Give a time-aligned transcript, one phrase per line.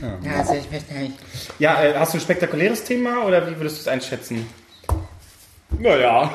[0.00, 1.14] Ja, also ich möchte nicht.
[1.58, 4.46] Ja, äh, hast du ein spektakuläres Thema oder wie würdest du es einschätzen?
[5.78, 6.34] Naja.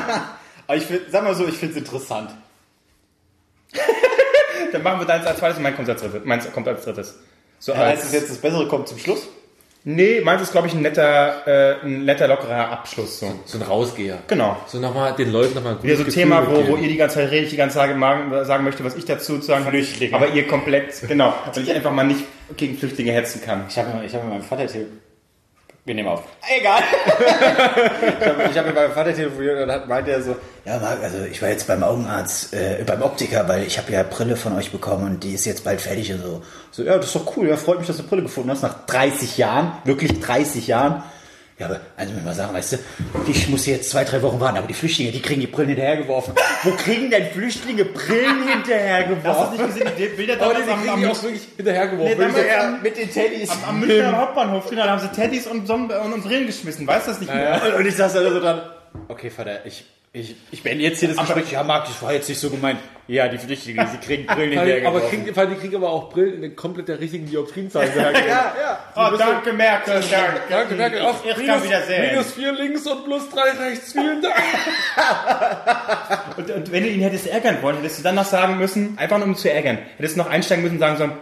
[0.66, 2.30] Aber ich find, sag mal so, ich finde es interessant.
[4.72, 6.24] Dann machen wir deins als zweites und mein kommt als drittes.
[6.24, 7.18] Meins kommt als drittes.
[7.58, 9.28] So Ja, als, heißt es jetzt, das Bessere kommt zum Schluss?
[9.82, 13.20] nee, meins ist, glaube ich, ein netter, äh, ein netter, lockerer Abschluss.
[13.20, 13.32] So.
[13.46, 14.18] So ein Rausgeher.
[14.26, 14.56] Genau.
[14.66, 17.16] So nochmal den Leuten nochmal ein Wieder so ein Thema, wo, wo ihr die ganze
[17.16, 19.82] Zeit redet, ich die ganze Zeit sagen, sagen möchte, was ich dazu zu sagen habe.
[20.12, 22.24] Aber ihr komplett, genau, weil ich einfach mal nicht
[22.56, 23.64] gegen Flüchtlinge hetzen kann.
[23.68, 25.02] Ich habe ich hab mit meinem Vater telefoniert.
[25.86, 26.22] Wir nehmen auf.
[26.58, 26.82] Egal.
[27.16, 30.36] ich habe hab mit meinem Vater telefoniert und dann meinte er so,
[30.66, 34.02] Ja, Marc, also ich war jetzt beim Augenarzt, äh, beim Optiker, weil ich habe ja
[34.02, 36.42] Brille von euch bekommen und die ist jetzt bald fertig und so.
[36.70, 38.84] so, ja, das ist doch cool, ja, freut mich, dass du Brille gefunden hast, nach
[38.86, 41.02] 30 Jahren, wirklich 30 Jahren.
[41.60, 42.76] Ja, aber also mir mal sagen, weißt du,
[43.28, 46.32] ich muss jetzt zwei, drei Wochen warten, aber die Flüchtlinge, die kriegen die Brillen hinterhergeworfen.
[46.62, 49.52] Wo kriegen denn Flüchtlinge Brillen hinterhergeworfen?
[49.58, 52.18] nicht gesehen, die Bilder Aber damals die am, kriegen die am, auch wirklich hinterhergeworfen.
[52.18, 53.50] Nee, damals- Ja, mit den Teddys.
[53.50, 56.86] am, am Münchner Hauptbahnhof, genau, da haben sie Teddys und, Sonnen und, und Brillen geschmissen,
[56.86, 57.60] weißt du das nicht mehr?
[57.76, 58.62] Und ich saß da so dran,
[59.08, 61.52] okay, Vater, ich, ich, ich beende jetzt hier das Gespräch.
[61.52, 62.80] Ja, Marc, das war jetzt nicht so gemeint.
[63.10, 65.08] Ja, die Flüchtlinge, sie kriegen Brillen aber hinterhergeworfen.
[65.08, 68.78] kriegen, die kriegen aber auch Brillen in komplett der richtigen Dioptrienzahl ja, ja.
[68.94, 70.40] Oh, danke, Merkel, danke.
[70.48, 71.00] Danke, Merkel.
[71.04, 72.10] Ach, Ich kann minus, wieder sehen.
[72.12, 73.92] minus 4 links und plus 3 rechts.
[73.92, 74.34] Vielen Dank.
[76.36, 79.18] Und, und wenn du ihn hättest ärgern wollen, hättest du dann noch sagen müssen, einfach
[79.18, 81.12] nur um ihn zu ärgern, hättest du noch einsteigen müssen und sagen sollen,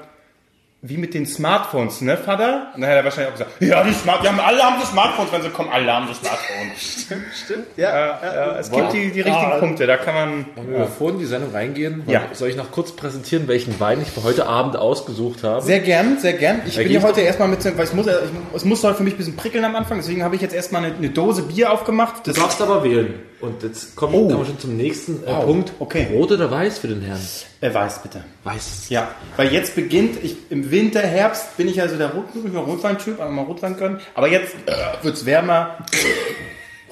[0.81, 2.69] wie mit den Smartphones, ne, Vater?
[2.75, 4.87] Und dann hätte er wahrscheinlich auch gesagt, ja, die Smart, die haben, alle haben die
[4.87, 7.07] Smartphones, wenn sie kommen, alle haben die Smartphones.
[7.77, 11.11] Ja, Ja, ja, es gibt die, die richtigen Punkte, da kann man, Wollen wir bevor
[11.11, 12.23] in die Sendung reingehen, Ja.
[12.33, 15.62] soll ich noch kurz präsentieren, welchen Wein ich für heute Abend ausgesucht habe?
[15.62, 16.61] Sehr gern, sehr gern.
[16.67, 18.12] Ich Da bin ja heute erstmal mit, weil es muss, ich,
[18.55, 20.84] es muss heute für mich ein bisschen prickeln am Anfang, deswegen habe ich jetzt erstmal
[20.84, 22.27] eine, eine Dose Bier aufgemacht.
[22.27, 23.15] Du Das darfst aber wählen.
[23.41, 24.27] Und jetzt kommen, Oh.
[24.28, 25.44] kommen wir schon zum nächsten äh, Wow.
[25.44, 25.72] Punkt.
[25.78, 26.08] Okay.
[26.12, 27.20] Rot oder weiß für den Herrn?
[27.61, 28.25] äh, weiß bitte.
[28.44, 28.89] Weiß.
[28.89, 33.42] Ja, weil jetzt beginnt, ich, im Winter, Herbst bin ich also der Rotweintyp, aber mal
[33.44, 34.00] Rotwein können.
[34.14, 34.72] Aber jetzt äh,
[35.05, 35.78] wird's wärmer.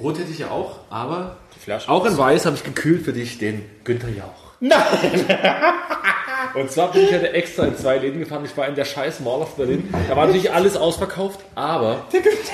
[0.01, 1.89] Rot hätte ich ja auch, aber Flasche.
[1.89, 4.53] auch in weiß habe ich gekühlt für dich den Günther Jauch.
[4.61, 4.79] Nein!
[6.55, 8.45] Und zwar bin ich heute extra in zwei Läden gefahren.
[8.45, 9.93] Ich war in der scheiß Mall of Berlin.
[10.09, 12.05] Da war natürlich alles ausverkauft, aber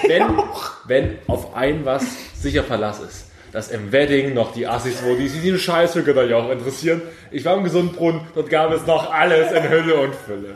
[0.09, 0.25] wenn,
[0.87, 2.05] wenn auf ein was
[2.41, 6.03] sicher Verlass ist, dass im Wedding noch die Assis, wo die sich den Scheiß für
[6.03, 7.03] Günther Jauch interessieren.
[7.31, 10.55] Ich war im Gesundbrunnen, dort gab es noch alles in Hülle und Fülle.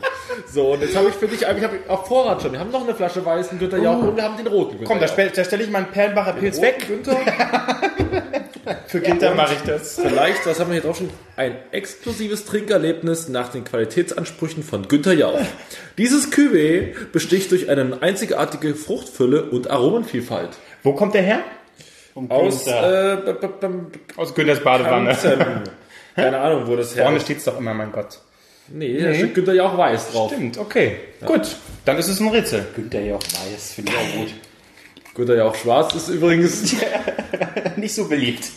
[0.51, 2.83] So, und jetzt habe ich für dich, ich habe auf Vorrat schon, wir haben noch
[2.83, 5.13] eine Flasche weißen Günther Jauch und wir haben den roten Günther Komm, da, Jauch.
[5.13, 6.85] stell- da stelle ich meinen Perlenbacher Pilz weg.
[6.87, 7.17] Günther.
[8.87, 9.95] Für Ginter mache ich das.
[10.01, 15.13] Vielleicht, das haben wir hier drauf schon, ein exklusives Trinkerlebnis nach den Qualitätsansprüchen von Günther
[15.13, 15.39] Jauch.
[15.97, 20.49] Dieses Cuvée besticht durch eine einzigartige Fruchtfülle und Aromenvielfalt.
[20.83, 21.39] Wo kommt der her?
[22.29, 23.17] Aus, äh,
[24.15, 25.15] Aus Günthers Badewanne.
[26.15, 27.23] Keine Ahnung, wo das her Vorne ist.
[27.23, 28.19] steht's doch immer, mein Gott.
[28.69, 30.31] Nee, da steht Günther Jauch weiß drauf.
[30.31, 30.97] Stimmt, okay.
[31.25, 31.55] Gut,
[31.85, 32.65] dann ist es ein Rätsel.
[32.75, 34.33] Günther ja auch weiß, finde ich auch gut.
[35.15, 36.75] Günther Jauch schwarz ist übrigens
[37.77, 38.45] Nicht so beliebt.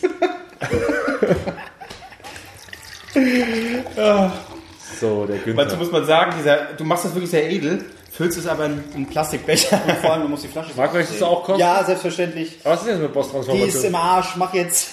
[4.99, 5.77] so, der Dazu Günther.
[5.77, 7.85] muss man sagen, dieser, du machst das wirklich sehr edel,
[8.21, 9.77] füllst es aber in einen Plastikbecher.
[10.01, 11.59] Vor allem, du musst die Flasche Marc, möchtest du auch kosten?
[11.59, 12.59] Ja, selbstverständlich.
[12.63, 13.83] Was ist denn mit Die ist Boss-Transformation?
[13.85, 14.89] im Arsch, mach jetzt.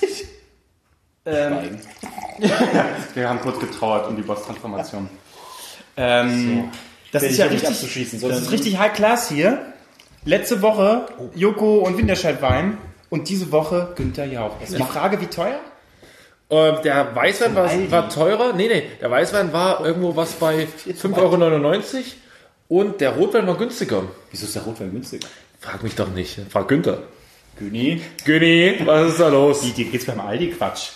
[1.26, 1.78] Ähm,
[3.14, 5.10] wir haben kurz getrauert um die Boss-Transformation.
[5.98, 6.70] Ähm,
[7.12, 9.58] Das Wenn ist ich ja richtig, abzuschießen, das sondern- ist richtig High Class hier.
[10.24, 12.78] Letzte Woche Joko und Winterscheid Wein
[13.10, 14.58] und diese Woche Günther Jauch.
[14.62, 15.60] Ist die Frage, wie teuer?
[16.50, 18.52] Ähm, der Weißwein war, war teurer.
[18.54, 21.36] Nee, nee, der Weißwein war irgendwo was bei 5,99 Euro
[22.68, 24.02] und der Rotwein war günstiger.
[24.30, 25.22] Wieso ist der Rotwein günstig?
[25.60, 26.38] Frag mich doch nicht.
[26.50, 26.98] Frag Günther.
[27.58, 28.00] Güni.
[28.24, 29.60] Günni, was ist da los?
[29.62, 30.90] Die, die geht's beim Aldi Quatsch.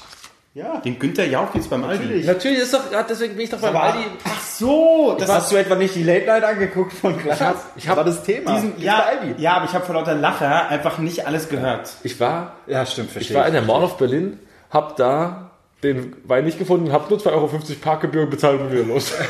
[0.54, 0.76] Ja.
[0.80, 2.22] Den Günther Jauch geht's beim Aldi.
[2.24, 4.04] Natürlich ist doch, ja, deswegen bin ich doch beim Aber- Aldi.
[4.22, 7.40] Ach so, das Hast du etwa nicht die Late Night angeguckt von Glas?
[7.40, 8.54] hab- ich hab war das Thema.
[8.54, 9.42] diesen, ja, Aldi?
[9.42, 11.90] ja, aber ich habe vor lauter Lacher einfach nicht alles gehört.
[12.04, 14.38] Ich war, Ja, stimmt, ich verstehe war in der Mall of Berlin,
[14.70, 15.50] hab da
[15.82, 17.50] den Wein nicht gefunden, hab nur 2,50 Euro
[17.80, 19.12] Parkgebühr bezahlt und wieder los.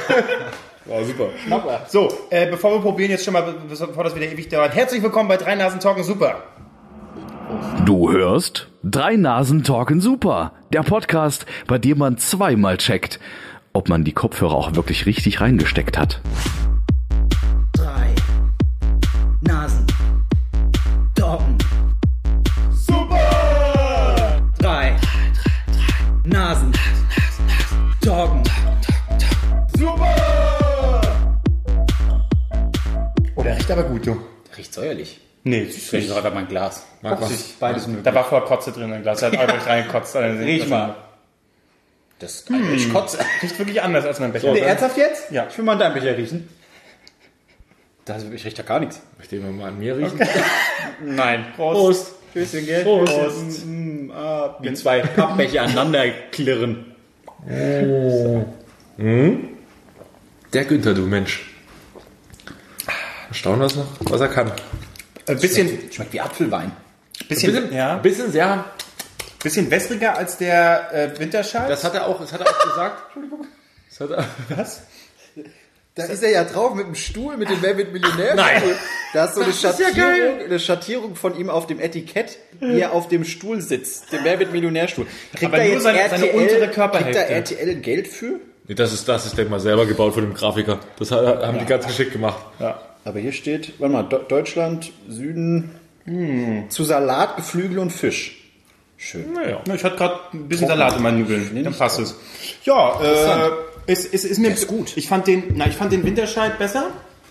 [0.85, 1.29] War super.
[1.89, 4.75] So, äh, bevor wir probieren, jetzt schon mal, bevor das wieder ewig dauert.
[4.75, 6.43] Herzlich willkommen bei Drei Nasen Talken Super.
[7.85, 13.21] Du hörst Drei Nasen Talken Super, der Podcast, bei dem man zweimal checkt,
[13.73, 16.21] ob man die Kopfhörer auch wirklich richtig reingesteckt hat.
[17.75, 18.09] Drei
[19.41, 19.87] Nasen.
[21.15, 21.59] Doggen.
[33.43, 34.17] Oh, der riecht aber gut, du.
[34.57, 35.21] Riecht säuerlich.
[35.43, 36.87] Nee, Ich rieche doch einfach mein Glas.
[37.03, 37.55] Boxig.
[37.59, 38.05] Beides möglich.
[38.05, 39.19] Da war vorher Kotze drin im Glas.
[39.19, 40.15] Da hat Albrecht reingekotzt.
[40.15, 40.95] Also, Riech mal.
[42.21, 42.45] Das,
[42.77, 43.19] ich kotze.
[43.43, 44.53] Riecht wirklich anders als mein Becher.
[44.53, 45.33] Nee, ernsthaft jetzt?
[45.33, 45.49] Ja.
[45.51, 46.49] Ich will mal deinen Becher riechen.
[48.05, 49.01] Das, ich rieche da gar nichts.
[49.19, 50.21] Möchte jemand mal an mir riechen?
[51.05, 51.47] Nein.
[51.57, 52.13] Prost.
[52.33, 52.85] Tschüsschen, gell?
[52.85, 53.13] Prost.
[53.13, 53.67] Prost.
[53.67, 56.95] Mm, ah, wie zwei Pappbecher aneinander klirren.
[60.53, 61.52] Der Günther, du Mensch.
[63.35, 64.53] Staunen was noch, was er kann.
[65.27, 66.73] Ein bisschen, Schmeckt wie Apfelwein.
[67.29, 68.65] bisschen, Bisschen, ja, bisschen sehr,
[69.43, 71.71] bisschen wässriger als der äh, Winterscheid.
[71.71, 73.03] das hat er auch, das hat er auch gesagt.
[73.07, 73.47] Entschuldigung.
[73.89, 74.83] Das hat er, was?
[75.95, 78.35] Da ist er ja drauf mit dem Stuhl, mit dem Wer wird Millionär?
[78.35, 78.63] Nein.
[79.13, 80.41] Da ist so eine ist ja Schattierung, geil.
[80.47, 84.11] eine Schattierung von ihm auf dem Etikett, wie er auf dem Stuhl sitzt.
[84.11, 85.07] Dem Wer wird Millionärstuhl.
[85.35, 88.41] Kriegt Aber er nur jetzt seine- RTL, seine untere kriegt er RTL Geld für?
[88.69, 90.81] nee, das ist, das ist, denk mal, selber gebaut von dem Grafiker.
[90.99, 92.43] Das haben die ganz geschickt gemacht.
[93.05, 95.71] Aber hier steht, warte mal, Deutschland, Süden,
[96.69, 98.39] zu Salat, Geflügel und Fisch.
[98.97, 99.33] Schön.
[99.33, 99.61] Naja.
[99.67, 101.65] Ja, ich hatte gerade ein bisschen Salat in meinen Nudeln.
[101.65, 102.15] Dann passt es.
[102.65, 103.51] Ja, äh,
[103.87, 104.97] es, es ist mir gut.
[104.97, 106.91] Ich fand den, na, ich fand den Winterscheid besser.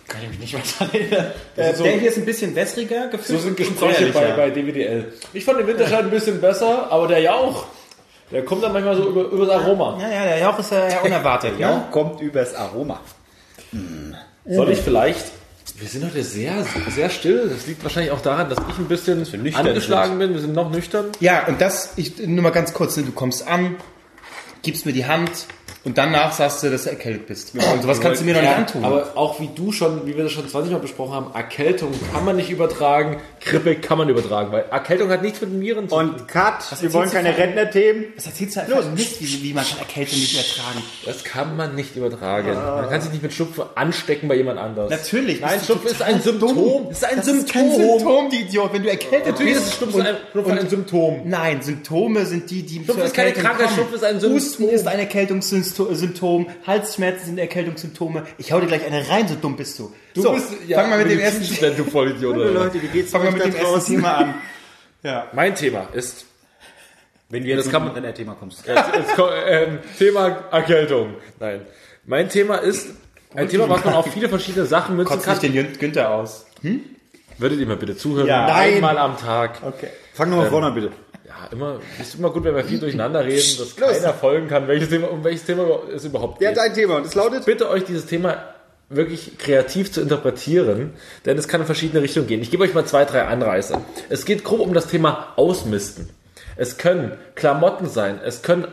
[0.09, 1.31] Kann ich mich nicht mehr erinnern.
[1.55, 3.41] Äh, der hier ist ein bisschen wässriger So gefüllt.
[3.41, 5.13] sind Gespräche bei, bei DWDL.
[5.31, 7.65] Ich fand den Winterscheid ein bisschen besser, aber der Jauch,
[8.29, 9.97] der kommt dann manchmal so über, über das Aroma.
[10.01, 11.57] Ja, ja, der Jauch ist ja, unerwartet.
[11.57, 11.83] Ja, Ne?
[11.91, 12.99] kommt übers Aroma.
[14.45, 15.31] Soll ich vielleicht.
[15.81, 17.49] Wir sind heute sehr, sehr still.
[17.49, 20.31] Das liegt wahrscheinlich auch daran, dass ich ein bisschen nüchtern angeschlagen bin.
[20.31, 21.07] Wir sind noch nüchtern.
[21.19, 23.77] Ja, und das, ich, nur mal ganz kurz, ne, du kommst an,
[24.61, 25.47] gibst mir die Hand
[25.83, 27.53] und danach sagst du, dass du erkältet bist.
[27.55, 28.83] Und sowas kannst du mir doch nicht antun.
[28.85, 32.23] Aber auch wie du schon, wie wir das schon 20 Mal besprochen haben, Erkältung kann
[32.23, 36.09] man nicht übertragen, Grippe kann man übertragen, weil Erkältung hat nichts mit Viren zu tun.
[36.11, 38.05] Und Cut, wir wollen keine Rentnerthemen.
[38.15, 40.83] das erzählst du einfach nicht, wie, wie man kann Erkältung nicht ertragen.
[41.05, 42.53] Das kann man nicht übertragen.
[42.53, 44.89] Man kann sich nicht mit Schnupfen anstecken bei jemand anders.
[44.91, 45.41] Natürlich.
[45.41, 46.55] Nein, Schnupfen ist ein Symptom.
[46.55, 46.85] dumm.
[46.89, 47.45] Das ist ein Das Symptom.
[47.45, 48.73] ist kein Symptom, die Idiot.
[48.73, 49.67] Wenn du erkältet Natürlich bist.
[49.67, 50.01] ist Schnupfen
[50.57, 51.21] ein, Symptom.
[51.25, 53.69] Nein, Symptome sind die, die Schnupfen zur ist keine Krankheit.
[53.71, 54.35] Schnupfen ist ein Symptom.
[54.37, 55.70] Husten ist ein Erkältungssymptom,
[56.67, 58.25] Halsschmerzen sind Erkältungssymptome.
[58.37, 59.91] Ich hau dir gleich eine rein, so dumm bist du.
[60.15, 60.35] so,
[60.73, 62.53] fang mal mit dem ersten, Wenn du Vollidiot was.
[62.53, 63.95] Leute, wie geht's fang mal mit dem ersten draußen?
[63.95, 64.33] Thema an.
[65.33, 66.25] Mein Thema ist
[67.29, 68.67] Wenn wir Das jetzt kann mit man- einem Rennerthema kommst.
[68.67, 71.13] Jetzt, jetzt kommt, ähm, Thema Erkältung.
[71.39, 71.61] Nein.
[72.05, 72.89] Mein Thema ist
[73.33, 75.37] ein Thema, was man auf viele verschiedene Sachen münzen Kotzt kann.
[75.39, 76.45] nicht den Günther aus.
[77.37, 78.27] Würdet ihr mir bitte zuhören?
[78.27, 78.53] Ja.
[78.53, 79.61] Einmal am Tag.
[79.65, 79.87] Okay.
[80.13, 80.91] Fang nochmal vorne an, bitte.
[81.41, 84.89] Ja, immer, ist immer gut, wenn wir viel durcheinander reden, dass keiner folgen kann, welches
[84.89, 86.57] Thema, um welches Thema es überhaupt Ja, geht.
[86.57, 86.97] dein Thema.
[86.97, 87.39] Und es lautet?
[87.41, 88.37] Ich bitte euch, dieses Thema
[88.89, 90.93] wirklich kreativ zu interpretieren,
[91.25, 92.41] denn es kann in verschiedene Richtungen gehen.
[92.41, 93.77] Ich gebe euch mal zwei, drei Anreiße.
[94.09, 96.09] Es geht grob um das Thema Ausmisten.
[96.57, 98.67] Es können Klamotten sein, es können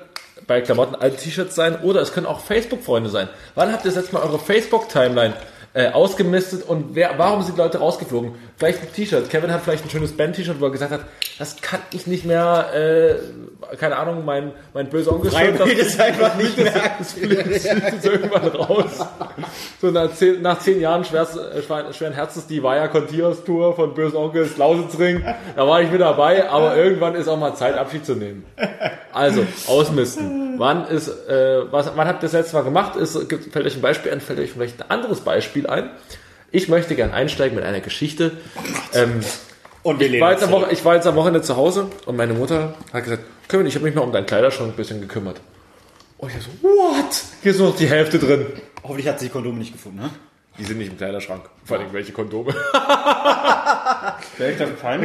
[0.48, 3.28] bei Klamotten alte T-Shirts sein oder es können auch Facebook-Freunde sein.
[3.54, 5.34] Wann habt ihr das letzte Mal eure Facebook-Timeline
[5.78, 8.32] äh, ausgemistet und wer, warum sind Leute rausgeflogen?
[8.56, 9.30] Vielleicht ein T-Shirt.
[9.30, 11.02] Kevin hat vielleicht ein schönes Band-T-Shirt, wo er gesagt hat,
[11.38, 16.00] das kann ich nicht mehr, äh, keine Ahnung, mein, mein böser Onkel Shirt, das ist
[16.00, 16.72] einfach nicht mehr.
[16.98, 19.06] das fliegt jetzt irgendwann raus.
[19.80, 23.94] So nach zehn, nach zehn Jahren schwers, äh, schweren, Herzens die Vaya Contiers Tour von
[23.94, 25.22] Bösen Onkels Lausitzring.
[25.54, 28.44] Da war ich mit dabei, aber irgendwann ist auch mal Zeit, Abschied zu nehmen.
[29.12, 30.47] Also, ausmisten.
[30.58, 32.96] Wann ist, äh, was, wann habt ihr das letzte Mal gemacht?
[32.96, 35.90] Ist, gibt, fällt euch ein Beispiel ein, fällt euch vielleicht ein anderes Beispiel ein?
[36.50, 38.32] Ich möchte gern einsteigen mit einer Geschichte.
[38.94, 39.20] Ähm,
[39.82, 42.16] Und wir ich, war jetzt am Woche, ich war jetzt am Wochenende zu Hause und
[42.16, 45.40] meine Mutter hat gesagt, Kevin, ich habe mich mal um deinen Kleiderschrank ein bisschen gekümmert.
[46.18, 47.22] Und ich so, what?
[47.42, 48.46] Hier ist nur noch die Hälfte drin.
[48.82, 50.10] Hoffentlich hat sie die Kondome nicht gefunden, ne?
[50.58, 51.42] Die sind nicht im Kleiderschrank.
[51.64, 52.50] Vor allem welche Kondome.
[52.50, 52.56] Ich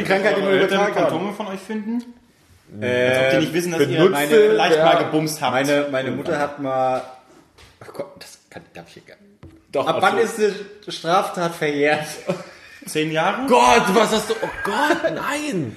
[0.05, 1.09] Krankheit, die man übertragen kann.
[1.09, 2.03] Kondome von euch finden?
[2.81, 4.85] Äh, Als ob die nicht wissen, dass ihr meine leicht ja.
[4.85, 5.53] mal gebumst habt.
[5.53, 7.01] Meine, meine Mutter hat mal.
[7.79, 9.33] Ach Gott, das kann, darf ich hier gar nicht.
[9.71, 12.05] Doch, Ab wann ist die Straftat verjährt?
[12.85, 13.47] Zehn Jahre?
[13.47, 14.33] Gott, was hast du?
[14.41, 15.75] Oh Gott, nein!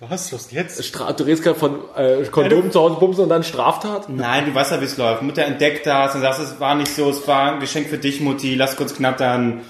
[0.00, 0.32] Was?
[0.32, 0.84] Los jetzt?
[0.84, 4.08] Stra du redest gerade von äh, Kondomen zu Hause bumsen und dann Straftat?
[4.08, 5.22] Nein, du weißt ja, wie es läuft.
[5.22, 8.20] Mutter entdeckt das und sagt, es war nicht so, es war ein Geschenk für dich,
[8.20, 9.60] Mutti, lass kurz knattern.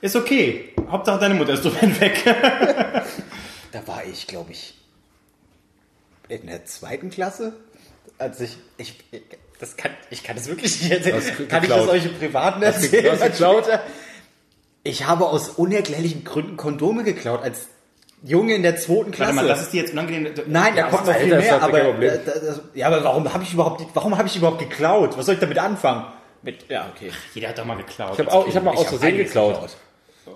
[0.00, 0.72] Ist okay.
[0.90, 2.22] Hauptsache deine Mutter ist drüber hinweg.
[3.72, 4.74] Da war ich, glaube ich,
[6.28, 7.54] in der zweiten Klasse.
[8.18, 8.56] Als ich.
[8.78, 8.94] ich
[9.58, 11.22] das kann, ich kann das wirklich nicht erzählen.
[11.48, 11.88] Kann ich das geklaut?
[11.88, 13.18] euch im Privaten erzählen?
[13.18, 13.64] geklaut?
[14.82, 17.42] Ich habe aus unerklärlichen Gründen Kondome geklaut.
[17.42, 17.68] Als
[18.22, 19.36] Junge in der zweiten Klasse.
[19.36, 20.32] Warte mal, das ist die jetzt unangenehm.
[20.46, 24.16] Nein, da kommt noch viel mehr, aber das, ja, aber warum habe ich überhaupt warum
[24.16, 25.16] habe ich überhaupt geklaut?
[25.16, 26.06] Was soll ich damit anfangen?
[26.42, 27.10] Mit ja, okay.
[27.34, 28.12] Jeder hat doch mal geklaut.
[28.14, 29.76] Ich habe auch, ich hab mal aus Versehen einiges geklaut.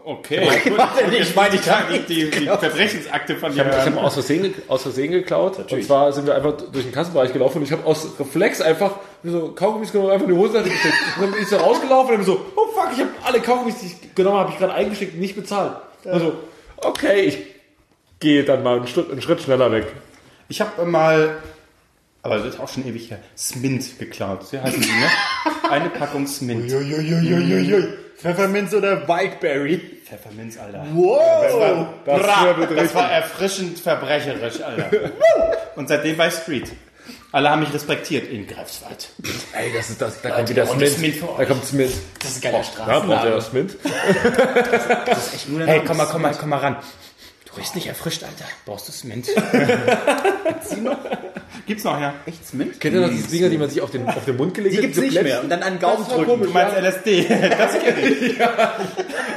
[0.05, 0.49] Okay.
[0.65, 0.79] gut.
[0.79, 1.61] Warte, ich meine, ich
[2.07, 3.65] die, die, die Verbrechensakte von Ich dir.
[3.65, 5.59] habe ich hab mal aus Versehen, aus Versehen geklaut.
[5.71, 8.97] Und zwar sind wir einfach durch den Kassenbereich gelaufen und ich habe aus Reflex einfach
[9.25, 10.95] so Kaugummis genommen, einfach in die Hosentasche gesteckt.
[11.17, 13.79] Und dann bin ich so rausgelaufen und dann so, oh fuck, ich habe alle Kaugummis,
[13.81, 15.77] die ich genommen habe, habe ich gerade eingesteckt und nicht bezahlt.
[16.05, 16.35] Also,
[16.79, 17.39] okay, ich
[18.21, 19.87] gehe dann mal einen Schritt, einen Schritt schneller weg.
[20.49, 21.37] Ich habe mal,
[22.23, 24.47] aber das ist auch schon ewig her, Smint geklaut.
[24.47, 25.07] So heißen die, ne?
[25.71, 26.71] Eine Packung Smint.
[28.21, 29.81] Pfefferminz oder Wildberry?
[30.05, 30.85] Pfefferminz, Alter.
[30.93, 31.87] Wow!
[32.05, 32.95] Das Bra, wirbelt das richtig.
[32.95, 34.91] war erfrischend verbrecherisch, Alter.
[35.77, 36.71] Und seitdem war ich Street.
[37.33, 39.09] Alle haben mich respektiert in Greifswald.
[39.53, 40.95] Ey, das ist das, da kommt wieder und das.
[40.95, 41.93] Smint für Da kommt Smint.
[42.21, 43.07] Das ist ein geiler Ja, Straßenname.
[43.07, 43.77] braucht er Smint?
[45.67, 46.77] Hey, komm mal, komm mal, komm mal ran.
[47.52, 48.45] Du riechst nicht erfrischt, Alter.
[48.64, 49.26] Brauchst du Mint?
[51.66, 52.14] Gibt's noch, ja.
[52.26, 52.80] Echt's Mint?
[52.80, 54.78] Kennt ihr noch diese Dinger, die man sich auf den, auf den Mund gelegt Die
[54.78, 54.83] hat?
[54.85, 55.40] gibt's Diese nicht mehr.
[55.42, 56.25] Und dann an den Gaumen drücken.
[56.26, 56.88] komisch, Du meinst ja.
[56.88, 57.26] LSD.
[57.28, 57.75] Das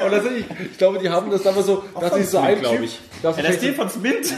[0.05, 2.74] Und das ich, ich glaube, die haben das damals so, dass sich so ein glaub
[2.75, 3.00] Typ, ich.
[3.22, 4.25] das ist LSD von Mint?
[4.25, 4.34] so,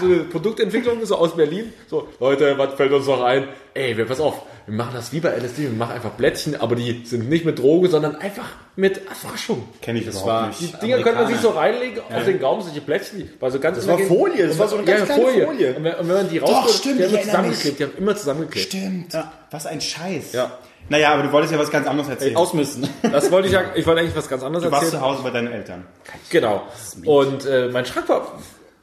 [0.00, 1.72] so eine Produktentwicklung so aus Berlin.
[1.88, 3.48] So, Leute, was fällt uns noch ein?
[3.74, 6.74] Ey, wir, pass auf, wir machen das wie bei LSD, wir machen einfach Blättchen, aber
[6.74, 9.68] die sind nicht mit Droge, sondern einfach mit Erfrischung.
[9.80, 10.60] Kenn ich Das überhaupt war- nicht.
[10.60, 13.76] Die Dinger können man sich so reinlegen auf den Gaumen, solche Blättchen, war so ganz
[13.78, 15.74] Das war Folie, das war so eine ganz kleine Folie.
[15.76, 17.22] Und wenn, und wenn man die rausholt, stimmt, die haben mich.
[17.24, 18.66] zusammengeklebt, die haben immer zusammengeklebt.
[18.68, 19.18] Stimmt.
[19.50, 20.32] Was ein Scheiß.
[20.32, 20.58] Ja.
[20.88, 22.36] Naja, aber du wolltest ja was ganz anderes erzählen.
[22.36, 22.88] Ausmisten.
[23.02, 25.02] Das wollte ich ja, ich wollte eigentlich was ganz anderes Du warst erzählen.
[25.02, 25.84] zu Hause bei deinen Eltern.
[26.30, 26.62] Genau.
[27.04, 28.32] Und äh, mein Schrank war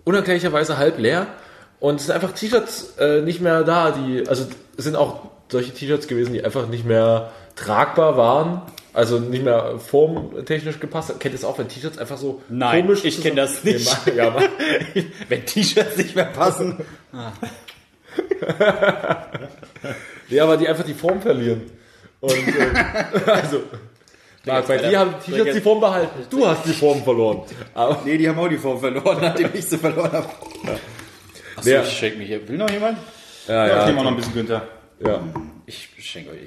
[0.03, 1.27] unerklärlicherweise halb leer
[1.79, 4.45] und es sind einfach T-Shirts äh, nicht mehr da, die, also
[4.77, 8.62] es sind auch solche T-Shirts gewesen, die einfach nicht mehr tragbar waren,
[8.93, 11.09] also nicht mehr formtechnisch gepasst.
[11.19, 14.07] Kennt ihr es auch, wenn T-Shirts einfach so Nein, komisch ich kenn das Nee, nicht.
[14.07, 14.35] ma- ja,
[15.29, 16.77] Wenn T-Shirts nicht mehr passen.
[20.29, 21.62] nee, aber die einfach die Form verlieren.
[22.19, 23.62] Und äh, also
[24.45, 26.25] Marc, bei dir haben die T-Shirts die Form behalten.
[26.29, 27.41] Du hast die Form verloren.
[27.73, 30.27] Aber Nee, die haben auch die Form verloren, nachdem ich sie verloren habe.
[31.55, 32.47] Achso, Wer- ich schenke mich hier.
[32.47, 32.97] Will noch jemand?
[33.47, 34.67] ja, Ja, ich ja, nehme auch noch ein bisschen Günther.
[35.00, 35.21] Ja.
[35.65, 36.39] Ich schenke euch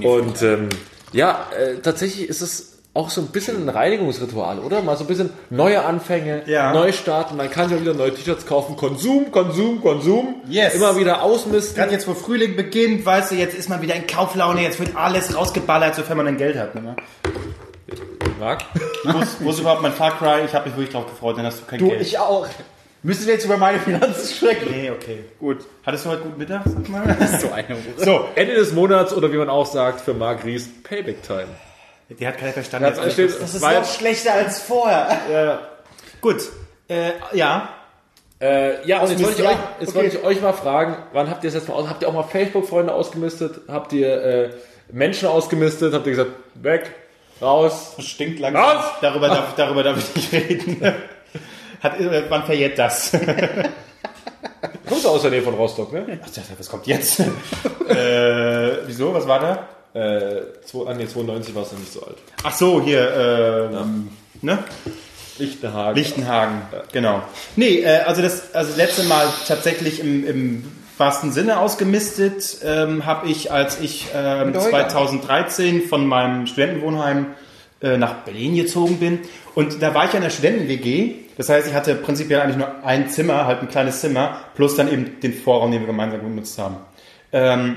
[0.00, 0.10] hier.
[0.10, 0.68] Und ähm,
[1.12, 4.80] ja, äh, tatsächlich ist es auch so ein bisschen ein Reinigungsritual, oder?
[4.82, 6.72] Mal so ein bisschen neue Anfänge, Ja.
[6.72, 7.36] neu starten.
[7.36, 8.74] Man kann ja wieder neue T-Shirts kaufen.
[8.76, 10.36] Konsum, Konsum, Konsum.
[10.48, 10.74] Yes.
[10.74, 11.76] Immer wieder ausmisten.
[11.76, 14.96] Gerade jetzt, wo Frühling beginnt, weißt du, jetzt ist man wieder in Kauflaune, jetzt wird
[14.96, 16.74] alles rausgeballert, sofern man dann Geld hat.
[16.74, 16.96] Ne?
[18.40, 18.64] Marc?
[19.40, 20.44] Wo ist, überhaupt mein Far Cry?
[20.46, 22.00] Ich habe mich wirklich drauf gefreut, dann hast du kein Du, Geld.
[22.02, 22.46] ich auch.
[23.06, 24.68] Müssen wir jetzt über meine Finanzen sprechen?
[24.68, 25.26] Nee, okay.
[25.38, 25.58] Gut.
[25.84, 27.16] Hattest du heute guten Mittag, sag mal?
[27.40, 31.22] So eine so, Ende des Monats oder wie man auch sagt, für Marc Ries, Payback
[31.22, 31.46] Time.
[32.08, 32.92] die hat keiner verstanden.
[32.96, 35.20] Das steht, Das ist noch schlechter als vorher.
[35.30, 35.60] ja,
[36.20, 36.48] Gut.
[36.88, 37.68] Äh, ja.
[38.40, 39.98] äh, ja, und jetzt wollte ich, euch, jetzt okay.
[39.98, 41.88] wollte ich euch mal fragen, wann habt ihr es jetzt mal aus?
[41.88, 43.60] Habt ihr auch mal Facebook-Freunde ausgemistet?
[43.68, 44.50] Habt ihr äh,
[44.90, 45.94] Menschen ausgemistet?
[45.94, 46.90] Habt ihr gesagt, weg,
[47.40, 47.94] raus?
[48.00, 48.64] Stinkt langsam.
[48.64, 48.84] Was?
[49.00, 50.94] Darüber darf, darüber darf ich nicht reden.
[51.82, 53.12] Hat, äh, wann verjährt das?
[54.88, 56.20] Kommst du aus der Nähe von Rostock, ne?
[56.22, 56.28] Ach,
[56.58, 57.20] was kommt jetzt?
[57.88, 59.12] äh, wieso?
[59.12, 59.68] Was war da?
[59.98, 62.16] Äh, zwei, ah, nee, 92 war es noch nicht so alt.
[62.42, 64.10] Ach so, hier, ähm,
[64.42, 64.58] ne?
[65.38, 65.96] Lichtenhagen.
[65.96, 67.22] Lichtenhagen, genau.
[67.56, 73.04] Nee, äh, also das also das letzte Mal tatsächlich im, im wahrsten Sinne ausgemistet ähm,
[73.04, 74.88] habe ich, als ich ähm, Mit Holger.
[74.88, 77.34] 2013 von meinem Studentenwohnheim
[77.86, 79.20] äh, nach Berlin gezogen bin.
[79.54, 81.14] Und da war ich ja in der Studenten-WG.
[81.36, 84.92] Das heißt, ich hatte prinzipiell eigentlich nur ein Zimmer, halt ein kleines Zimmer, plus dann
[84.92, 86.76] eben den Vorraum, den wir gemeinsam genutzt haben.
[87.32, 87.76] Ähm,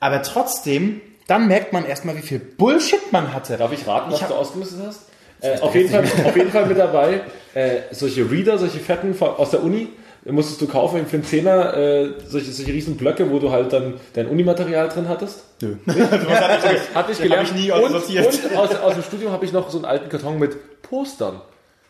[0.00, 3.56] aber trotzdem, dann merkt man erstmal, wie viel Bullshit man hatte.
[3.56, 5.08] Darf ich raten, was Ich du ausgemistet hast?
[5.40, 7.22] Äh, auf, jeden Fall, auf jeden Fall mit dabei.
[7.54, 9.88] Äh, solche Reader, solche fetten aus der Uni,
[10.34, 13.94] musstest du kaufen für einen Zehner, äh, solche, solche riesen Blöcke, wo du halt dann
[14.14, 15.44] dein Unimaterial drin hattest.
[15.86, 17.48] Was hatte ich, Hatte ich gelernt.
[17.48, 20.08] hab ich nie und, und aus, aus dem Studium habe ich noch so einen alten
[20.08, 21.40] Karton mit Postern.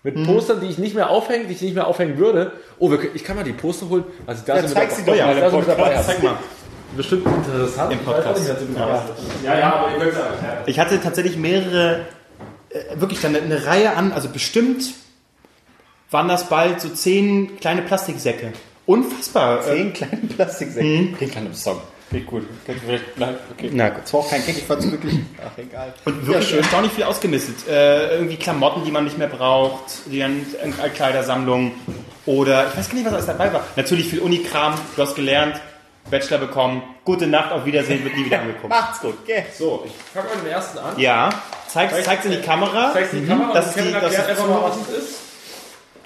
[0.04, 0.26] Mit Mhm.
[0.26, 2.52] Postern, die ich nicht mehr aufhänge, die ich nicht mehr aufhängen würde.
[2.78, 4.04] Oh, wir, ich kann mal die Poster holen.
[4.26, 6.35] Also da sind zeig sie doch mal da dabei Zeig mal.
[6.97, 7.92] Bestimmt interessant.
[7.92, 8.40] Im Podcast.
[8.49, 8.78] Du
[9.45, 10.35] Ja, ja, aber ihr könnt sagen.
[10.66, 12.07] Ich hatte tatsächlich mehrere,
[12.71, 14.85] äh, wirklich dann eine Reihe an, also bestimmt
[16.11, 18.53] waren das bald so zehn kleine Plastiksäcke.
[18.87, 19.61] Unfassbar.
[19.67, 21.12] Äh, Zehn kleine Plastiksäcke.
[21.17, 21.81] Klingt nach einem Song.
[22.09, 22.43] Klingt gut.
[22.65, 23.71] Klingt vielleicht, nein, okay.
[23.71, 24.05] na gut.
[24.05, 25.15] Das war auch kein Gag, ich fand's wirklich.
[25.45, 25.93] Ach, egal.
[26.07, 27.69] Und wirklich erstaunlich viel ausgemistet.
[27.69, 31.73] Äh, irgendwie Klamotten, die man nicht mehr braucht, die dann äh, Kleidersammlung
[32.25, 33.62] oder ich weiß gar nicht, was alles dabei war.
[33.77, 35.61] Natürlich viel Unikram, du hast gelernt,
[36.11, 38.71] Bachelor bekommen, gute Nacht, auf Wiedersehen, wird nie wieder angeguckt.
[38.71, 39.45] Macht's gut, gell?
[39.59, 40.99] So, ich fange mal mit dem ersten an.
[40.99, 41.29] Ja,
[41.69, 42.91] zeig, zeig's in die Kamera.
[42.95, 45.27] Zeigst die Kamera Das und ist die, Kevin das erklärt einfach mal, was es ist.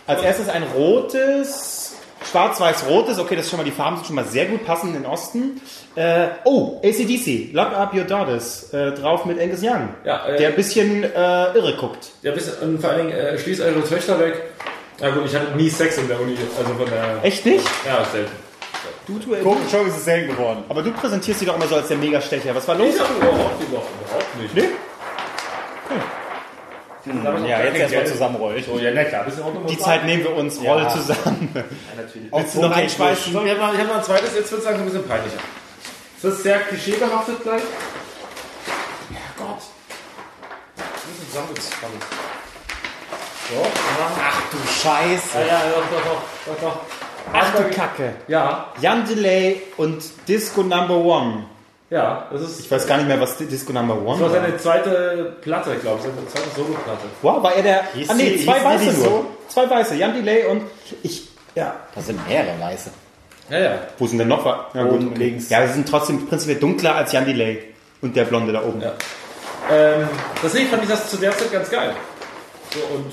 [0.07, 1.95] Als erstes ein rotes,
[2.31, 3.19] schwarz-weiß-rotes.
[3.19, 5.11] Okay, das ist schon mal, die Farben sind schon mal sehr gut passend in den
[5.11, 5.61] Osten.
[5.95, 9.91] Äh, oh, ACDC, Lock Up Your Daughters, äh, drauf mit Angus Young.
[10.05, 11.07] Ja, äh, der ein bisschen äh,
[11.55, 12.11] irre guckt.
[12.23, 12.33] Ja,
[12.63, 14.43] und vor allen Dingen, äh, schließt eure Töchter weg.
[15.01, 17.19] Ja gut, ich hatte nie Sex in der Uni, also von der...
[17.23, 17.65] Echt nicht?
[17.87, 18.33] Ja, selten.
[19.07, 20.65] Du, du, Guck, schon ist es selten geworden.
[20.69, 22.55] aber du präsentierst sie doch immer so als der Megastecher.
[22.55, 22.95] Was war los?
[22.95, 24.55] überhaupt, überhaupt, überhaupt nicht.
[24.55, 24.69] Nee?
[27.05, 28.65] Ja, jetzt erstmal zusammenrollen.
[28.73, 29.27] Oh, ja, na klar,
[29.69, 31.55] Die Zeit nehmen wir uns, roll zusammen.
[32.31, 33.33] Willst du noch einschweißen?
[33.33, 35.39] So, ich habe noch, hab noch ein zweites, jetzt wird es ein bisschen peinlicher.
[36.17, 37.63] Ist das sehr klischeebehaftet gleich?
[39.11, 39.59] Ja Gott.
[40.77, 42.05] Das ist zusammengespannt.
[44.21, 45.39] Ach du Scheiße.
[45.41, 46.81] Ja, ja, doch, doch, doch, doch.
[47.33, 48.15] Ach du Kacke.
[48.29, 51.47] Ja, Jan Delay und Disco Number One.
[51.93, 52.61] Ja, das ist.
[52.61, 54.41] Ich weiß gar nicht mehr, was Disco Number One Das war war.
[54.41, 57.05] seine zweite Platte, glaube ich, seine zweite Solo-Platte.
[57.21, 57.85] Wow, war er der...
[57.95, 58.93] Hieß ah nee, zwei Weiße nur.
[58.95, 59.27] so?
[59.49, 59.95] Zwei Weiße.
[59.97, 60.63] Jan Delay und...
[61.03, 61.29] Ich...
[61.55, 61.77] Ja.
[61.95, 62.91] Das sind mehrere Weiße.
[63.51, 63.79] Ja, ja.
[63.99, 64.47] Wo sind denn noch?
[64.75, 65.19] Ja, Oben okay.
[65.19, 65.51] links.
[65.51, 67.63] Ja, sie sind trotzdem prinzipiell dunkler als Jan Delay.
[68.01, 68.81] Und der Blonde da oben.
[68.81, 68.93] Ja.
[69.71, 70.09] Ähm,
[70.43, 71.95] deswegen fand ich das zu der Zeit ganz geil.
[72.73, 73.13] So, und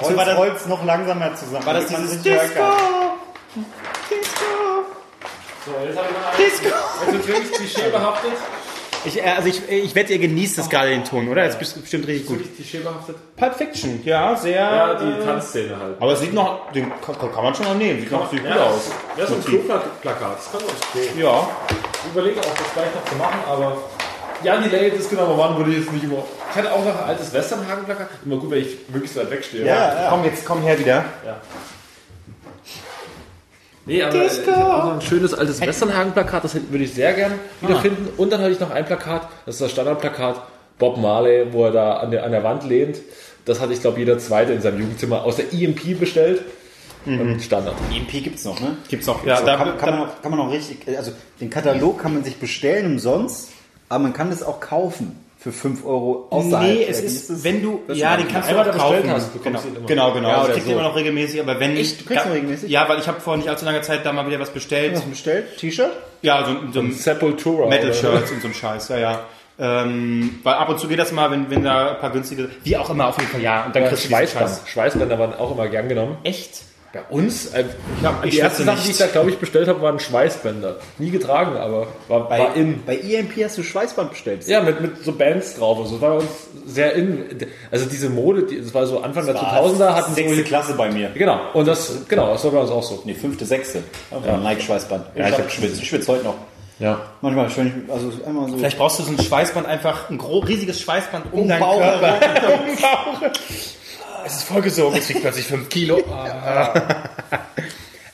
[0.00, 1.66] Holz, war das- Holz noch langsamer zusammen.
[1.66, 2.38] War das dieses Disco?
[4.08, 4.44] Disco?
[5.64, 7.16] So, jetzt habe ich noch einen.
[7.16, 7.28] Disco?
[7.28, 8.32] Wirklich klischeebehaftet.
[9.06, 11.44] Ich, äh, also ich, ich wette, ihr genießt das gerade den Ton, oder?
[11.44, 12.54] Das ist bestimmt richtig gut.
[12.56, 13.16] Klischeebehaftet.
[13.36, 14.60] Pulp Fiction, ja, sehr...
[14.60, 15.96] Ja, die äh, Tanzszene halt.
[16.00, 16.72] Aber es sieht noch...
[16.72, 18.00] Den kann, kann man schon noch nehmen.
[18.00, 18.90] Sieht noch sieht gut ja, aus.
[19.16, 19.66] Ja, so ein Motiv.
[19.66, 20.38] Kloplakat.
[20.38, 21.22] Das kann man Klo.
[21.22, 21.48] Ja.
[21.68, 23.76] Ich überlege auch, das gleich noch zu machen, aber.
[24.42, 26.24] Ja, die Lay ist genau, wann würde ich jetzt nicht immer.
[26.50, 28.08] Ich hatte auch noch ein altes Westernhagen-Plakat.
[28.24, 29.66] Immer gut, wenn ich wirklich so weit wegstehe.
[29.66, 30.10] Ja, ja.
[30.10, 31.04] Komm, jetzt komm her wieder.
[33.86, 37.12] Nee, aber äh, ich habe auch noch ein schönes altes Westernhagen-Plakat, das würde ich sehr
[37.12, 38.08] gerne wiederfinden.
[38.16, 40.40] Und dann hatte ich noch ein Plakat, das ist das Standardplakat
[40.78, 42.98] Bob Marley, wo er da an der, an der Wand lehnt.
[43.44, 46.42] Das hatte ich, glaube jeder Zweite in seinem Jugendzimmer aus der EMP bestellt.
[47.06, 47.74] Und Standard.
[47.94, 48.78] EMP gibt's noch, ne?
[48.88, 49.26] Gibt's noch.
[49.26, 52.14] Ja, So, da, kann, kann, man auch, kann man auch richtig, also den Katalog kann
[52.14, 53.50] man sich bestellen umsonst,
[53.90, 56.72] aber man kann das auch kaufen für 5 Euro außerhalb.
[56.74, 59.10] Nee, es ist, wenn du, ja, den kannst du auch da bestellt kaufen.
[59.10, 60.28] hast, genau, du genau, genau.
[60.30, 60.72] Ja, das kriegt so.
[60.72, 62.00] immer noch regelmäßig, aber wenn Echt?
[62.00, 62.70] Du kriegst noch regelmäßig?
[62.70, 64.94] Ja, weil ich habe vor nicht allzu langer Zeit da mal wieder was bestellt.
[64.94, 65.58] Hast du bestellt?
[65.58, 65.90] T-Shirt?
[66.22, 67.68] Ja, so, so ein Sepultura.
[67.68, 69.20] Metal-Shirts und so ein Scheiß, ja, ja.
[69.58, 72.78] Ähm, weil ab und zu geht das mal, wenn, wenn da ein paar günstige, wie
[72.78, 73.66] auch immer, auf jeden Fall, ja.
[73.66, 74.48] Und dann Ja, kriegst du Schweißband.
[74.48, 74.62] Scheiß.
[74.66, 76.16] Schweißbänder waren auch immer gern genommen.
[76.24, 76.62] Echt?
[76.94, 77.46] Bei uns?
[77.46, 77.64] Äh,
[78.00, 80.76] ich hab, Ich die erste Sache, die ich da, glaube ich, bestellt habe, waren Schweißbänder.
[80.98, 82.84] Nie getragen, aber war, Bei, war in.
[82.86, 84.46] bei EMP hast du Schweißband bestellt.
[84.46, 85.78] Ja, mit, mit so Bands drauf.
[85.78, 86.30] Also, das war bei uns
[86.66, 87.24] sehr in.
[87.72, 90.14] Also diese Mode, die, das war so Anfang der 2000er, hatten so...
[90.14, 91.10] sechste Klasse bei mir.
[91.14, 93.02] Genau, und das, genau, das war bei uns auch so.
[93.04, 93.82] Nee, fünfte, sechste.
[94.10, 95.06] Ein Nike-Schweißband.
[95.16, 95.82] Ja, ich hab geschwitzt.
[95.82, 96.36] Ich schwitze heute noch.
[96.78, 97.00] Ja.
[97.20, 98.56] Manchmal, ich, also einmal so.
[98.56, 101.78] Vielleicht brauchst du so ein Schweißband, einfach ein gro riesiges Schweißband um, Um deinen Bauch
[101.78, 102.18] Körper.
[104.26, 106.02] Es ist vollgesogen, es wiegt plötzlich 5 Kilo.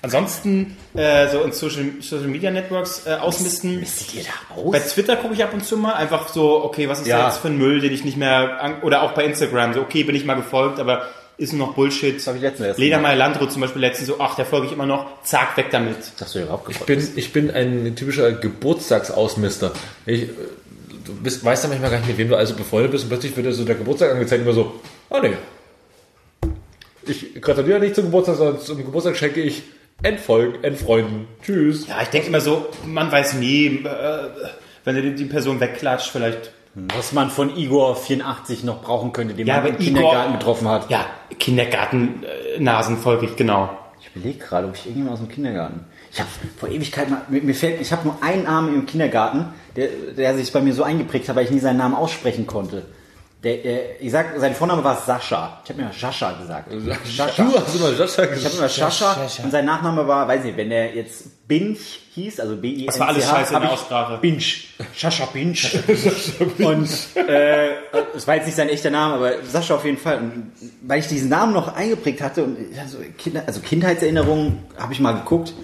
[0.03, 3.85] Ansonsten äh, so in Social, Social Media Networks äh, ausmisten.
[3.85, 4.73] Sieht ihr da aus?
[4.73, 7.19] Bei Twitter gucke ich ab und zu mal einfach so, okay, was ist Ja.
[7.19, 9.81] da jetzt für ein Müll, den ich nicht mehr an, oder auch bei Instagram so,
[9.83, 12.17] okay, bin ich mal gefolgt, aber ist nur noch Bullshit.
[12.17, 14.73] Das hab ich letztens erst Ledermeier Landrut zum Beispiel letztens so, ach, der folge ich
[14.73, 15.97] immer noch, zack, weg damit.
[16.19, 19.73] Hast du ja überhaupt Ich bin, ich bin ein typischer Geburtstagsausmister.
[20.07, 20.29] Ich,
[21.05, 23.37] du bist, weißt ja manchmal gar nicht, mit wem du also befreundet bist und plötzlich
[23.37, 25.35] wird dir so der Geburtstag angezeigt und immer so, ah nee.
[27.07, 29.63] Ich gratuliere nicht zum Geburtstag, sondern zum Geburtstag schenke ich
[30.03, 31.27] Entfolgen, Entfreunden.
[31.43, 31.87] Tschüss.
[31.87, 34.29] Ja, ich denke immer so, man weiß nie, äh,
[34.85, 36.53] wenn du die, die Person wegklatscht, vielleicht.
[36.95, 40.39] Was man von Igor 84 noch brauchen könnte, den Ja, man aber im Kindergarten Igor-
[40.39, 40.89] getroffen hat.
[40.91, 41.05] Ja,
[41.39, 43.71] Kindergarten-Nasen folge ich, genau.
[44.01, 45.81] Ich überlege gerade, ob ich irgendjemand aus dem Kindergarten.
[46.13, 49.47] Ich habe vor Ewigkeit mal, mir, mir fällt, ich habe nur einen Namen im Kindergarten,
[49.77, 52.85] der, der sich bei mir so eingeprägt hat, weil ich nie seinen Namen aussprechen konnte.
[53.43, 55.61] Der, der, ich sag, sein Vorname war Sascha.
[55.65, 56.71] Ich habe immer Sascha gesagt.
[57.07, 57.43] Sascha.
[57.43, 60.69] Du hast immer Sascha Ich habe immer Sascha und sein Nachname war, weiß nicht, wenn
[60.69, 64.19] der jetzt Binch hieß, also b i n Das war alles scheiße in der Aussprache.
[64.19, 64.75] Binch.
[64.97, 65.75] Sascha Binch.
[66.59, 67.77] und äh,
[68.15, 70.19] es war jetzt nicht sein echter Name, aber Sascha auf jeden Fall.
[70.19, 74.59] Und weil ich diesen Namen noch eingeprägt hatte und ich hatte so Kinder, also Kindheitserinnerungen,
[74.77, 75.55] habe ich mal geguckt,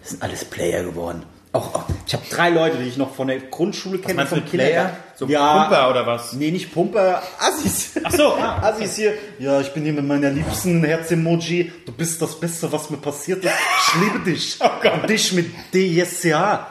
[0.00, 1.22] das sind alles Player geworden.
[1.56, 4.94] Auch, auch ich habe drei Leute, die ich noch von der Grundschule kenne, vom Player?
[5.14, 6.34] So Pumper oder was?
[6.34, 7.92] Nee, nicht Pumper, Assis.
[8.04, 8.58] Ach so, ah.
[8.62, 9.14] Assis hier.
[9.38, 11.72] Ja, ich bin hier mit meiner liebsten Herz-Emoji.
[11.86, 13.52] Du bist das Beste, was mir passiert ist.
[13.88, 14.58] Ich liebe dich.
[15.02, 16.66] Und dich mit DSCH.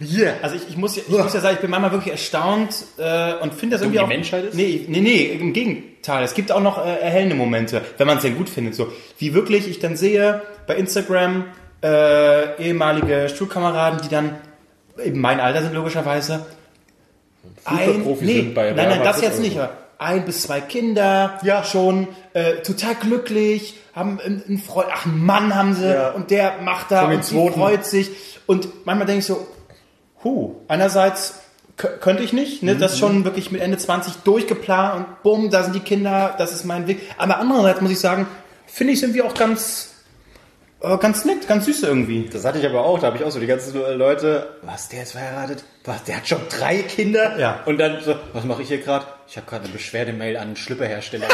[0.00, 0.36] Hier.
[0.42, 3.34] Also ich, ich, muss, ja- ich muss ja sagen, ich bin manchmal wirklich erstaunt äh,
[3.42, 4.08] und finde das irgendwie die auch...
[4.08, 4.54] Menschheit ist?
[4.54, 6.22] Nee, nee, nee, im Gegenteil.
[6.22, 8.76] Es gibt auch noch äh, erhellende Momente, wenn man es denn gut findet.
[8.76, 11.46] So Wie wirklich ich dann sehe bei Instagram
[11.82, 14.36] äh, ehemalige Schulkameraden, die dann
[15.02, 16.46] eben mein Alter sind logischerweise.
[17.64, 19.54] Ein, nee, sind bei nein, nein, das jetzt nicht.
[19.56, 19.62] so.
[19.62, 25.06] aber Ein bis zwei Kinder, ja, schon äh, total glücklich, haben einen, einen Freund, ach,
[25.06, 26.10] einen Mann haben sie Ja.
[26.10, 28.10] und der macht da und sie freut sich.
[28.46, 29.46] Und manchmal denke ich so,
[30.24, 31.40] Huh, einerseits
[31.76, 35.76] könnte ich nicht, ne, das schon wirklich mit Ende 20 durchgeplant und bumm, da sind
[35.76, 37.00] die Kinder, das ist mein Weg.
[37.18, 38.26] Aber andererseits muss ich sagen,
[38.66, 39.94] finde ich, sind wir auch ganz,
[40.80, 42.28] äh, ganz nett, ganz süß irgendwie.
[42.32, 42.98] Das hatte ich aber auch.
[42.98, 44.48] Da habe ich auch so die ganzen Leute.
[44.62, 45.64] Was, der ist verheiratet?
[45.84, 47.38] Was, der hat schon drei Kinder?
[47.38, 47.62] Ja.
[47.66, 49.06] Und dann so, was mache ich hier gerade?
[49.26, 51.26] Ich habe gerade eine Beschwerdemail an einen Schlüpperhersteller,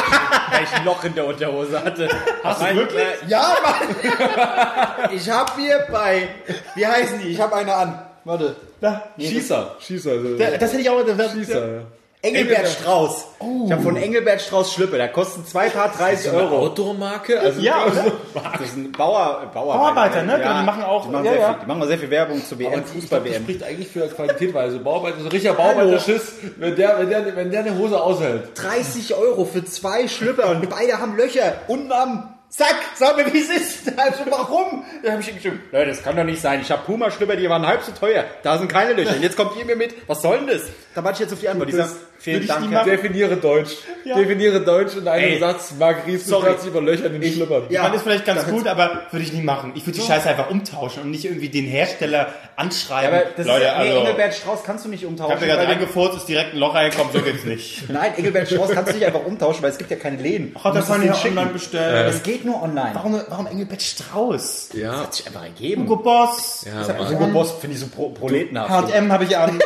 [0.50, 2.08] weil ich ein Loch in der Unterhose hatte.
[2.42, 3.04] Hast du wirklich?
[3.28, 5.10] Ja, Mann!
[5.14, 6.28] ich habe hier bei,
[6.74, 7.28] wie heißen die?
[7.28, 8.02] Ich habe eine an.
[8.24, 8.56] Warte.
[8.80, 9.76] Da, Schießer.
[9.80, 10.10] Schießer.
[10.10, 11.82] Also, das hätte ich auch, das, Schießer, ja.
[12.24, 13.24] Engelbert Strauß.
[13.66, 14.98] Ich habe von Engelbert Strauß Schlüppe.
[14.98, 16.38] Da kosten zwei Paar 30 Euro.
[16.44, 16.58] Euro.
[16.66, 17.38] Outdoor-Marke?
[17.40, 18.12] Also Ja, oder?
[18.52, 20.22] Das ist ein Bauer, Bauarbeiter.
[20.22, 20.38] Bauarbeiter, ne?
[20.60, 21.48] Die machen auch- Die machen, ja, sehr, ja.
[21.52, 23.42] Viel, die machen auch sehr viel Werbung zur WM, glaub, das Fußball-WM.
[23.42, 27.36] spricht eigentlich für Qualität, weil so Bauarbeiter, so ein richtiger Bauarbeiter-Schiss, wenn der, wenn, der,
[27.36, 28.48] wenn der eine Hose aushält.
[28.54, 31.54] 30 Euro für zwei Schlüpper und beide haben Löcher.
[31.68, 33.92] Unten am Zack, sag mir, wie es ist.
[33.98, 34.84] Also warum?
[35.02, 36.60] Da habe ich ihm geschrieben, Leute, das kann doch nicht sein.
[36.60, 38.22] Ich habe Puma-Schlüpper, die waren halb so teuer.
[38.44, 39.16] Da sind keine Löcher.
[39.16, 40.62] Und jetzt kommt ihr mir mit, was soll denn das?
[40.94, 41.68] Da warte ich jetzt auf die Antwort.
[41.68, 41.90] Die sagen,
[42.24, 42.84] vielen Dank.
[42.84, 43.70] Definiere Deutsch.
[44.04, 45.74] Definiere Deutsch in einem Ey, Satz.
[45.78, 47.64] Marc Ries beschwert sich über Löcher in den Schlüppern.
[47.70, 47.82] ja.
[47.84, 49.72] Man ist vielleicht ganz gut, aber würde ich nie machen.
[49.74, 53.14] Ich würde die Scheiße einfach umtauschen und nicht irgendwie den Hersteller anschreiben.
[53.14, 55.32] Aber das Leute, ist, nee, also, Engelbert Strauß kannst du nicht ich umtauschen.
[55.34, 57.88] habe mir gerade reingefurzt, ist direkt ein Loch reingekommen, so geht's nicht.
[57.90, 60.54] Nein, Engelbert Strauß kannst du nicht einfach umtauschen, weil es gibt ja keine Läden.
[60.62, 62.08] Hat Du das man es ja online bestellt.
[62.14, 62.90] Es geht nur online.
[62.94, 64.70] Warum, warum Engelbert Strauß?
[64.74, 65.00] Ja.
[65.00, 65.82] Hat sich einfach ergeben.
[65.82, 66.64] Hugo Boss.
[66.66, 67.08] Ja.
[67.10, 68.92] Hugo Boss finde ich so pro proletenhaft.
[68.92, 69.58] H&M habe ich an.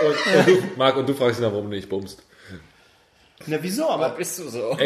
[0.76, 2.22] Marc, und du fragst ihn warum du nicht bummst.
[3.46, 3.88] Na wieso?
[3.88, 4.76] Aber Bist du so?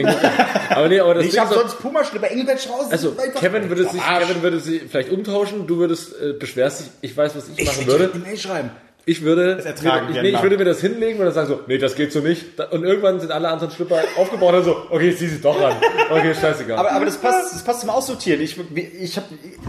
[0.71, 2.31] Aber nee, aber das Ich habe sonst Puma-Schlüpper.
[2.31, 2.91] Engelbert Strauß.
[2.91, 4.01] Also, Kevin würde, sich.
[4.03, 7.67] Kevin würde sie vielleicht umtauschen, du würdest, äh, beschwerst dich, ich weiß, was ich, Ich
[7.67, 8.15] machen würde würde.
[8.15, 8.71] eine Mail schreiben.
[9.05, 11.77] Ich würde, ertragen ich, nee, ich würde mir das hinlegen und dann sagen so, nee,
[11.77, 12.61] das geht so nicht.
[12.71, 15.75] Und irgendwann sind alle anderen Schlüpper aufgebaut und so, okay, ich zieh sie doch ran.
[16.09, 16.79] Okay, scheißegal.
[16.79, 18.41] Aber, aber das passt, das passt zum Aussortieren.
[18.41, 18.57] Ich,
[19.01, 19.27] ich habe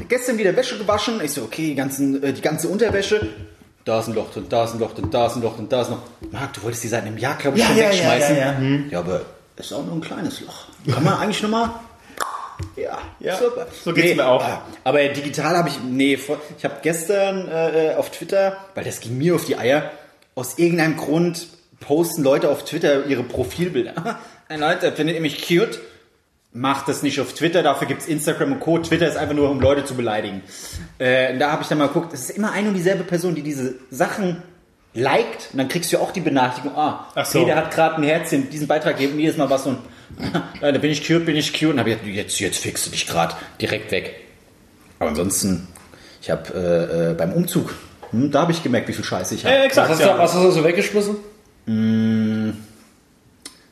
[0.07, 1.19] gestern wieder Wäsche gewaschen.
[1.23, 3.27] Ich so, okay, die, ganzen, äh, die ganze Unterwäsche.
[3.85, 5.67] Da ist ein Loch drin, da ist ein Loch drin, da ist ein Loch drin,
[5.69, 5.99] da ist noch.
[6.31, 8.37] Marc, du wolltest die seit einem Jahr, glaube ich, Ja, schon ja, wegschmeißen.
[8.37, 8.59] ja, ja.
[8.91, 9.21] ja, aber
[9.57, 10.65] ist auch nur ein kleines Loch.
[10.91, 11.69] Kann man eigentlich nochmal.
[12.75, 13.67] Ja, Ja, super.
[13.83, 14.43] so geht's mir auch.
[14.47, 16.13] äh, Aber digital habe ich, nee,
[16.57, 19.91] ich habe gestern äh, auf Twitter, weil das ging mir auf die Eier,
[20.35, 21.47] aus irgendeinem Grund
[21.79, 23.93] posten Leute auf Twitter ihre Profilbilder.
[24.49, 25.79] Hey Leute, findet ihr mich cute?
[26.55, 28.77] Macht das nicht auf Twitter, dafür gibt's Instagram und Co.
[28.77, 30.43] Twitter ist einfach nur, um Leute zu beleidigen.
[30.99, 33.41] Äh, da habe ich dann mal geguckt, es ist immer eine und dieselbe Person, die
[33.41, 34.43] diese Sachen
[34.93, 37.39] liked und dann kriegst du ja auch die Benachrichtigung, ah, Ach so.
[37.39, 39.77] Peter hat gerade ein Herzchen, diesen Beitrag geben, jedes Mal was ja,
[40.71, 43.07] da bin ich cute, bin ich cute und habe jetzt, jetzt, jetzt fixst du dich
[43.07, 44.13] gerade direkt weg.
[44.99, 45.67] Aber ansonsten,
[46.21, 47.73] ich habe äh, äh, beim Umzug,
[48.11, 49.55] hm, da habe ich gemerkt, wie viel Scheiße ich habe.
[49.55, 50.17] äh, was, exakt, hast du, ja.
[50.17, 51.15] was hast du so weggeschmissen?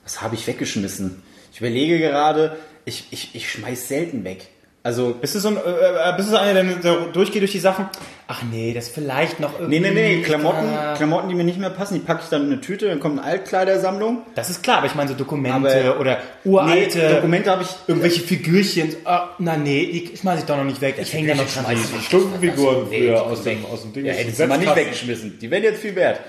[0.03, 1.21] Was habe ich weggeschmissen?
[1.53, 4.47] Ich überlege gerade, ich, ich, ich schmeiß selten weg.
[4.83, 7.51] Also, Bist du so ein, äh, äh, bist du so einer, der, der durchgeht durch
[7.51, 7.85] die Sachen?
[8.27, 9.79] Ach nee, das vielleicht noch irgendwie.
[9.79, 10.95] nee, nee, nee, Klamotten, Ah.
[10.97, 13.19] Klamotten, die mir nicht mehr passen, die packe ich dann in eine Tüte, dann kommt
[13.19, 14.23] eine Altkleidersammlung.
[14.33, 17.69] Das ist klar, aber ich meine so Dokumente Aber- oder uralte Nee, Dokumente habe ich,
[17.85, 18.95] irgendwelche Figürchen.
[19.05, 20.95] Ah, na nee, die schmeiß ich doch noch nicht weg.
[20.99, 21.77] Ich hänge da noch dran.
[22.01, 24.05] Stundenfiguren früher aus dem, aus dem Ding.
[24.05, 25.37] ja, aus dem hätte ich mal nicht weggeschmissen.
[25.39, 26.21] Die wären jetzt viel wert.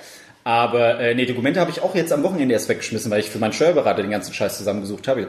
[0.45, 3.39] Aber äh, nee, Dokumente habe ich auch jetzt am Wochenende erst weggeschmissen, weil ich für
[3.39, 5.29] meinen Steuerberater den ganzen Scheiß zusammengesucht habe.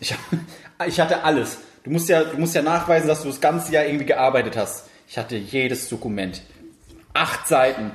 [0.00, 0.14] Ich,
[0.86, 1.58] ich hatte alles.
[1.84, 4.84] Du musst ja, du musst ja nachweisen, dass du das ganze Jahr irgendwie gearbeitet hast.
[5.08, 6.42] Ich hatte jedes Dokument.
[7.14, 7.92] Acht Seiten.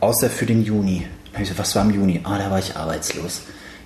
[0.00, 1.06] Außer für den Juni.
[1.56, 2.20] Was war im Juni?
[2.24, 3.42] Ah, da war ich arbeitslos.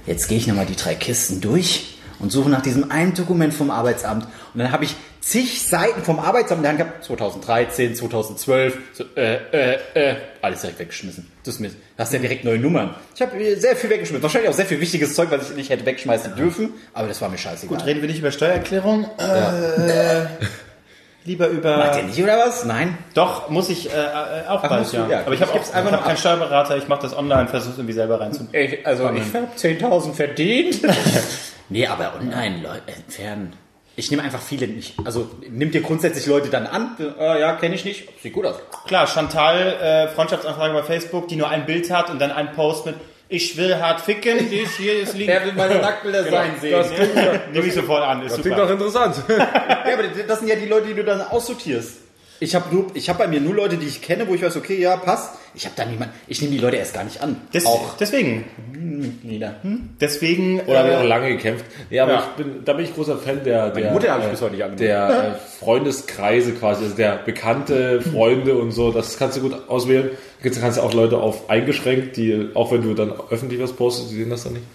[0.06, 3.70] Jetzt gehe ich nochmal die drei Kisten durch und suche nach diesem einen Dokument vom
[3.70, 4.24] Arbeitsamt.
[4.24, 7.04] Und dann habe ich zig Seiten vom Arbeitsamt in der Hand gehabt.
[7.04, 11.30] 2013, 2012, so, äh, äh, äh, alles direkt weggeschmissen.
[11.44, 12.94] Das ist mir, hast ja direkt neue Nummern.
[13.14, 14.22] Ich habe sehr viel weggeschmissen.
[14.22, 16.74] Wahrscheinlich auch sehr viel wichtiges Zeug, was ich nicht hätte wegschmeißen dürfen.
[16.92, 17.76] Aber das war mir scheißegal.
[17.76, 19.08] Gut, reden wir nicht über Steuererklärung.
[19.18, 20.26] Äh,
[21.24, 21.78] lieber über.
[21.78, 22.66] Macht ihr nicht, oder was?
[22.66, 22.98] Nein.
[23.14, 25.08] Doch, muss ich äh, äh, auch Ach, bald, du, ja.
[25.08, 25.20] ja.
[25.20, 26.18] Aber ich habe auch einfach nur keinen.
[26.18, 28.78] Steuerberater, ich mache das online, versuche es irgendwie selber reinzubringen.
[28.84, 30.80] Also ich habe 10.000 verdient.
[31.70, 33.63] nee, aber online, Leute, entfernen.
[33.96, 34.94] Ich nehme einfach viele nicht.
[35.04, 36.96] Also nimmt ihr grundsätzlich Leute dann an?
[37.18, 38.08] Äh, ja, kenne ich nicht.
[38.22, 38.56] Sieht gut aus.
[38.86, 42.86] Klar, Chantal, äh, Freundschaftsanfrage bei Facebook, die nur ein Bild hat und dann einen Post
[42.86, 42.96] mit
[43.28, 45.28] Ich will hart ficken, dies hier ist liegen.
[45.32, 46.72] Wer will meine Nacktbilder sein sehen?
[46.72, 48.66] Das klingt, ja- Nehme ich sofort an, ist das klingt super.
[48.66, 49.16] doch interessant.
[49.28, 51.98] ja, aber das sind ja die Leute, die du dann aussortierst.
[52.44, 54.54] Ich habe nur, ich habe bei mir nur Leute, die ich kenne, wo ich weiß,
[54.56, 55.34] okay, ja, passt.
[55.54, 56.12] Ich habe da niemand.
[56.26, 57.40] Ich nehme die Leute erst gar nicht an.
[57.54, 58.44] Des, auch Deswegen,
[59.22, 59.54] Lieder.
[59.62, 59.90] Hm?
[59.98, 60.60] deswegen.
[60.60, 61.64] Oder habe ich auch äh, lange gekämpft.
[61.88, 62.18] Ja, aber Ja.
[62.36, 64.52] ich bin, da bin ich großer Fan der, der, Mutter habe ich äh, bis heute
[64.56, 64.86] nicht angenommen.
[64.86, 70.10] der äh, Freundeskreise quasi, also der bekannte Freunde und so, das kannst du gut auswählen.
[70.42, 74.10] Da kannst du auch Leute auf eingeschränkt, die, auch wenn du dann öffentlich was postest,
[74.10, 74.66] die sehen das dann nicht.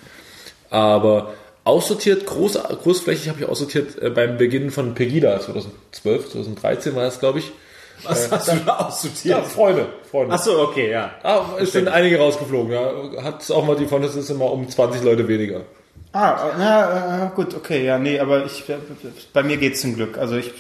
[0.72, 1.34] Aber
[1.70, 7.20] aussortiert, groß, großflächig habe ich aussortiert äh, beim Beginn von Pegida 2012, 2013 war das,
[7.20, 7.52] glaube ich.
[8.04, 9.26] Was hast du da aussortiert?
[9.26, 10.34] Ja, Freunde, Freunde.
[10.34, 11.12] Ach so, okay, ja.
[11.24, 13.24] Ah, es sind einige rausgeflogen, ja.
[13.24, 15.62] Hat auch mal die Freundeskreise immer um 20 Leute weniger.
[16.14, 18.78] Ah, na, äh, gut, okay, ja, nee, aber ich, äh,
[19.34, 20.18] bei mir geht's zum Glück.
[20.18, 20.52] Also ich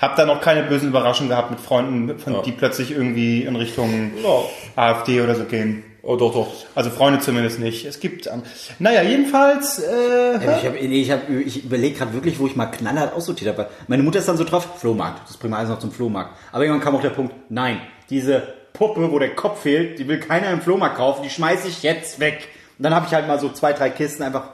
[0.00, 2.42] habe da noch keine bösen Überraschungen gehabt mit Freunden, von, Ja.
[2.42, 4.40] die plötzlich irgendwie in Richtung Ja.
[4.76, 5.84] AfD oder so gehen.
[6.02, 6.48] Oh, doch, doch.
[6.74, 7.84] Also Freunde zumindest nicht.
[7.84, 8.42] Es gibt, ähm,
[8.78, 12.56] naja, jedenfalls, äh, Ja, Ich, hab, nee, ich, hab, ich überlege gerade wirklich, wo ich
[12.56, 13.68] mal knallhart aussortiert habe.
[13.86, 15.28] Meine Mutter ist dann so drauf, Flohmarkt.
[15.28, 16.30] Das bringt wir alles noch zum Flohmarkt.
[16.52, 20.20] Aber irgendwann kam auch der Punkt, nein, diese Puppe, wo der Kopf fehlt, die will
[20.20, 22.48] keiner im Flohmarkt kaufen, die schmeiße ich jetzt weg.
[22.78, 24.50] dann habe ich halt mal so zwei, drei Kisten einfach.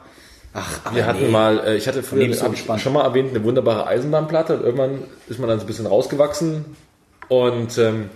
[0.53, 1.29] Ach, aber Wir hatten nee.
[1.29, 5.03] mal, äh, ich hatte früher, so ich schon mal erwähnt, eine wunderbare Eisenbahnplatte und irgendwann
[5.27, 6.65] ist man dann so ein bisschen rausgewachsen
[7.29, 8.09] und ähm,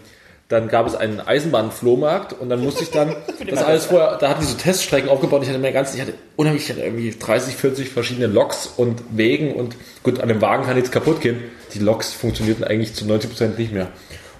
[0.51, 3.15] dann gab es einen Eisenbahnflohmarkt und dann musste ich dann
[3.49, 6.13] das alles vorher, da hatten die so Teststrecken aufgebaut, ich hatte mir ganz, ich hatte
[6.35, 10.65] unheimlich, ich hatte irgendwie 30, 40 verschiedene Loks und Wegen und gut, an dem Wagen
[10.65, 11.39] kann nichts kaputt gehen.
[11.73, 13.87] Die Loks funktionierten eigentlich zu 90% nicht mehr.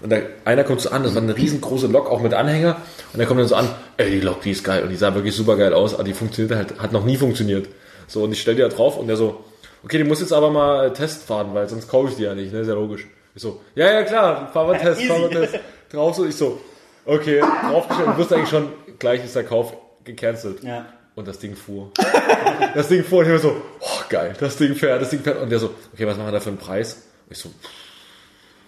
[0.01, 2.77] Und da, einer kommt so an, das war eine riesengroße Lok, auch mit Anhänger.
[3.13, 4.83] Und der kommt dann so an, ey, die Lok, die ist geil.
[4.83, 7.67] Und die sah wirklich super geil aus, aber die funktioniert halt, hat noch nie funktioniert.
[8.07, 9.43] So, und ich stell die da drauf und der so,
[9.83, 12.33] okay, die muss jetzt aber mal äh, Test fahren, weil sonst kaufe ich die ja
[12.33, 13.07] nicht, ne, ist ja logisch.
[13.35, 15.59] Ich so, ja, ja, klar, fahren wir Test, fahren wir Test.
[15.91, 16.61] Drauf so, ich so,
[17.05, 20.63] okay, draufgestellt und wusste eigentlich schon, gleich ist der Kauf gecancelt.
[20.63, 20.85] Ja.
[21.15, 21.91] Und das Ding fuhr.
[22.75, 25.41] das Ding fuhr und ich war so, oh, geil, das Ding fährt, das Ding fährt.
[25.41, 26.93] Und der so, okay, was machen wir da für einen Preis?
[27.27, 27.49] Und ich so,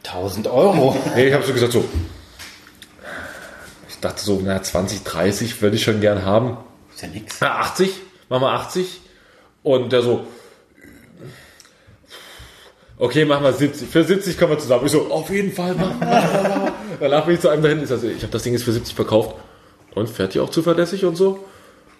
[0.05, 0.95] 1000 Euro.
[1.15, 1.85] Nee, ich habe so gesagt so.
[3.87, 6.57] Ich dachte so, na 20, 30 würde ich schon gern haben.
[6.93, 7.37] Ist ja nix.
[7.39, 7.93] Na 80,
[8.27, 9.01] machen wir 80.
[9.63, 10.27] Und der so.
[12.97, 13.87] Okay, machen wir 70.
[13.87, 14.85] Für 70 kommen wir zusammen.
[14.85, 16.72] Ich so, auf jeden Fall machen wir.
[16.99, 17.81] Danach bin ich zu einem dahin.
[17.83, 19.35] Ich, so, ich habe das Ding jetzt für 70 verkauft.
[19.95, 21.39] Und fährt die auch zuverlässig und so?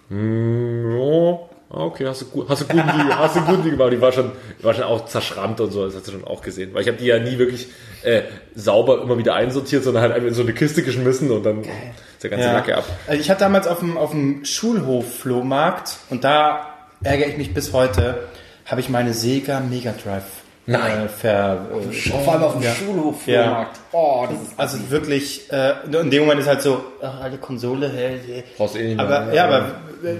[0.08, 1.38] Hm, ja.
[1.70, 3.92] Ah, Okay, hast du, hast du guten Deal, hast du guten Deal gemacht.
[3.92, 6.40] Die war schon, die war schon auch zerschrammt und so, das hast du schon auch
[6.42, 6.72] gesehen.
[6.72, 7.68] Weil ich habe die ja nie wirklich
[8.02, 8.22] äh,
[8.54, 12.22] sauber immer wieder einsortiert, sondern halt einfach in so eine Kiste geschmissen und dann ist
[12.22, 12.84] der ganze Lacke ab.
[13.06, 16.68] Also ich hatte damals auf dem, auf dem Schulhof-Flohmarkt und da
[17.02, 18.28] ärgere ich mich bis heute,
[18.66, 21.04] habe ich meine Sega Mega Drive Nein.
[21.04, 22.74] Äh, ver, äh, Vor allem auf dem Ja.
[22.74, 23.26] Schulhof.
[23.26, 23.70] Ja.
[23.92, 27.88] Oh, das ist Also wirklich, äh, in dem Moment ist halt so, ach, alle Konsole,
[27.90, 28.44] hä, hä.
[28.56, 29.34] Brauchst du eh nicht mehr, aber ne?
[29.34, 29.58] ja, aber
[30.08, 30.14] äh,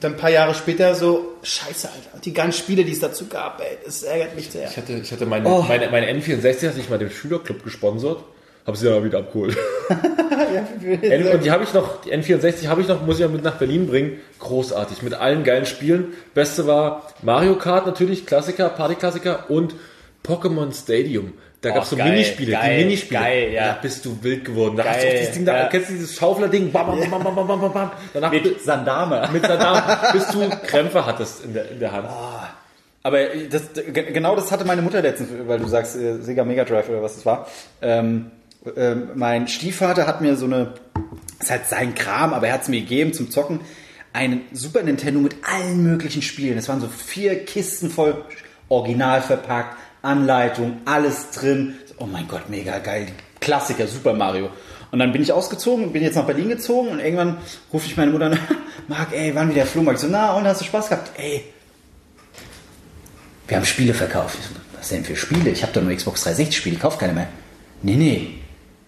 [0.00, 3.60] dann ein paar Jahre später so, scheiße, Alter, die ganzen Spiele, die es dazu gab,
[3.60, 4.68] ey, das ärgert mich sehr.
[4.68, 8.24] Ich hatte, ich hatte meine, meine, meine N64 hatte ich mal dem Schülerclub gesponsert.
[8.66, 9.56] Habe sie dann aber wieder abgeholt.
[11.02, 13.42] N und die habe ich noch, die N64 habe ich noch, muss ich ja mit
[13.42, 14.20] nach Berlin bringen.
[14.38, 16.12] Großartig, mit allen geilen Spielen.
[16.34, 19.74] Beste war Mario Kart natürlich, Klassiker, Partyklassiker und
[20.24, 21.32] Pokémon Stadium.
[21.60, 23.20] Da gab es so geil, Minispiele, geil, die Minispiele.
[23.20, 23.66] geil, ja.
[23.68, 24.76] Da bist du wild geworden.
[24.76, 25.68] Da hast du auch Geil, dieses Ding da, ja.
[25.68, 26.72] kennst du dieses Schaufler-Ding?
[26.72, 27.90] Bam, bam, bam, bam, bam, bam, bam.
[28.12, 29.28] Danach mit Sandame.
[29.32, 29.80] mit Saddam,
[30.12, 32.08] bis du Krämpfe hattest in der, in der Hand.
[33.04, 33.18] Aber
[33.50, 36.88] das, ge- genau das hatte meine Mutter letztens, weil du sagst äh, Sega Mega Drive
[36.88, 37.46] oder was das war.
[37.80, 38.30] Ähm,
[38.76, 40.74] ähm, mein Stiefvater hat mir so eine,
[41.40, 43.60] ist halt sein Kram, aber er hat es mir gegeben zum Zocken,
[44.12, 46.58] einen Super Nintendo mit allen möglichen Spielen.
[46.58, 48.24] Es waren so vier Kisten voll,
[48.68, 51.76] original verpackt, Anleitung, alles drin.
[51.98, 53.08] Oh mein Gott, mega geil.
[53.40, 54.50] Klassiker, Super Mario.
[54.90, 57.38] Und dann bin ich ausgezogen bin jetzt nach Berlin gezogen und irgendwann
[57.72, 58.38] rufe ich meine Mutter an,
[58.88, 60.00] Marc, ey, wann wieder Flohmarkt?
[60.00, 61.12] Ich so, na, und hast du Spaß gehabt?
[61.18, 61.44] Ey,
[63.48, 64.36] wir haben Spiele verkauft.
[64.38, 65.50] Ich so, Was denn für Spiele?
[65.50, 67.28] Ich habe doch nur Xbox 360 Spiele, ich kauf keine mehr.
[67.82, 68.41] Nee, nee.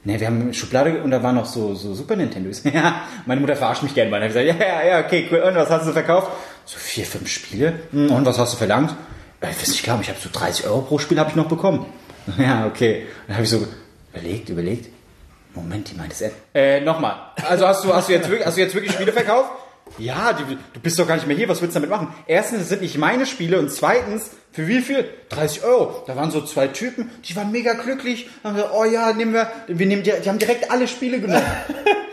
[0.06, 2.62] Nee, wir haben eine Schublade und da waren noch so, so Super Nintendos.
[2.72, 5.38] Ja, meine Mutter verarscht mich gerne hab ich gesagt, ja, ja, ja, okay, cool.
[5.38, 6.30] Und was hast du verkauft?
[6.66, 7.72] So vier, fünf Spiele.
[7.90, 8.94] Hm, Und was hast du verlangt?
[9.42, 11.48] Ja, Ich weiß nicht, glauben, ich habe so 30 Euro pro Spiel habe ich noch
[11.48, 11.86] bekommen.
[12.38, 13.06] Ja, okay.
[13.26, 13.66] Dann habe ich so
[14.12, 14.88] überlegt, überlegt.
[15.54, 16.36] Moment, die meint es ernst.
[16.54, 17.14] Äh, nochmal.
[17.48, 19.50] Also hast du, hast du jetzt wirklich, hast du jetzt wirklich Spiele verkauft?
[19.98, 22.12] Ja, die, du bist doch gar nicht mehr hier, was willst du damit machen?
[22.26, 25.08] Erstens, es sind nicht meine Spiele und zweitens, für wie viel?
[25.28, 26.02] 30 Euro.
[26.06, 28.28] Da waren so zwei Typen, die waren mega glücklich.
[28.42, 31.46] Haben gesagt, oh ja, nehmen wir, wir nehmen, die, die haben direkt alle Spiele genommen.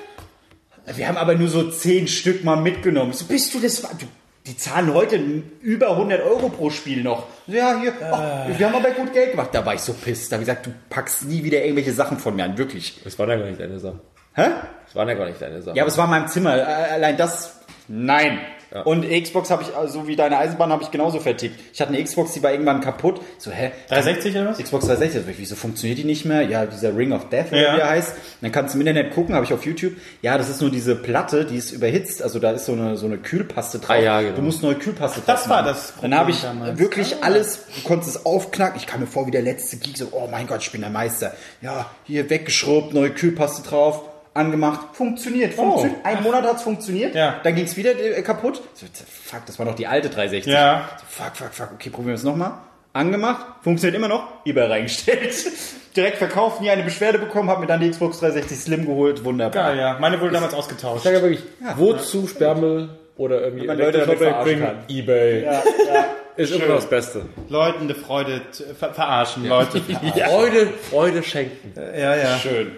[0.86, 3.13] wir haben aber nur so 10 Stück mal mitgenommen.
[3.13, 4.06] So, bist du das, du,
[4.46, 5.20] die zahlen heute
[5.62, 7.28] über 100 Euro pro Spiel noch.
[7.48, 9.50] Ja, hier, oh, wir haben aber gut Geld gemacht.
[9.54, 10.32] Da war ich so pisst.
[10.32, 13.02] Da habe ich gesagt, du packst nie wieder irgendwelche Sachen von mir an, wirklich.
[13.04, 14.00] Das waren ja gar nicht deine Sachen.
[14.34, 14.46] Hä?
[14.86, 15.76] Das waren ja gar nicht deine Sachen.
[15.76, 16.58] Ja, aber es war in meinem Zimmer.
[16.58, 17.61] Äh, Allein das,
[17.91, 18.39] nein.
[18.86, 21.60] Und Xbox habe ich, also wie deine Eisenbahn, habe ich genauso vertickt.
[21.73, 23.19] Ich hatte eine Xbox, die war irgendwann kaputt.
[23.38, 23.71] So, hä?
[23.89, 24.60] 360 oder was?
[24.60, 26.43] Xbox 360, also, wieso funktioniert die nicht mehr?
[26.43, 27.75] Ja, dieser Ring of Death, Ja.
[27.75, 28.13] wie er heißt.
[28.39, 29.91] Dann kannst du im Internet gucken, habe ich auf YouTube.
[30.21, 32.23] Ja, das ist nur diese Platte, die ist überhitzt.
[32.23, 33.89] Also da ist so eine, so eine Kühlpaste drauf.
[33.89, 34.36] Ah, ja, genau.
[34.38, 36.80] Du musst neue Kühlpaste drauf Das war das Dann habe ich Problem damals.
[36.80, 38.77] wirklich alles, du konntest es aufknacken.
[38.80, 40.91] Ich kam mir vor wie der letzte Geek, so, oh mein Gott, ich bin der
[40.91, 41.34] Meister.
[41.62, 46.06] Ja, hier weggeschrubbt, neue Kühlpaste drauf, angemacht, funktioniert, funktioniert.
[46.06, 47.39] Ein Monat hat's funktioniert, Ja.
[47.44, 48.62] dann ging's wieder äh, kaputt.
[48.74, 48.86] So,
[49.26, 50.52] fuck, das war doch die alte 360.
[50.54, 50.89] Ja.
[51.00, 52.54] So, fuck, fuck, fuck, okay, probieren wir es nochmal.
[52.94, 55.34] Angemacht, funktioniert immer noch, eBay reingestellt.
[55.96, 59.70] Direkt verkauft, nie eine Beschwerde bekommen, hab mir dann die Xbox 360 Slim geholt, wunderbar.
[59.72, 59.98] Geil, ja.
[60.00, 60.98] Meine wurde damals ausgetauscht.
[60.98, 61.44] Ich sage ja wirklich,
[61.76, 65.48] wozu Sperrmüll oder irgendwie man Leute damit Elektroschrott verarschen wegbringen?
[65.48, 65.56] kann.
[65.58, 65.62] Ebay.
[66.38, 67.26] Ist immer noch das Beste.
[67.50, 68.41] Leuten eine Freude
[68.80, 69.82] ver verarschen, Leute.
[69.82, 70.12] verarschen.
[70.24, 71.74] Freude, Freude schenken.
[71.78, 72.38] Ja, ja.
[72.38, 72.72] Schön.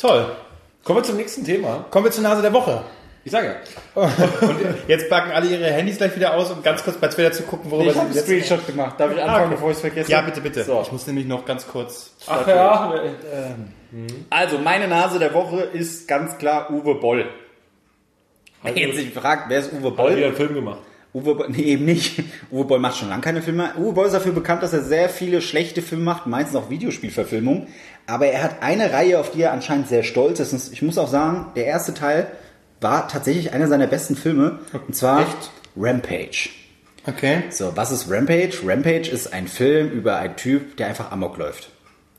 [0.00, 0.34] Toll.
[0.82, 1.84] Kommen wir zum nächsten Thema.
[1.90, 2.82] Kommen wir zur Nase der Woche.
[3.22, 3.56] Ich sage
[4.88, 7.70] Jetzt packen alle ihre Handys gleich wieder aus, um ganz kurz bei Twitter zu gucken,
[7.70, 8.18] worüber Ich habe einen.
[8.18, 8.98] Screenshot gemacht.
[8.98, 10.10] Darf ich anfangen, bevor ich es vergesse?
[10.10, 10.64] Ja, bitte, bitte.
[10.64, 10.80] So.
[10.80, 12.14] Ich muss nämlich noch ganz kurz...
[12.26, 12.94] Ach ja.
[14.30, 17.26] Also, meine Nase der Woche ist ganz klar Uwe Boll.
[18.74, 20.24] Jetzt sich fragt, wer ist Uwe Hat er wieder Boll?
[20.24, 20.80] einen Film gemacht.
[21.12, 22.22] Uwe Boll, nee, eben nicht.
[22.50, 23.70] Uwe Boll macht schon lange keine Filme.
[23.76, 27.66] Uwe Boll ist dafür bekannt, dass er sehr viele schlechte Filme macht, meistens auch Videospielverfilmungen.
[28.06, 30.52] Aber er hat eine Reihe, auf die er anscheinend sehr stolz ist.
[30.52, 32.26] Und Ich muss auch sagen, der erste Teil
[32.80, 34.60] war tatsächlich einer seiner besten Filme.
[34.86, 35.26] Und zwar
[35.76, 36.48] Rampage.
[37.06, 37.44] Okay.
[37.50, 38.58] So, was ist Rampage?
[38.64, 41.70] Rampage ist ein Film über einen Typ, der einfach Amok läuft.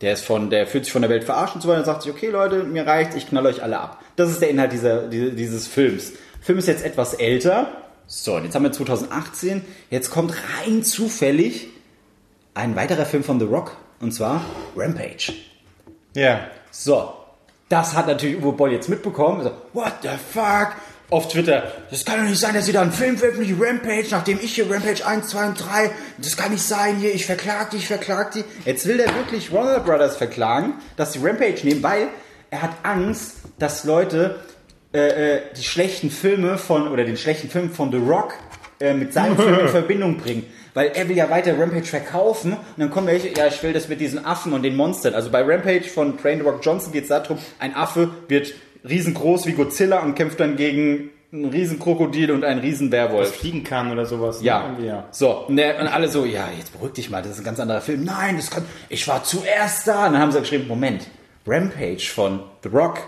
[0.01, 2.01] Der ist von, der fühlt sich von der Welt verarscht und so weiter und sagt
[2.01, 4.01] sich, okay Leute, mir reicht's, ich knall euch alle ab.
[4.15, 6.11] Das ist der Inhalt dieser, die- dieses Films.
[6.39, 7.67] Der Film ist jetzt etwas älter.
[8.13, 9.61] So, und jetzt haben wir 2018.
[9.89, 11.69] Jetzt kommt rein zufällig
[12.53, 13.77] ein weiterer Film von The Rock.
[14.01, 14.43] Und zwar
[14.75, 15.31] Rampage.
[16.13, 16.41] Ja.
[16.71, 17.13] So,
[17.69, 19.43] das hat natürlich Uwe Boll jetzt mitbekommen.
[19.43, 20.73] So, what the fuck?
[21.09, 24.39] Auf Twitter, das kann doch nicht sein, dass ihr da einen Film veröffentlicht, Rampage, nachdem
[24.41, 27.77] ich hier Rampage 1, 2 und 3, das kann nicht sein hier, ich verklag die,
[27.77, 28.45] ich verklag die.
[28.63, 32.07] Jetzt will der wirklich Warner Brothers verklagen, dass sie Rampage nehmen, weil
[32.49, 34.39] er hat Angst, dass Leute
[34.93, 38.33] äh, äh, die schlechten Filme von, oder den schlechten Film von The Rock
[38.79, 40.45] äh, mit seinem Film in Verbindung bringen.
[40.73, 43.89] Weil er will ja weiter Rampage verkaufen und dann kommen welche, ja, ich will das
[43.89, 45.13] mit diesen Affen und den Monstern.
[45.13, 48.53] Also bei Rampage von Train the Rock Johnson geht es darum, ein Affe wird
[48.87, 53.35] riesengroß wie Godzilla und kämpft dann gegen einen riesen Krokodil und einen riesen Was Werwolf.
[53.35, 54.39] fliegen kann oder sowas.
[54.41, 54.47] ne?
[54.47, 54.63] Ja.
[54.65, 55.07] Irgendwie, ja.
[55.11, 57.59] So, und, der, und alle so, ja, jetzt beruhig dich mal, das ist ein ganz
[57.59, 58.03] anderer Film.
[58.03, 60.07] Nein, das kann, ich war zuerst da.
[60.07, 61.07] Und dann haben sie geschrieben, Moment,
[61.47, 62.99] Rampage von The Rock,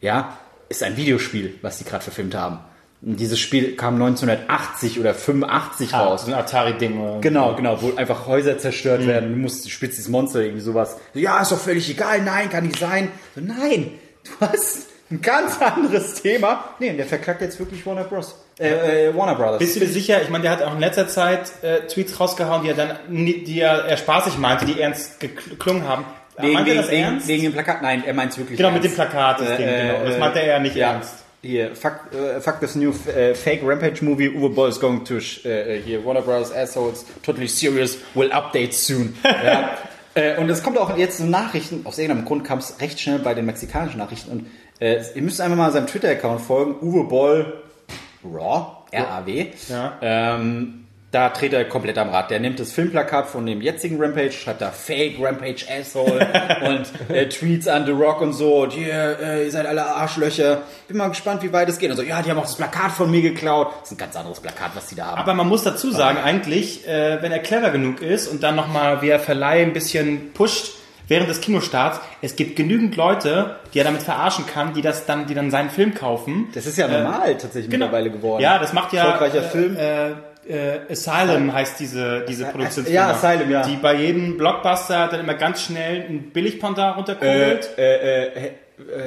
[0.00, 0.36] ja,
[0.70, 2.60] ist ein Videospiel, was die gerade verfilmt haben.
[3.02, 6.22] Und dieses Spiel kam 1980 oder 85 Ah, raus.
[6.26, 7.20] so ein Atari-Ding.
[7.20, 10.96] Genau, genau, wo einfach Häuser zerstört werden, du musst, spielst dieses Monster, irgendwie sowas.
[11.14, 13.08] So, ja, ist doch völlig egal, nein, kann nicht sein.
[13.34, 13.92] So, nein,
[14.24, 16.64] du hast ein ganz anderes Thema.
[16.78, 18.36] Nee, und der verklagt jetzt wirklich Warner Bros.
[18.58, 19.58] Äh, äh, Warner Brothers.
[19.58, 20.22] Bist du dir sicher?
[20.22, 23.58] Ich meine, der hat auch in letzter Zeit äh, Tweets rausgehauen, die er dann, die
[23.60, 26.04] er, er spaßig meinte, die ernst geklungen haben.
[26.38, 27.28] Wegen, meinte er das wegen, ernst?
[27.28, 27.82] wegen dem Plakat?
[27.82, 28.82] Nein, er meint es wirklich genau, ernst.
[28.82, 30.04] mit dem Plakat, das Äh, Ding, äh, genau.
[30.04, 30.92] Das äh, meinte er ja nicht ja.
[30.92, 31.14] ernst.
[31.42, 34.28] Hier, fuck, äh, fuck this new äh, fake Rampage movie.
[34.28, 38.74] Uwe Boll is going to, sh- äh, hier, Warner Brothers assholes, totally serious, will update
[38.74, 39.16] soon.
[39.24, 39.70] ja.
[40.38, 43.32] Und es kommt auch jetzt so Nachrichten, aus irgendeinem Grund kam es recht schnell bei
[43.32, 44.30] den mexikanischen Nachrichten.
[44.30, 44.46] Und
[44.80, 47.62] ihr müsst einfach mal seinem Twitter-Account folgen, Uwe Boll
[48.24, 49.46] Raw, R-A-W.
[49.68, 49.98] Ja.
[50.02, 50.79] Ähm,
[51.12, 52.30] da dreht er komplett am Rad.
[52.30, 56.26] Der nimmt das Filmplakat von dem jetzigen Rampage, schreibt da Fake Rampage Asshole
[56.66, 58.62] und äh, Tweets an The Rock und so.
[58.62, 60.62] Und hier, äh, ihr seid alle Arschlöcher.
[60.86, 61.90] Bin mal gespannt, wie weit es geht.
[61.90, 63.72] Und so, ja, die haben auch das Plakat von mir geklaut.
[63.80, 65.18] Das ist ein ganz anderes Plakat, was die da haben.
[65.18, 69.02] Aber man muss dazu sagen, eigentlich, äh, wenn er clever genug ist und dann nochmal
[69.02, 70.74] via Verleih ein bisschen pusht
[71.08, 75.26] während des Kinostarts, es gibt genügend Leute, die er damit verarschen kann, die das dann,
[75.26, 76.48] die dann seinen Film kaufen.
[76.54, 78.38] das ist ja normal tatsächlich mittlerweile geworden.
[78.40, 78.52] Genau.
[78.52, 79.76] Ja, das macht ja Erfolgreicher äh, Film.
[79.76, 80.10] Äh,
[80.48, 82.90] äh, Asylum heißt diese diese Produktionsfirma.
[83.08, 83.62] ja, Asylum, ja.
[83.66, 87.70] Die bei jedem Blockbuster dann immer ganz schnell ein Billigpanda äh, runterkugelt.
[87.78, 88.50] äh, äh, äh,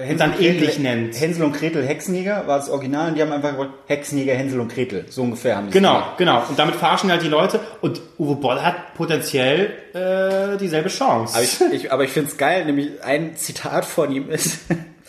[0.03, 1.19] Hänsel dann und Gretel- ähnlich nennt.
[1.19, 4.71] Hänsel und Gretel Hexenjäger war das Original und die haben einfach gesagt, Hexenjäger, Hänsel und
[4.71, 5.05] Gretel.
[5.09, 6.17] So ungefähr haben die Genau, gemacht.
[6.19, 6.43] genau.
[6.47, 7.59] Und damit verarschen halt die Leute.
[7.81, 11.33] Und Uwe Boll hat potenziell äh, dieselbe Chance.
[11.33, 14.59] Aber ich, ich, aber ich finde es geil, nämlich ein Zitat von ihm ist,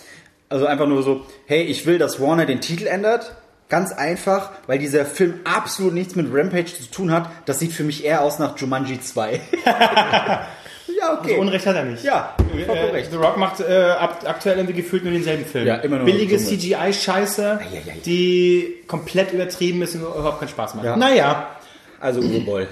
[0.49, 3.37] also einfach nur so, hey, ich will, dass Warner den Titel ändert.
[3.75, 7.29] Ganz einfach, weil dieser Film absolut nichts mit Rampage zu tun hat.
[7.45, 9.41] Das sieht für mich eher aus nach Jumanji 2.
[9.67, 11.39] ja, okay.
[11.39, 12.05] Unrecht hat er nicht.
[12.05, 13.11] ja, vollkommen Äh, recht.
[13.11, 15.67] The Rock macht äh, ab, aktuell irgendwie gefühlt nur denselben Film.
[15.67, 16.37] Ja, immer nur Billige.
[16.37, 17.59] CGI-Scheiße,
[18.07, 20.85] die komplett übertrieben ist und überhaupt keinen Spaß macht.
[20.85, 20.97] Ja.
[20.97, 21.49] Naja.
[21.99, 22.69] Also Uwe Boll,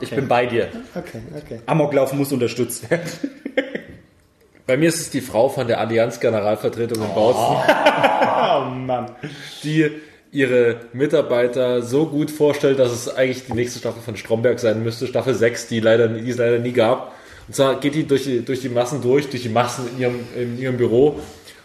[0.00, 0.14] ich Okay.
[0.16, 0.68] bin bei dir.
[0.94, 1.60] Okay, okay.
[1.66, 3.02] Amoklauf muss unterstützt werden.
[4.66, 9.10] Bei mir ist es die Frau von der Allianz-Generalvertretung in Bautzen, Oh Mann.
[9.64, 9.90] die
[10.32, 15.06] ihre Mitarbeiter so gut vorstellt, dass es eigentlich die nächste Staffel von Stromberg sein müsste,
[15.06, 17.14] Staffel 6, die, leider, die es leider nie gab.
[17.46, 20.20] Und zwar geht die durch die, durch die Massen durch, durch die Massen in ihrem,
[20.34, 21.20] in ihrem Büro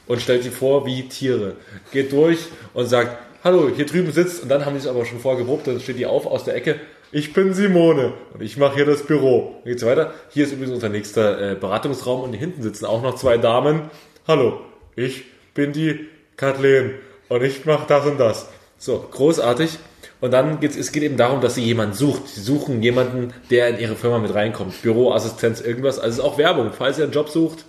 [0.06, 1.54] und stellt sie vor wie Tiere.
[1.94, 2.40] Geht durch
[2.74, 5.80] und sagt, hallo, hier drüben sitzt, und dann haben die es aber schon vorgeprobt, dann
[5.80, 6.76] steht die auf aus der Ecke,
[7.14, 9.62] ich bin Simone und ich mache hier das Büro.
[9.64, 10.14] Dann geht's weiter.
[10.30, 13.84] Hier ist übrigens unser nächster äh, Beratungsraum und hier hinten sitzen auch noch zwei Damen.
[14.28, 14.60] Hallo,
[14.98, 16.96] ich bin die Kathleen
[17.30, 18.50] und ich mache das und das.
[18.78, 19.78] So, großartig.
[20.20, 22.28] Und dann geht's, es geht eben darum, dass sie jemanden sucht.
[22.28, 24.82] Sie suchen jemanden, der in ihre Firma mit reinkommt.
[24.82, 26.00] Büroassistenz, irgendwas.
[26.00, 26.72] Also es ist auch Werbung.
[26.76, 27.66] Falls ihr einen Job sucht,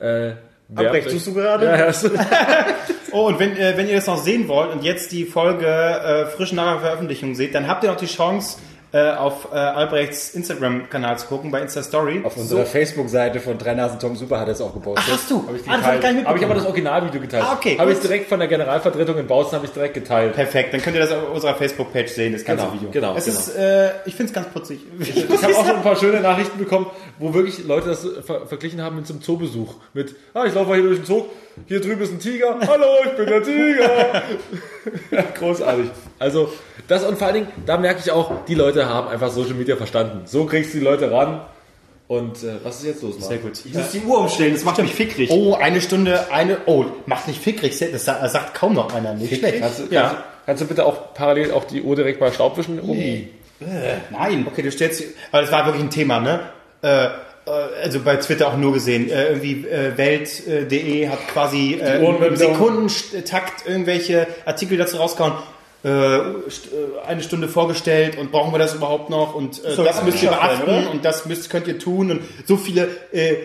[0.00, 0.32] äh,
[0.76, 1.66] euch- suchst du gerade?
[1.66, 2.10] Ja, ja, so.
[3.10, 6.26] Oh, und wenn, äh, wenn ihr das noch sehen wollt und jetzt die Folge äh,
[6.26, 8.58] frisch nach der Veröffentlichung seht, dann habt ihr noch die Chance,
[8.92, 12.22] äh, auf äh, Albrechts Instagram-Kanal zu gucken, bei Insta Story.
[12.24, 15.04] Auf unserer Facebook-Seite von Drei Nasen Tom Super hat er es auch gepostet.
[15.08, 15.46] Ach, hast du?
[15.46, 16.26] Habe ich, die Ah, das ich geteilt.
[16.26, 17.44] Habe ich aber das Originalvideo geteilt.
[17.46, 20.34] Ah, okay, Habe ich direkt von der Generalvertretung in Bautzen habe ich direkt geteilt.
[20.34, 22.90] Perfekt, dann könnt ihr das auf unserer Facebook-Page sehen, das ganze Genau, Video.
[22.90, 23.38] genau, Es genau.
[23.38, 24.80] ist, äh, ich finde es ganz putzig.
[25.00, 26.86] Ich habe auch schon ein paar schöne Nachrichten bekommen,
[27.18, 29.74] wo wirklich Leute das ver verglichen haben mit so einem Zoobesuch.
[29.92, 31.24] Mit, ah, ich laufe mal hier durch den Zoo,
[31.66, 34.22] hier drüben ist ein Tiger, hallo, ich bin der Tiger.
[35.10, 35.90] ja, großartig.
[36.18, 36.52] Also,
[36.86, 39.76] das und vor allen Dingen, da merke ich auch, die Leute haben einfach Social Media
[39.76, 40.22] verstanden.
[40.26, 41.42] So kriegst du die Leute ran.
[42.06, 43.28] Und äh, was ist jetzt los, Marc?
[43.28, 43.52] Sehr gut.
[43.66, 45.28] Ich muss die Uhr umstellen, das macht mich fickrig.
[45.30, 46.56] Oh, eine Stunde, eine.
[46.64, 47.78] Oh, macht nicht fickrig.
[47.78, 49.12] Das sa- das sagt kaum noch einer.
[49.12, 49.60] Nicht schlecht.
[49.60, 50.02] Kannst, du- ja.
[50.08, 52.80] kannst, kannst du bitte auch parallel auch die Uhr direkt mal Staubwischen?
[52.80, 52.96] Um?
[54.10, 54.46] Nein.
[54.50, 55.02] Okay, du stellst.
[55.32, 56.40] Aber das war wirklich ein Thema, ne?
[56.82, 57.08] Äh, äh,
[57.82, 59.10] also bei Twitter auch nur gesehen.
[59.10, 65.34] Äh, irgendwie äh, Welt.de hat quasi äh, im Sekundentakt irgendwelche Artikel dazu rausgehauen.
[65.84, 66.32] Äh, äh,
[67.06, 70.30] eine Stunde vorgestellt und brauchen wir das überhaupt noch und äh, Soll das müsst ihr
[70.30, 73.36] beachten werden, und das müsst, könnt ihr tun und so viele äh,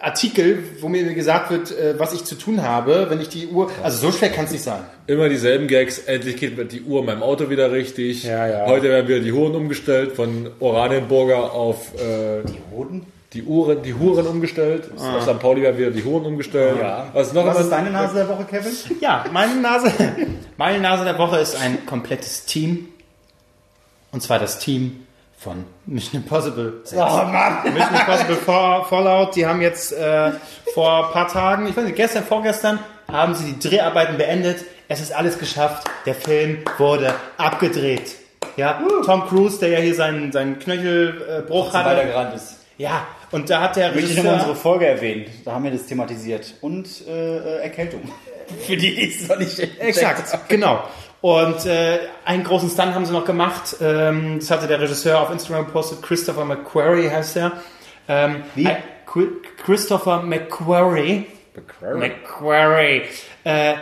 [0.00, 3.70] Artikel, wo mir gesagt wird, äh, was ich zu tun habe, wenn ich die Uhr,
[3.82, 4.82] also so schwer kann es nicht sein.
[5.08, 5.98] Immer dieselben Gags.
[5.98, 8.22] Endlich geht die Uhr in meinem Auto wieder richtig.
[8.22, 8.66] Ja, ja.
[8.66, 13.06] Heute werden wieder die Huren umgestellt von Oranienburger auf äh, die Hoden?
[13.34, 14.90] Die Uhren, die Huren umgestellt.
[14.96, 15.38] Auf St.
[15.40, 16.78] Pauli werden wieder die Huren umgestellt.
[16.80, 17.08] Ja.
[17.12, 18.72] Was ist noch Was ist deine Nase der Woche, Kevin?
[19.00, 19.92] Ja, meine Nase,
[20.56, 22.88] meine Nase der Woche ist ein komplettes Team.
[24.12, 25.04] Und zwar das Team
[25.38, 26.80] von Mission Impossible.
[26.84, 27.02] 6.
[27.02, 27.58] Oh Mann!
[27.74, 30.30] Mission Impossible Fall- Fallout, die haben jetzt äh,
[30.72, 32.78] vor ein paar Tagen, ich weiß nicht, gestern, vorgestern,
[33.10, 34.64] haben sie die Dreharbeiten beendet.
[34.88, 35.88] Es ist alles geschafft.
[36.06, 38.14] Der Film wurde abgedreht.
[38.56, 41.88] Ja, Tom Cruise, der ja hier seinen, seinen Knöchelbruch hatte.
[41.90, 42.60] weitergerannt ist.
[42.78, 44.50] Ja, und da hat der Möchte ich nochmal Regisseur...
[44.50, 45.26] unsere Folge erwähnen.
[45.44, 46.54] Da haben wir das thematisiert.
[46.60, 48.02] Und äh, Erkältung.
[48.66, 50.84] Für die, die es noch nicht Exakt, genau.
[51.20, 53.76] Und äh, einen großen Stunt haben sie noch gemacht.
[53.80, 56.00] Ähm, das hatte der Regisseur auf Instagram gepostet.
[56.02, 57.52] Christopher McQuarrie heißt er.
[58.06, 58.68] Ähm, Wie?
[59.64, 61.26] Christopher McQuarrie.
[61.80, 63.02] McQuarrie.
[63.42, 63.74] Äh,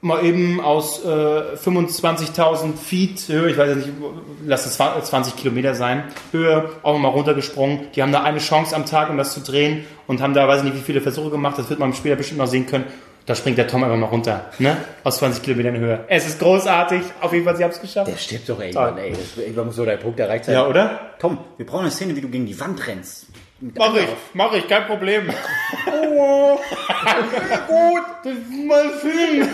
[0.00, 3.98] mal eben aus äh, 25.000 Feet Höhe, ich weiß jetzt nicht,
[4.46, 7.88] lass es 20 Kilometer sein, Höhe, auch mal runtergesprungen.
[7.94, 10.58] Die haben da eine Chance am Tag, um das zu drehen und haben da, weiß
[10.58, 11.58] ich nicht, wie viele Versuche gemacht.
[11.58, 12.84] Das wird man später bestimmt noch sehen können.
[13.26, 14.78] Da springt der Tom einfach mal runter, ne?
[15.04, 16.04] Aus 20 Kilometern Höhe.
[16.08, 17.02] Es ist großartig.
[17.20, 18.10] Auf jeden Fall, sie haben es geschafft.
[18.10, 19.10] Der stirbt doch irgendwann, ey.
[19.10, 20.54] Das, irgendwann muss so der Punkt erreicht sein.
[20.54, 20.98] Ja, oder?
[21.18, 23.26] Tom, wir brauchen eine Szene, wie du gegen die Wand rennst.
[23.60, 25.30] Mach ich, mach ich, kein Problem.
[25.86, 26.56] oh,
[27.66, 29.48] gut, das ist mein Film.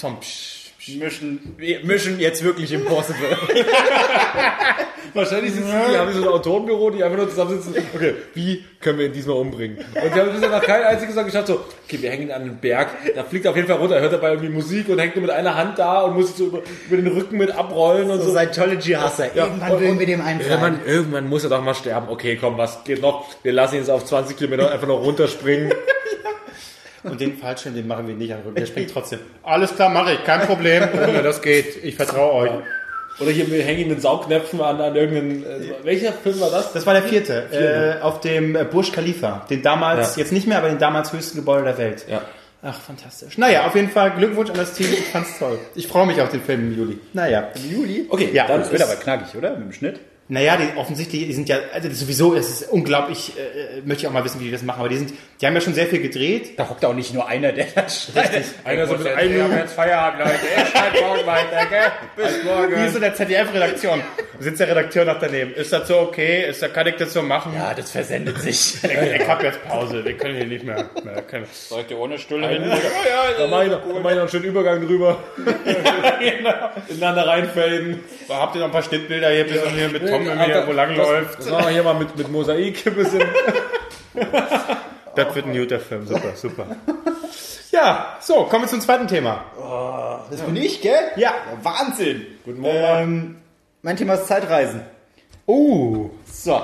[0.00, 0.55] Tom, psch.
[0.88, 3.36] Mission, wir mischen jetzt wirklich Impossible.
[5.14, 7.74] Wahrscheinlich sitzen die, haben die so ein Autorenbüro, die einfach nur zusammensitzen.
[7.94, 9.78] Okay, wie können wir ihn diesmal umbringen?
[9.78, 12.42] Und die haben bisher noch kein einziges Mal geschafft, so, okay, wir hängen ihn an
[12.42, 15.16] einen Berg, da fliegt er auf jeden Fall runter, hört dabei irgendwie Musik und hängt
[15.16, 18.10] nur mit einer Hand da und muss sich so über, über den Rücken mit abrollen
[18.10, 18.26] und so.
[18.30, 19.34] So Scientology-Hasser.
[19.34, 20.50] Irgendwann und- will und mir dem einfallen.
[20.50, 22.08] Irgendwann, irgendwann muss er doch mal sterben.
[22.10, 23.26] Okay, komm, was geht noch?
[23.42, 25.72] Wir lassen ihn jetzt auf 20 Kilometer einfach noch runterspringen.
[27.10, 28.40] Und den Fallschirm, den machen wir nicht an.
[28.54, 29.20] Der springt trotzdem.
[29.42, 30.82] Alles klar, mache ich, kein Problem.
[31.14, 31.82] Ja, das geht.
[31.84, 32.50] Ich vertraue euch.
[33.18, 36.72] Oder hier, hängen ihn mit Saugnäpfen an, an irgendeinen, äh, welcher Film war das?
[36.74, 37.98] Das war der vierte.
[37.98, 39.46] Äh, auf dem äh, Burj Khalifa.
[39.48, 40.22] Den damals, Ja.
[40.22, 42.04] jetzt nicht mehr, aber den damals höchsten Gebäude der Welt.
[42.10, 42.22] Ja.
[42.62, 43.38] Ach, fantastisch.
[43.38, 44.88] Naja, auf jeden Fall Glückwunsch an das Team.
[44.92, 45.58] Ich fand's toll.
[45.74, 46.98] Ich freue mich auf den Film im Juli.
[47.12, 47.48] Naja.
[47.70, 48.06] Juli?
[48.08, 48.46] Okay, ja.
[48.48, 49.50] Das wird aber knackig, oder?
[49.52, 50.00] Mit dem Schnitt?
[50.28, 54.12] Naja, die offensichtlich, die sind ja, also sowieso, es ist unglaublich, äh, möchte ich auch
[54.12, 56.00] mal wissen, wie die das machen, aber die sind, die haben ja schon sehr viel
[56.00, 56.58] gedreht.
[56.58, 58.44] Da hockt auch nicht nur einer, der das schreibt.
[58.64, 60.34] Einer so mit einem jetzt Feierabend, Leute.
[60.56, 61.92] Ich schreibe morgen weiter, gell?
[62.16, 62.74] Bis morgen.
[62.76, 64.02] Wie ist so der ZDF-Redaktion?
[64.40, 65.54] Sitzt der Redakteur noch daneben?
[65.54, 66.48] Ist das so okay?
[66.50, 67.52] Ist da, kann ich das so machen?
[67.54, 68.74] Ja, das versendet sich.
[69.16, 70.84] Ich hab jetzt Pause, wir können hier nicht mehr.
[71.04, 71.46] mehr können.
[71.70, 72.64] Leute, ohne Stulle hin.
[73.38, 75.18] Da mache ich, noch- da mach ich noch einen schönen Übergang drüber.
[76.88, 78.00] Ineinander reinfaden.
[78.28, 81.38] Habt ihr noch ein paar Schnittbilder hier, bis hier mit Irgendwie Das- wo lang läuft?
[81.38, 83.22] Das machen wir hier mal mit, mit Mosaik ein bisschen.
[85.14, 86.66] Das wird ein guter Film, super, super.
[87.72, 89.44] Ja, so, kommen wir zum zweiten Thema.
[90.30, 90.94] Das bin ich, gell?
[91.16, 91.32] Ja.
[91.62, 92.26] Wahnsinn.
[92.44, 92.76] Guten Morgen.
[92.76, 93.36] Ähm,
[93.82, 94.82] mein Thema ist Zeitreisen.
[95.46, 96.60] Uh, So.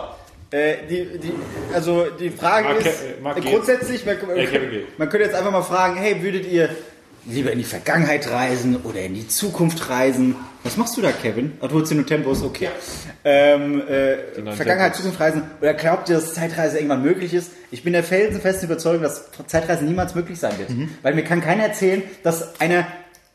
[0.50, 1.32] Äh, die, die,
[1.72, 3.46] also die Frage Mark- ist, Mark geht.
[3.50, 4.36] grundsätzlich, man, man,
[4.98, 6.68] man könnte jetzt einfach mal fragen, hey, würdet ihr
[7.26, 10.34] lieber in die Vergangenheit reisen oder in die Zukunft reisen?
[10.64, 11.52] Was machst du da, Kevin?
[11.60, 12.68] Ah, du holst dir nur Tempos, okay.
[13.24, 14.94] Ähm, äh, neuen Vergangenheit.
[14.96, 15.42] Zukunft reisen?
[15.60, 17.52] Oder glaubt ihr, dass Zeitreise irgendwann möglich ist?
[17.70, 20.70] Ich bin der felsenfesten Überzeugung, dass Zeitreise niemals möglich sein wird.
[20.70, 20.90] Mhm.
[21.02, 22.86] Weil mir kann keiner erzählen, dass einer,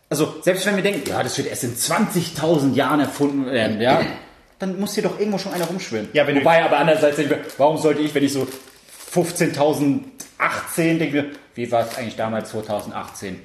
[0.10, 4.02] also selbst wenn wir denken, ja, das wird erst in 20.000 Jahren erfunden werden, ja,
[4.60, 6.10] dann muss hier doch irgendwo schon einer rumschwimmen.
[6.14, 8.48] Ja, wenn du- Wobei aber andererseits denke ich mir, warum sollte ich, wenn ich so
[9.14, 11.26] 15.018 denke,
[11.56, 13.40] wie war es eigentlich damals 2018?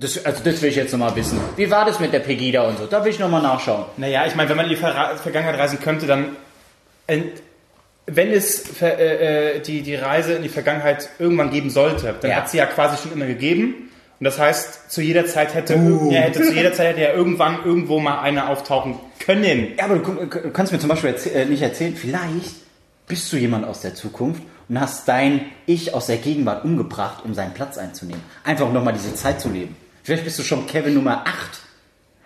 [0.00, 1.40] Das, also das will ich jetzt nochmal wissen.
[1.56, 2.86] Wie war das mit der Pegida und so?
[2.86, 3.84] Da will ich nochmal nachschauen.
[3.96, 6.36] Naja, ich meine, wenn man in die Ver Vergangenheit reisen könnte, dann.
[8.10, 12.36] Wenn es äh, äh, die, die Reise in die Vergangenheit irgendwann geben sollte, dann Ja.
[12.38, 13.90] hat sie ja quasi schon immer gegeben.
[14.18, 15.74] Und das heißt, zu jeder Zeit hätte,
[16.10, 19.74] ja, hätte zu jeder Zeit hätte ja irgendwann irgendwo mal einer auftauchen können.
[19.76, 22.54] Ja, aber du, du kannst mir zum Beispiel erzäh äh, nicht erzählen, vielleicht
[23.06, 27.34] bist du jemand aus der Zukunft und hast dein Ich aus der Gegenwart umgebracht, um
[27.34, 28.22] seinen Platz einzunehmen.
[28.44, 29.76] Einfach um nochmal diese Zeit zu leben.
[30.08, 31.60] Vielleicht bist du schon Kevin Nummer 8.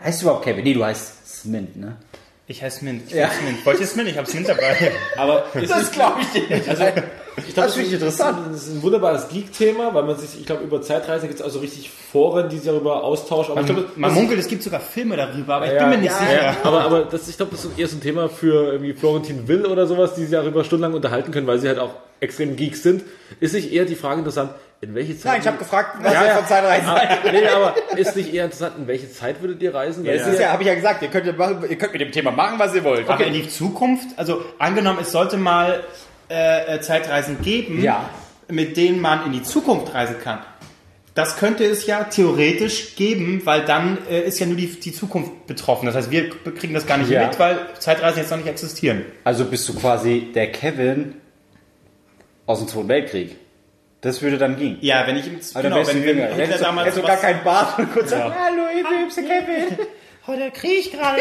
[0.04, 0.62] Heißt du überhaupt Kevin?
[0.62, 1.96] Nee, du heißt Smint, ne?
[2.46, 3.10] Ich heiße Mint.
[3.10, 3.66] Ich heiße Mint.
[3.66, 4.08] Wollt ihr es Mint?
[4.08, 4.92] Ich hab's Mint dabei.
[5.16, 6.68] Aber ist es, glaube ich dir nicht.
[6.68, 6.92] also, ich
[7.54, 8.38] glaube, Das finde ich interessant.
[8.52, 11.58] Das ist ein wunderbares Geek-Thema, weil man sich, ich glaube, über Zeitreisen gibt es also
[11.58, 13.50] richtig Foren, die sich darüber austauschen.
[13.50, 15.90] Aber ich glaube, Man das- munkelt, es gibt sogar Filme darüber, aber ich Ja, bin
[15.90, 16.42] mir nicht ja, sicher.
[16.42, 16.56] ja.
[16.62, 19.66] Aber, aber das, ich glaube, das ist eher so ein Thema für irgendwie Florentin Will
[19.66, 23.02] oder sowas, die sich darüber stundenlang unterhalten können, weil sie halt auch extrem Geeks sind.
[23.40, 24.50] Ist nicht eher die Frage interessant,
[24.82, 25.32] in welche Zeit...
[25.32, 26.34] Nein, ich habe gefragt, was Ja, ihr ja.
[26.36, 27.32] von Zeitreisen Ah, seid.
[27.32, 30.04] nee, aber ist nicht eher interessant, in welche Zeit würdet ihr reisen?
[30.04, 32.00] Weil Das ist ja, habe ich ja gesagt, ihr könnt, ja machen, ihr könnt mit
[32.00, 33.08] dem Thema machen, was ihr wollt.
[33.08, 35.84] Aber in die Zukunft, also angenommen, es sollte mal
[36.28, 38.10] äh, äh, Zeitreisen geben, Ja.
[38.48, 40.40] mit denen man in die Zukunft reisen kann.
[41.14, 45.46] Das könnte es ja theoretisch geben, weil dann äh, ist ja nur die, die Zukunft
[45.46, 45.86] betroffen.
[45.86, 47.26] Das heißt, wir kriegen das gar nicht Ja.
[47.26, 49.04] mit, weil Zeitreisen jetzt noch nicht existieren.
[49.22, 51.14] Also bist du quasi der Kevin
[52.46, 53.36] aus dem Zweiten Weltkrieg.
[54.02, 54.78] Das würde dann gehen.
[54.80, 56.26] Ja, wenn ich im dann wärst du jünger.
[56.26, 59.14] Hitler Hättest du, damals hättest du was- gar keinen Bart und kurz sagen, hallo, ich
[59.14, 59.78] der Kevin.
[60.26, 61.20] Oh, der Krieg gerade.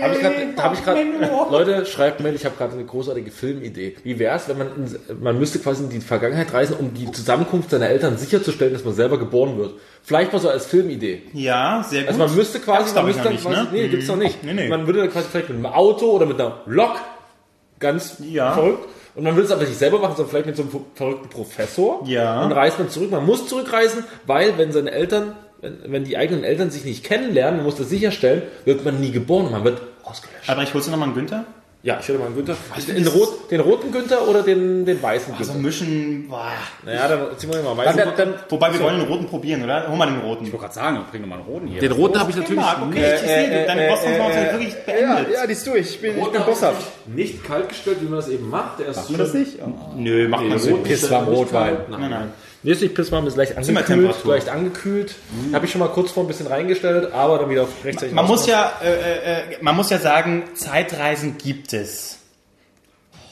[0.00, 3.96] Habe ich gerade, hab ich Leute, schreibt mir, ich habe gerade eine großartige Filmidee.
[4.04, 7.10] Wie wäre es, wenn man, in, man müsste quasi in die Vergangenheit reisen, um die
[7.10, 9.74] Zusammenkunft seiner Eltern sicherzustellen, dass man selber geboren wird.
[10.04, 11.22] Vielleicht mal so als Filmidee.
[11.32, 12.08] Ja, sehr gut.
[12.08, 13.68] Also man müsste quasi, man müsste dann nicht, quasi, ne?
[13.72, 14.42] nee, gibt's noch nicht.
[14.44, 14.68] Nee, nee.
[14.68, 17.00] Man würde dann quasi vielleicht mit einem Auto oder mit einer Lok,
[17.80, 18.52] ganz Ja.
[18.52, 21.28] verrückt, und man würde es aber nicht selber machen, sondern vielleicht mit so einem verrückten
[21.30, 22.04] Professor.
[22.06, 22.44] Ja.
[22.44, 23.10] Und reist man zurück.
[23.10, 27.56] Man muss zurückreisen, weil wenn seine Eltern, wenn, wenn die eigenen Eltern sich nicht kennenlernen,
[27.56, 30.50] man muss das sicherstellen, wird man nie geboren und man wird ausgelöscht.
[30.50, 31.44] Aber ich holst du nochmal einen Günther?
[31.86, 32.56] Ja, ich hätte mal einen Günther.
[32.88, 35.66] Den, rot, den roten Günther oder den, den weißen Also Günther?
[35.68, 36.50] mischen, boah.
[36.84, 37.96] Naja, dann ziehen wir mal weißen.
[37.96, 39.86] dann, dann, Wobei wir wollen den roten probieren, oder?
[39.88, 40.46] Hol mal den roten.
[40.46, 41.80] ich wollte gerade sagen, bring doch mal einen roten hier.
[41.80, 45.32] Den roten habe ich natürlich Marc, okay, ich sehe, deine Boston-Maus ist wirklich beendet.
[45.32, 45.90] ja, die ist durch.
[45.90, 46.86] Ich bin, ich bin bosshaft.
[47.06, 48.80] Nicht kalt gestellt, wie man das eben macht.
[48.80, 49.58] Der ist Hast du das nicht?
[49.94, 50.76] Nö, macht man so.
[50.78, 51.76] Pisswarm nicht Rotwein.
[51.76, 51.88] kalt.
[51.88, 52.32] Nein, Nein, nein.
[52.66, 53.22] Nein.
[53.22, 54.24] Nee, ist leicht angekühlt.
[54.24, 55.14] Leicht angekühlt.
[55.52, 58.26] Habe ich schon mal kurz vor ein bisschen reingestellt, aber dann wieder auf rechtzeitig Man
[58.26, 62.18] muss ja, äh, äh, man muss ja sagen, Zeitreisen gibt es.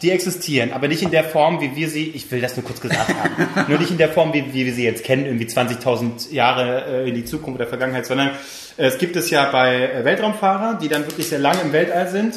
[0.02, 2.80] Die existieren, aber nicht in der Form, wie wir sie, ich will das nur kurz
[2.80, 6.30] gesagt haben, nur nicht in der Form, wie, wie wir sie jetzt kennen, irgendwie 20.000
[6.30, 8.28] Jahre äh, in die Zukunft oder Vergangenheit, sondern
[8.76, 12.08] äh, es gibt es ja bei äh, Weltraumfahrern, die dann wirklich sehr lange im Weltall
[12.08, 12.36] sind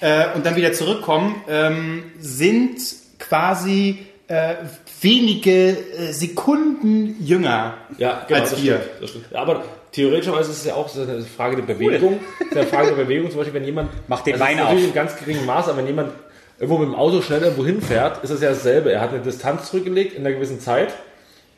[0.00, 2.78] äh, und dann wieder zurückkommen, ähm, sind
[3.18, 4.54] quasi äh,
[5.00, 8.76] wenige äh, Sekunden jünger Ja, genau, als das wir.
[8.76, 9.34] stimmt, das stimmt.
[9.34, 12.20] Aber theoretischerweise ist es ja auch eine Frage der Bewegung.
[12.40, 13.30] Ist eine Frage der Bewegung.
[13.30, 14.88] Zum Beispiel, wenn jemand Mach den also Wein ist natürlich auf.
[14.88, 16.12] in ganz geringem Maß, aber wenn jemand
[16.58, 18.90] irgendwo mit dem Auto schnell irgendwo hinfährt, ist es ja dasselbe.
[18.92, 20.94] Er hat eine Distanz zurückgelegt in einer gewissen Zeit.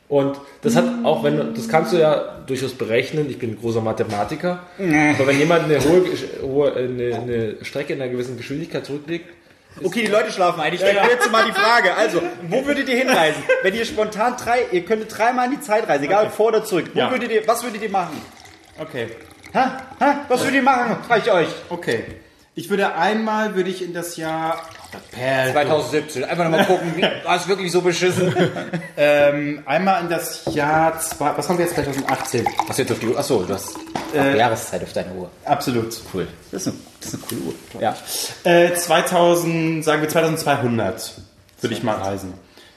[0.09, 3.29] Und das hat auch, wenn das kannst du ja durchaus berechnen.
[3.29, 4.63] Ich bin ein großer Mathematiker.
[4.79, 6.03] Aber wenn jemand eine hohe,
[6.41, 9.29] hohe eine, eine Strecke in einer gewissen Geschwindigkeit zurücklegt,
[9.83, 10.73] Okay, die Leute schlafen ein.
[10.73, 11.93] Ich stelle jetzt mal die Frage.
[11.95, 13.41] Also, wo würdet ihr hinreisen?
[13.63, 16.91] Wenn ihr spontan drei, ihr könntet dreimal in die Zeit reisen, egal vor oder zurück.
[16.93, 17.11] Wo Ja.
[17.11, 18.21] würdet ihr, was würdet ihr machen?
[18.79, 19.09] Okay.
[19.53, 19.81] Ha?
[19.99, 20.25] Ha?
[20.27, 20.97] Was würdet ihr machen?
[21.07, 21.47] Frag ich euch.
[21.69, 22.03] Okay.
[22.55, 24.61] Ich würde einmal, würde ich in das Jahr
[25.11, 26.23] Perl, 2017.
[26.25, 28.35] Einfach nochmal gucken, war es wirklich so beschissen?
[28.97, 32.45] ähm, einmal in das Jahr, zwei, was haben wir jetzt, 2018?
[32.67, 33.17] Was jetzt auf die Uhr?
[33.17, 33.75] Achso, du hast
[34.13, 35.29] äh, Jahreszeit auf deiner Uhr.
[35.45, 35.93] Absolut.
[36.13, 36.27] Cool.
[36.51, 37.41] Das ist eine, das ist eine coole
[37.75, 37.81] Uhr.
[37.81, 37.95] Ja.
[38.43, 41.13] Äh, 2000, sagen wir 2200
[41.61, 42.33] würde ich mal reisen.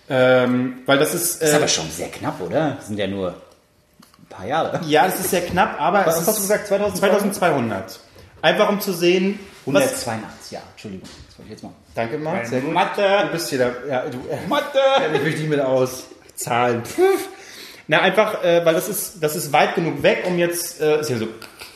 [0.08, 2.72] Ähm, weil das ist, Das ist äh, aber schon sehr knapp, oder?
[2.76, 4.80] Das sind ja nur ein paar Jahre.
[4.86, 7.20] ja, das ist sehr knapp, aber Was es hast ist du gesagt, 2200?
[7.30, 8.00] 2200.
[8.42, 11.08] Einfach um zu sehen, was, 182 Jahre, Entschuldigung.
[11.28, 11.72] Das wollte ich jetzt mal.
[11.94, 12.70] danke Marc, sehr gut.
[12.70, 13.28] Du Mathe!
[13.30, 14.78] bist hier da, ja, du, äh, Mathe!
[15.14, 16.04] ich mich nicht mit aus.
[16.34, 16.84] Zahlen.
[16.84, 16.98] Pff.
[17.86, 21.10] Na, einfach, äh, weil das ist, das ist weit genug weg, um jetzt, äh, ist
[21.10, 21.28] ja so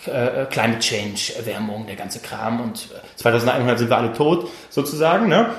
[0.09, 5.29] äh, Climate Change, Erwärmung, der ganze Kram und äh, 2100 sind wir alle tot, sozusagen,
[5.29, 5.51] ne?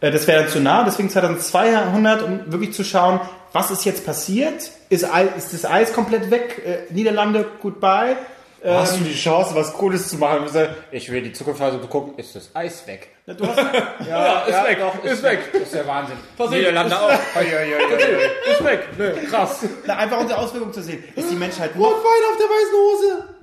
[0.00, 3.20] Äh, das wäre dann zu nah, deswegen 2200, um wirklich zu schauen,
[3.52, 4.70] was ist jetzt passiert?
[4.88, 6.62] Ist, ist das Eis komplett weg?
[6.64, 8.16] Äh, Niederlande, goodbye.
[8.64, 10.46] Hast du die Chance, was Cooles zu machen?
[10.90, 13.08] Ich will die Zukunft also gucken, ist das Eis weg?
[13.24, 13.58] Du hast,
[14.08, 15.38] Ja, ist weg, ist weg.
[15.52, 16.16] Das ist der Wahnsinn.
[16.36, 16.60] Passiert.
[16.60, 17.10] Niederlande auch.
[17.10, 18.88] ist weg.
[18.98, 19.60] Nö, krass.
[19.86, 21.04] na, einfach unsere Auswirkungen zu sehen.
[21.14, 21.90] Ist die Menschheit nur...
[21.90, 23.35] Wein auf der weißen Hose!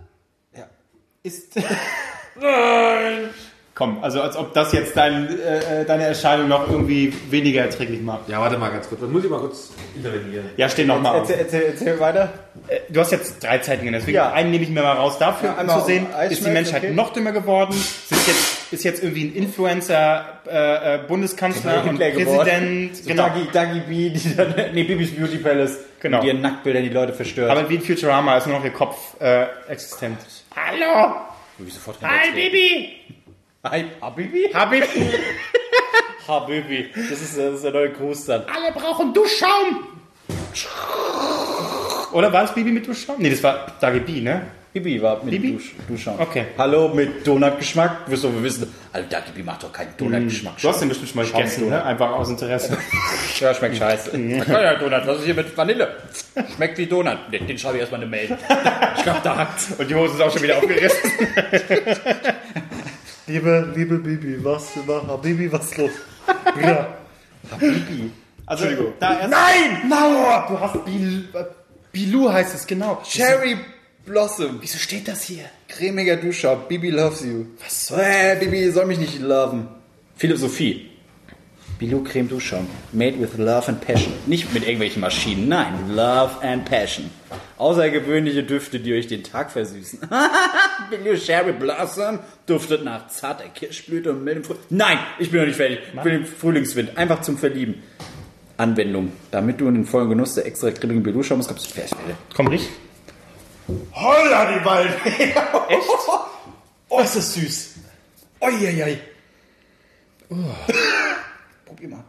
[1.24, 1.56] Ist...
[2.36, 3.30] Nein.
[3.76, 8.02] Komm, also als ob das jetzt dein, äh, äh, deine Erscheinung noch irgendwie weniger erträglich
[8.02, 8.30] macht.
[8.30, 9.02] Ja, warte mal ganz kurz.
[9.02, 10.46] Das muss ich mal kurz intervenieren.
[10.58, 11.28] Ja, steh noch mal auf.
[11.28, 12.32] Erzähl, erzähl, erzähl weiter.
[12.68, 14.32] Äh, Du hast jetzt drei Zeitungen, deswegen Ja.
[14.32, 16.44] einen nehme ich mir mal raus dafür, Ja, um einmal zu sehen, Eis ist die
[16.44, 16.94] schmelzen, Menschheit okay.
[16.94, 22.12] noch dümmer geworden, sind jetzt, ist jetzt irgendwie ein Influencer, äh, äh, Bundeskanzler und Hitler
[22.12, 22.38] geworden.
[22.48, 23.24] Präsident, So genau.
[23.24, 25.80] Dagi, Dagi B, die dann, nee, Bibis Beauty Palace.
[26.00, 26.18] Genau.
[26.18, 27.50] Mit ihren Nacktbildern die Leute verstört.
[27.50, 30.20] Aber wie in Futurama ist nur noch ihr Kopf äh, existent.
[30.56, 31.16] Hallo!
[31.70, 33.23] Sofort Hi, Bibi!
[33.66, 34.52] Hi, Habibi?
[34.54, 34.84] Habib!
[36.28, 36.90] Habibi.
[36.94, 38.42] Das ist, das ist der neue Gruß dann.
[38.42, 39.88] Alle brauchen Duschschaum!
[42.12, 43.16] Oder war es Bibi mit Duschschaum?
[43.20, 44.48] Nee, das war Dagi B, ne?
[44.74, 45.54] Bibi war mit Bibi?
[45.54, 46.20] Dusch, Duschschaum.
[46.20, 46.48] Okay.
[46.58, 48.10] Hallo mit Donutgeschmack.
[48.10, 48.74] Wirst du wissen.
[48.92, 50.58] Also Dagi B macht doch keinen Donutgeschmack.
[50.62, 51.82] Du hast den bestimmt schon mal gegessen, ne?
[51.86, 52.78] Einfach aus Interesse.
[53.40, 54.18] Ja, schmeckt scheiße.
[54.48, 55.98] ja, Donut, was ist hier mit Vanille?
[56.56, 57.18] Schmeckt wie Donut.
[57.32, 58.38] Den, den schreibe ich erstmal eine Mail.
[58.98, 59.72] Ich glaube, da hat's.
[59.78, 61.10] Und die Hose ist auch schon wieder aufgerissen.
[63.26, 65.92] Liebe, liebe Bibi, was, Habibi, was ist los?
[68.46, 68.66] Also,
[69.00, 69.90] da erst Nein!
[69.90, 70.44] No!
[70.50, 71.30] Du hast Bil,
[71.94, 73.02] Bilou heißt es, genau.
[73.06, 73.58] Cherry
[74.06, 74.58] Blossom.
[74.60, 75.46] Wieso steht das hier?
[75.70, 76.68] Cremiger Duschschaum.
[76.68, 77.46] Bibi loves you.
[77.64, 79.68] Was soll äh, Bibi soll mich nicht loven.
[80.18, 80.90] Philosophie.
[81.80, 82.68] Bilou Creme Duschschaum.
[82.92, 84.12] Made with love and passion.
[84.26, 85.96] Nicht mit irgendwelchen Maschinen, nein.
[85.96, 87.10] Love and passion.
[87.58, 90.00] Außergewöhnliche Düfte, die euch den Tag versüßen.
[90.90, 94.64] Bilou Cherry Blossom duftet nach zarter Kirschblüte und mildem Frühling.
[94.70, 95.80] Nein, ich bin noch nicht fertig.
[95.94, 96.98] Ich will den Frühlingswind.
[96.98, 97.84] Einfach zum Verlieben.
[98.58, 99.12] Anwendung.
[99.32, 101.98] Damit du in den vollen Genuss der extra grilligen Bilou schaumst, kommst du fertig.
[102.36, 102.70] Komm, riech.
[103.94, 104.94] Holla die Wald.
[105.06, 105.90] Echt?
[106.90, 107.76] Oh, ist das süß.
[108.42, 109.00] Uiuiui.
[110.30, 110.36] Oh.
[111.66, 112.04] Probier mal.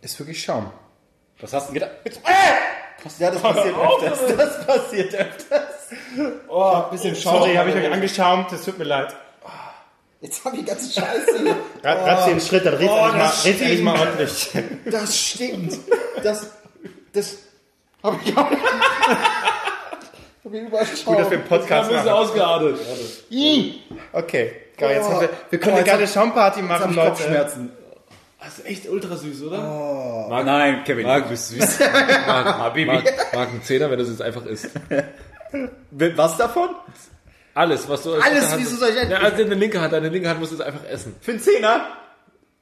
[0.00, 0.70] Ist wirklich Schaum.
[1.40, 1.92] Was hast du gedacht?
[3.18, 4.36] Ja, das passiert öfters.
[4.36, 5.62] Das passiert öfters.
[6.48, 7.38] Oh, bisschen Schaum.
[7.38, 8.52] Sorry, habe ich euch angeschaumt.
[8.52, 9.14] Das tut mir leid.
[10.20, 11.56] Jetzt hab ich die ganze Scheiße.
[11.84, 14.50] Ratz den Schritt, dann red's Oh, endlich das red's endlich mal ordentlich.
[14.86, 15.76] Das stinkt.
[16.24, 16.46] Das,
[17.12, 17.36] das
[18.02, 18.50] hab ich auch.
[18.50, 18.52] hab
[20.52, 21.04] ich.
[21.04, 22.08] Gut, dass wir einen Podcast Ein bisschen machen.
[22.10, 22.78] ausgeartet.
[24.12, 27.10] Okay, geil, jetzt haben wir, wir können Oh, eine geile Schaumparty machen, Leute.
[27.10, 27.72] Kopfschmerzen.
[28.40, 30.42] Das ist echt ultra süß, oder?
[30.44, 31.80] Nein, Kevin, Marc, du bist süß.
[32.26, 32.86] Marc, Habibi.
[32.86, 34.70] Marc, Marc, ein Zehner, wenn du es jetzt einfach isst.
[35.90, 36.70] Was davon?
[37.54, 38.14] Alles, was du...
[38.14, 40.56] Alles, Hand- wieso soll ich- Ja, also deine linke Hand, deine linke Hand musst du
[40.56, 41.16] jetzt einfach essen.
[41.20, 41.88] Für einen Zehner?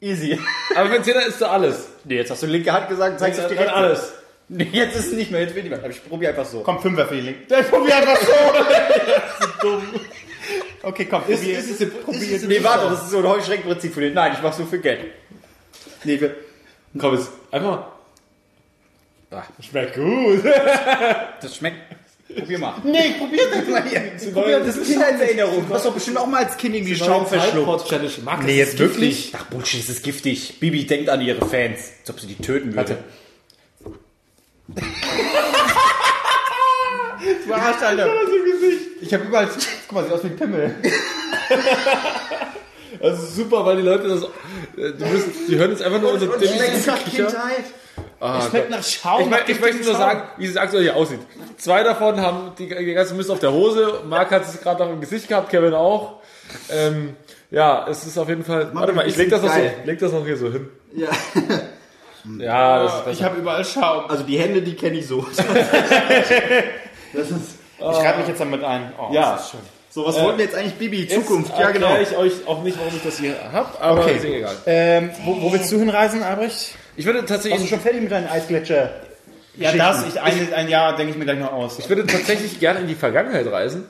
[0.00, 0.38] Easy.
[0.74, 1.88] Aber für einen Zehner isst du alles.
[2.04, 3.72] Nee, jetzt hast du linke Hand gesagt, zeigst du Dann direkt.
[3.72, 4.12] alles.
[4.48, 5.80] Nee, jetzt ist es nicht mehr, jetzt will ich nicht mehr.
[5.80, 6.60] Aber ich probiere einfach so.
[6.60, 7.36] Komm, Fünfer für die Link.
[7.48, 8.16] Ich probier einfach
[9.62, 9.82] so.
[10.82, 11.58] Okay, komm, probier.
[11.58, 14.14] Ist es probier Nee, warte, das ist so ein Heuschreckenprinzip für den.
[14.14, 15.00] Nein, ich mach's nur für Geld.
[16.04, 16.34] Nee, wir,
[16.98, 17.70] Komm, jetzt einfach
[19.30, 19.42] mal.
[19.60, 20.44] Schmeckt gut.
[21.40, 21.76] das schmeckt.
[22.34, 22.74] Probier mal.
[22.84, 23.68] Nee, ich probier das.
[23.68, 24.32] Mal hier.
[24.32, 25.68] Probier, das ist Kindheitserinnerung.
[25.68, 27.90] Du hast doch bestimmt auch mal als Kind irgendwie Schaum verschluckt.
[27.90, 29.32] Das Nee, jetzt wirklich?
[29.36, 30.58] Ach, Bullshit, das ist giftig.
[30.60, 31.92] Bibi denkt an ihre Fans.
[32.00, 32.98] Als ob sie die töten würde.
[37.46, 38.08] Du Arsch, Alter.
[39.00, 39.48] Ich hab überall...
[39.88, 40.74] Guck mal, sieht aus wie ein Pimmel.
[43.00, 44.22] Das ist super, weil die Leute das.
[44.22, 46.50] äh, Die, müssen, die hören jetzt einfach nur unser Ding.
[48.18, 49.22] Ah, Schmeckt nach Schaum.
[49.22, 49.96] Ich, mein, ich möchte nur Schaum.
[49.96, 51.20] sagen, wie es aktuell hier aussieht.
[51.58, 54.00] Zwei davon haben die, die ganze Mist auf der Hose.
[54.08, 56.20] Marc hat es gerade noch im Gesicht gehabt, Kevin auch.
[56.70, 57.14] Ähm,
[57.50, 58.70] ja, es ist auf jeden Fall.
[58.72, 60.68] Warte mal, ich leg das, noch so, leg das noch hier so hin.
[60.94, 61.08] Ja.
[62.38, 64.10] Ja, das, das Ich habe überall Schaum.
[64.10, 65.24] Also die Hände, die kenne ich so.
[67.12, 68.92] Das ist, Ich reibe mich jetzt damit ein.
[68.98, 69.32] Oh, Ja.
[69.32, 69.60] das ist schön.
[69.96, 71.08] So, was wollten wir jetzt eigentlich Bibi?
[71.08, 71.86] Zukunft, ja genau.
[71.86, 74.16] erkläre ich euch auch nicht, warum ich das hier hab, aber Okay.
[74.18, 74.54] ist egal.
[74.66, 76.74] Ähm, wo, wo willst du hinreisen, Albrecht?
[76.98, 78.90] Ich würde Warst du tatsächlich, schon fertig mit deinen Eisgletscher?
[79.56, 80.06] Ja, das.
[80.06, 81.78] Ich, ein, ein Jahr denke ich mir gleich noch aus.
[81.78, 83.86] ich würde tatsächlich gerne in die Vergangenheit reisen.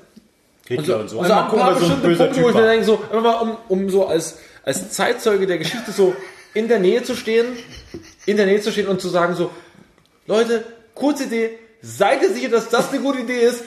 [0.68, 1.20] Hitler und so.
[1.20, 2.84] Also Einmal ein gucken, paar was so ein bestimmte böser Punkte, wo ich mir denke,
[2.84, 6.14] so, einfach mal um, um so als, als Zeitzeuge der Geschichte so
[6.54, 7.46] in der Nähe zu stehen,
[8.26, 9.50] in der Nähe zu stehen und zu sagen so,
[10.28, 13.64] Leute, kurze Idee, seid ihr sicher, dass das eine gute Idee ist?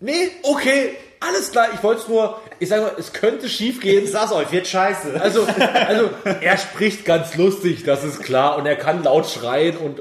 [0.00, 0.96] Nee, okay,
[1.26, 4.04] alles klar, ich wollte es nur, ich sage mal, es könnte schief gehen.
[4.04, 5.20] Ich sag's euch, wird scheiße.
[5.20, 5.46] Also,
[5.86, 6.10] also,
[6.40, 10.00] er spricht ganz lustig, das ist klar, und er kann laut schreien und.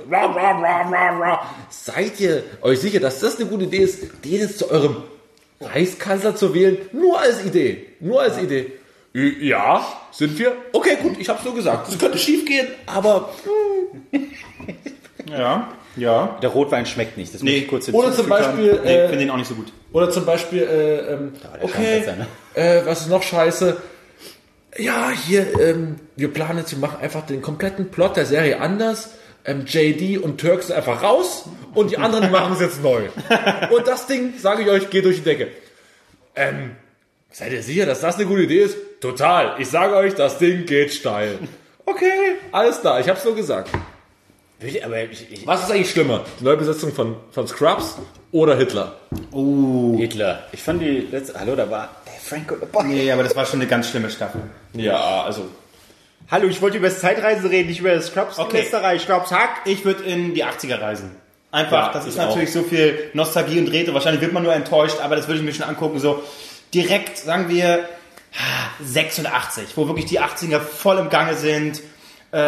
[1.70, 5.04] Seid ihr euch sicher, dass das eine gute Idee ist, den jetzt zu eurem
[5.62, 6.78] Reichskanzler zu wählen?
[6.92, 7.88] Nur als Idee.
[8.00, 8.72] Nur als Idee.
[9.16, 10.54] Äh, Ja, sind wir?
[10.72, 11.88] Okay, gut, ich hab's nur gesagt.
[11.88, 13.30] Das könnte schief gehen, aber.
[15.30, 16.38] Ja, ja.
[16.42, 18.28] Der Rotwein schmeckt nicht, das muss ich kurz Oder zum.
[18.28, 19.72] Beispiel, Nee, äh, finde den auch nicht so gut.
[19.92, 22.28] Oder zum Beispiel, äh, ähm, okay, Scheiße, ne?
[22.56, 23.78] äh, was ist noch scheiße?
[24.78, 29.12] Ja, hier, ähm, wir planen jetzt, wir machen einfach den kompletten Plot der Serie anders.
[29.46, 33.10] Ähm, JD und Turk sind einfach raus und die anderen machen es jetzt neu.
[33.70, 35.50] Und das Ding, sage ich euch, geht durch die Decke.
[36.36, 36.72] Ähm,
[37.36, 38.78] Seid ihr sicher, dass das eine gute Idee ist?
[39.02, 39.56] Total.
[39.60, 41.40] Ich sage euch, das Ding geht steil.
[41.84, 43.00] Okay, alles klar.
[43.00, 43.70] Ich hab's nur gesagt.
[44.84, 46.24] Aber ich, ich, Was ist eigentlich schlimmer?
[46.40, 47.98] Die Neubesetzung von, von Scrubs
[48.32, 48.96] oder Hitler?
[49.98, 50.44] Hitler.
[50.52, 51.40] Ich fand die letzte.
[51.40, 52.84] Hallo, da war der Franco dabei.
[52.84, 54.42] Nee, aber das war schon eine ganz schlimme Staffel.
[54.74, 55.48] Ja, also.
[56.32, 58.58] Hallo, ich wollte über das Zeitreisen reden, nicht über das Scrubs Okay.
[58.62, 58.98] Lästerei.
[59.00, 59.62] Scrubs Hack.
[59.66, 61.12] Ich würde in die 80er reisen.
[61.52, 62.30] Einfach, Ja, das ist ich auch.
[62.30, 63.94] natürlich so viel Nostalgie und Räte.
[63.94, 66.00] Wahrscheinlich wird man nur enttäuscht, aber das würde ich mir schon angucken.
[66.00, 66.24] So
[66.74, 67.88] direkt, sagen wir,
[68.84, 71.82] 86, wo wirklich die 80er voll im Gange sind.
[72.34, 72.40] Äh,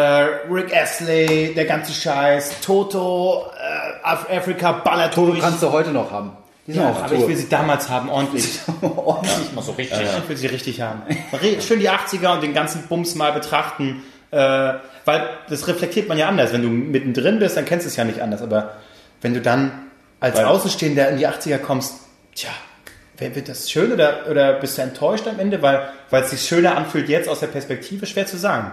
[0.50, 5.40] Rick Astley, der ganze Scheiß, Toto, äh, Af Afrika ballert Toto durch.
[5.40, 6.32] kannst du heute noch haben.
[6.66, 7.28] Die sind ja, auch aber ich Tour.
[7.28, 8.58] will sie damals haben, ordentlich.
[8.82, 10.00] Ordentlich mal so richtig.
[10.00, 11.02] Ich will sie richtig haben.
[11.60, 14.02] Schön die 80er und den ganzen Bums mal betrachten.
[14.32, 14.38] Äh,
[15.04, 16.52] weil das reflektiert man ja anders.
[16.52, 18.42] Wenn du mittendrin bist, dann kennst du es ja nicht anders.
[18.42, 18.72] Aber
[19.20, 19.70] wenn du dann
[20.18, 21.94] als Außenstehender in die 80er kommst,
[22.34, 22.50] tja,
[23.18, 25.62] wird das schön oder, oder bist du enttäuscht am Ende?
[25.62, 28.72] Weil weil es sich schöner anfühlt jetzt aus der Perspektive, schwer zu sagen.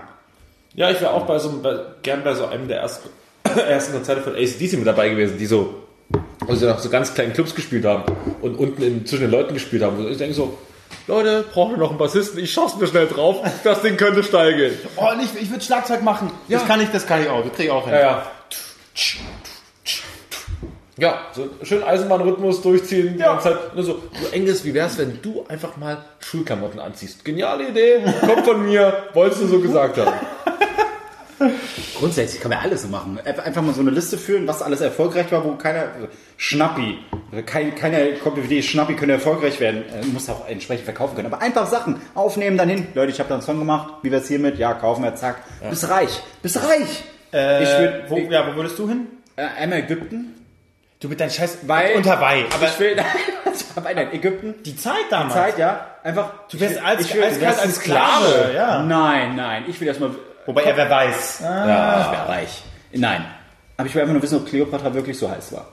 [0.75, 3.09] Ja, ich wäre auch bei so einem, bei, gern bei so einem der ersten,
[3.57, 5.75] ersten Konzerte von ACDC mit dabei gewesen, die so,
[6.47, 8.03] also noch so ganz kleinen Clubs gespielt haben
[8.41, 10.07] und unten in, zwischen den Leuten gespielt haben.
[10.09, 10.57] Ich denke so,
[11.07, 12.39] Leute, brauchen wir noch einen Bassisten?
[12.39, 13.37] Ich schaff's mir schnell drauf.
[13.63, 14.77] Das Ding könnte steil gehen.
[14.95, 16.31] Oh, ich, ich würde Schlagzeug machen.
[16.49, 17.43] Das kann ich, das kann ich auch.
[17.43, 17.93] Das krieg ich auch hin.
[17.93, 18.31] Ja, ja.
[20.97, 23.73] Ja, so schön Eisenbahnrhythmus durchziehen die ganze Zeit.
[23.75, 27.25] Nur so, so Engels, wie wär's, wenn du einfach mal Schulklamotten anziehst?
[27.25, 30.13] Geniale Idee, kommt von mir, wolltest du so gesagt haben.
[31.99, 33.19] Grundsätzlich kann man alles so machen.
[33.25, 35.85] Einfach mal so eine Liste führen, was alles erfolgreich war, wo keiner.
[36.37, 36.99] Schnappi.
[37.45, 39.83] Kein, keiner kommt auf die Idee, Schnappi könnte erfolgreich werden.
[39.89, 41.31] Äh, Muss auch entsprechend verkaufen können.
[41.33, 42.87] Aber einfach Sachen aufnehmen, dann hin.
[42.93, 43.95] Leute, ich habe da einen Song gemacht.
[44.03, 44.57] Wie wär's hiermit?
[44.57, 45.37] Ja, kaufen wir, zack.
[45.69, 46.21] Bist reich.
[46.41, 47.03] Bist reich.
[47.31, 49.07] Äh, würd- wo, ja, wo würdest du hin?
[49.35, 50.35] Äh, einmal Ägypten.
[51.03, 52.45] Du mit deinem Scheiß Weil- und Hawaii.
[52.55, 52.95] Aber ich will.
[53.75, 54.55] habe einen Ägypten.
[54.63, 55.33] die Zeit damals.
[55.33, 55.85] Zeit, ja.
[56.01, 56.31] Einfach.
[56.49, 58.53] Du wärst als, ich will, als, als, als Sklave.
[58.55, 58.81] Ja.
[58.83, 59.65] Nein, nein.
[59.67, 60.11] Ich will erstmal.
[60.45, 61.39] Wobei er wer weiß.
[61.41, 62.63] Ja, ich wäre reich.
[62.93, 63.25] Nein.
[63.75, 65.67] Aber ich will einfach nur wissen, ob Cleopatra wirklich so heiß war.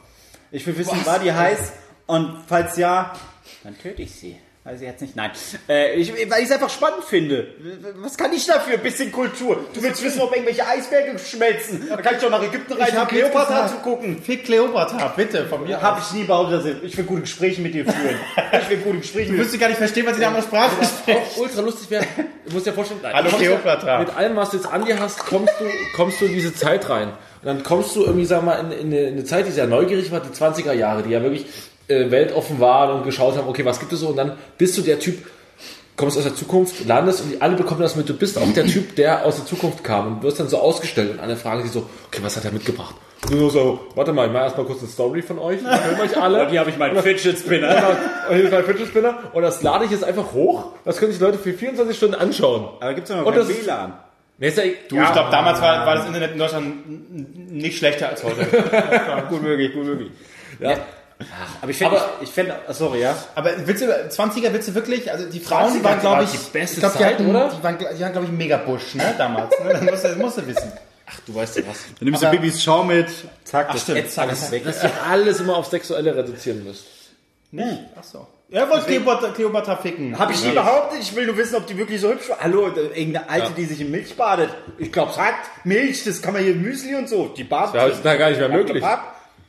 [0.50, 1.74] Ich will wissen, war die heiß?
[2.06, 3.12] Und falls ja,
[3.62, 4.36] dann töte ich sie.
[4.62, 5.16] Weiß ich jetzt nicht.
[5.16, 5.30] Nein.
[5.70, 7.48] Äh, ich, weil ich es einfach spannend finde.
[7.96, 8.76] Was kann ich dafür?
[8.76, 9.64] Bisschen Kultur.
[9.72, 11.88] Du willst wissen, ob irgendwelche Eisberge schmelzen.
[11.88, 14.20] Da kann ich doch nach Ägypten reisen, um hab Cleopatra zu gucken.
[14.22, 15.80] Fick Kleopatra, bitte, von mir.
[15.80, 18.16] Habe ich nie behauptet, dass ich, will gute Gespräche mit dir führen.
[18.62, 21.38] Ich will gute Gespräche Du müsstest gar nicht verstehen, was sie da andere Sprache spricht.
[21.38, 22.04] ultra lustig wäre,
[22.44, 23.98] du musst dir vorstellen, nein, Hallo Kleopatra.
[24.00, 25.64] Mit allem, was du jetzt an dir hast, kommst du,
[25.96, 27.08] kommst du in diese Zeit rein.
[27.08, 29.66] Und dann kommst du irgendwie, sag mal, in, in, eine, in eine Zeit, die sehr
[29.66, 31.46] neugierig war, die 20er Jahre, die ja wirklich
[31.90, 34.08] äh, weltoffen waren und geschaut haben, okay, was gibt es so?
[34.08, 35.18] Und dann bist du der Typ,
[35.96, 38.64] kommst aus der Zukunft, landest und die alle bekommen das mit, du bist auch der
[38.66, 41.72] Typ, der aus der Zukunft kam und wirst dann so ausgestellt und alle fragen sich
[41.72, 42.94] so, okay, was hat er mitgebracht?
[43.24, 46.00] Und du so, warte mal, ich mache erstmal kurz eine Story von euch, dann hören
[46.00, 46.42] euch alle.
[46.44, 47.88] Und hier habe ich meinen Fidget Spinner.
[48.30, 50.68] Und hier ist mein Fidget Spinner und das lade ich jetzt einfach hoch.
[50.86, 52.68] Das können sich Leute für 24 Stunden anschauen.
[52.80, 53.92] Aber gibt es noch Und kein das- WLAN?
[54.38, 58.08] Nee, ist ja, Du, ich glaube, damals war, war das Internet in Deutschland nicht schlechter
[58.08, 58.46] als heute.
[59.28, 60.08] Gut möglich, gut möglich.
[60.60, 60.78] ja.
[61.60, 63.16] Aber ich Aber- ich, ich ah, sorry, ja.
[63.34, 66.30] Aber willst du, 20er willst du wirklich, also die Frauen, die 20er waren, glaube ich,
[66.30, 67.48] die beste ich glaub, die Zeit, hatten, oder?
[67.50, 69.50] Die waren, die waren glaube ich, mega Busch, ne, damals.
[69.62, 69.72] Ne?
[69.72, 70.72] Das musst du, das musst du wissen.
[71.26, 71.78] Du weißt ja was.
[71.98, 73.08] Dann nimmst Aber- du Bibis Schau mit,
[73.44, 73.98] zack, Ach, das stimmt.
[73.98, 74.64] ätzt alles weg.
[74.64, 76.84] Dass ihr alles immer auf Sexuelle reduzieren müsst.
[77.50, 78.26] Nee, ach so.
[78.52, 80.18] Er wollte Kleopatra, Kleopatra ficken.
[80.18, 82.38] Habe ich nie behauptet, ich will nur wissen, ob die wirklich so hübsch war.
[82.40, 84.50] Hallo, irgendeine Alte, die sich in Milch badet.
[84.78, 87.26] Ich glaube, es hat Milch, das kann man hier Müsli und so.
[87.28, 87.74] Die badet.
[87.74, 88.82] Ja, ist da gar nicht mehr möglich.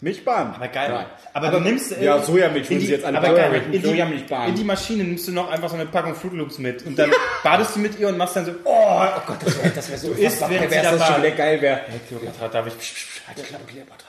[0.02, 0.56] Milchbahn.
[0.56, 1.06] Aber geil.
[1.34, 1.92] Aber, du nimmst...
[1.96, 4.50] äh, Ja, Sojamilch in würden die- sie jetzt alle aber geil, in die, Sojamilchbahn.
[4.50, 6.84] in die Maschine nimmst du noch einfach so eine Packung Fruit Loops mit.
[6.86, 7.12] Und dann
[7.44, 8.74] badest du mit ihr und machst dann so, oh,
[9.06, 11.62] oh Gott, das wäre das wär so du isst, sie da das schon wieder geil
[11.62, 11.82] wäre.
[12.08, 12.78] Kleopatra, darf ich...
[12.78, 14.08] Psch, psch, psch, Halt die Klappe, Kleopatra.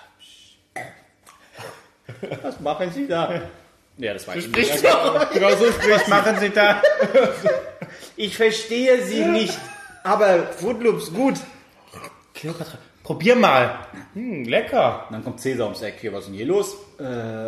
[2.43, 3.43] Was machen Sie da?
[3.99, 4.51] Ja, das war ich.
[4.53, 5.91] Genau so spricht.
[5.91, 6.81] Was machen sie da?
[8.17, 9.59] Ich verstehe Sie nicht.
[10.05, 11.35] Aber Fruit Loops, gut.
[12.35, 13.87] Kleopatra, probier mal.
[14.15, 15.07] Hm, lecker.
[15.11, 15.95] Dann kommt Cäsar ums Eck.
[16.01, 16.77] Hier, was ist denn hier los?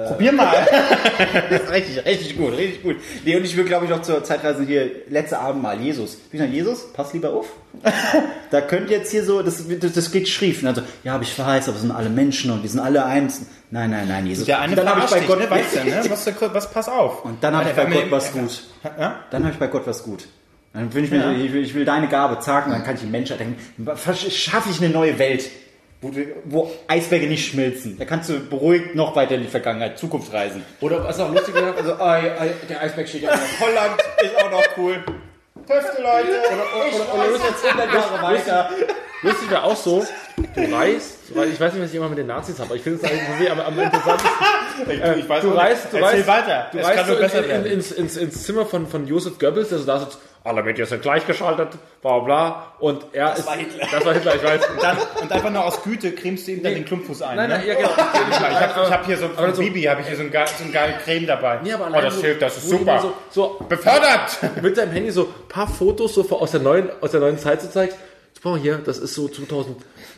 [0.08, 0.52] Probier mal.
[1.70, 2.96] richtig, richtig gut, richtig gut.
[3.24, 6.18] Nee, und ich will, glaube ich, noch zur Zeitreise hier, letzte Abend mal Jesus.
[6.30, 6.92] Wie denn Jesus?
[6.92, 7.46] Pass lieber auf.
[8.50, 10.58] da könnt jetzt hier so, das, das, das geht schrief.
[10.58, 12.80] Und dann so, ja, aber ich weiß, aber es sind alle Menschen und wir sind
[12.80, 13.42] alle eins.
[13.70, 14.46] Nein, nein, nein, Jesus.
[14.46, 15.50] Der eine dann habe ich bei dich, Gott ne?
[15.50, 16.02] Weißt du, ne?
[16.08, 17.24] Was, was, pass auf.
[17.24, 18.62] Und dann habe ich bei Gott was gut.
[18.82, 19.20] Ja?
[19.30, 20.26] Dann habe ich bei Gott was gut.
[20.74, 23.06] Dann will ich, mir, ich, will, ich will deine Gabe zagen, dann kann ich die
[23.06, 23.56] Menschheit denken,
[24.30, 25.48] schaffe ich eine neue Welt,
[26.02, 27.96] wo, du- wo Eisberge nicht schmilzen.
[27.96, 30.64] Da kannst du beruhigt noch weiter in die Vergangenheit, Zukunft reisen.
[30.80, 33.38] Oder was auch lustig wäre, Also, ei, der Eisberg steht ja noch.
[33.60, 34.96] Holland ist auch noch cool.
[35.66, 36.28] Töfte, Leute.
[36.28, 38.70] ich oder, oder, jetzt 100 Jahre weiter.
[39.22, 40.04] lustig wäre auch so,
[40.36, 42.82] du reist, du ich weiß nicht, was ich immer mit den Nazis habe, aber ich
[42.82, 44.30] finde es eigentlich am, am interessantesten.
[44.90, 45.62] Ich, ich weiß Du auch nicht.
[45.62, 46.66] reist, du reist, weiter.
[46.72, 49.84] Du reist so in, in, ins, ins, ins Zimmer von, von Josef Goebbels, der so
[49.86, 51.70] da sitzt, alle Medien sind gleichgeschaltet,
[52.02, 52.72] bla bla bla.
[52.78, 53.46] Und er das ist.
[53.46, 53.86] war Hitler.
[53.90, 54.68] Das war Hitler, ich weiß.
[54.70, 57.36] Und, dann, und einfach nur aus Güte cremst du ihm dann den Klumpfuß ein.
[57.36, 57.56] Nein, ne?
[57.56, 57.90] nein, ja, genau.
[57.90, 60.30] Ich habe ich hab hier so Aber von so- Bibi, habe ich hier so ein,
[60.30, 61.60] geil, so ein geile Creme dabei.
[61.62, 63.00] Nee, aber oh, das so- hilft, das ist super.
[63.00, 64.38] So, so Befördert!
[64.62, 67.62] mit deinem Handy so ein paar Fotos so aus der neuen, aus der neuen Zeit
[67.62, 67.96] so zeigst.
[68.42, 69.26] Guck mal hier, das ist so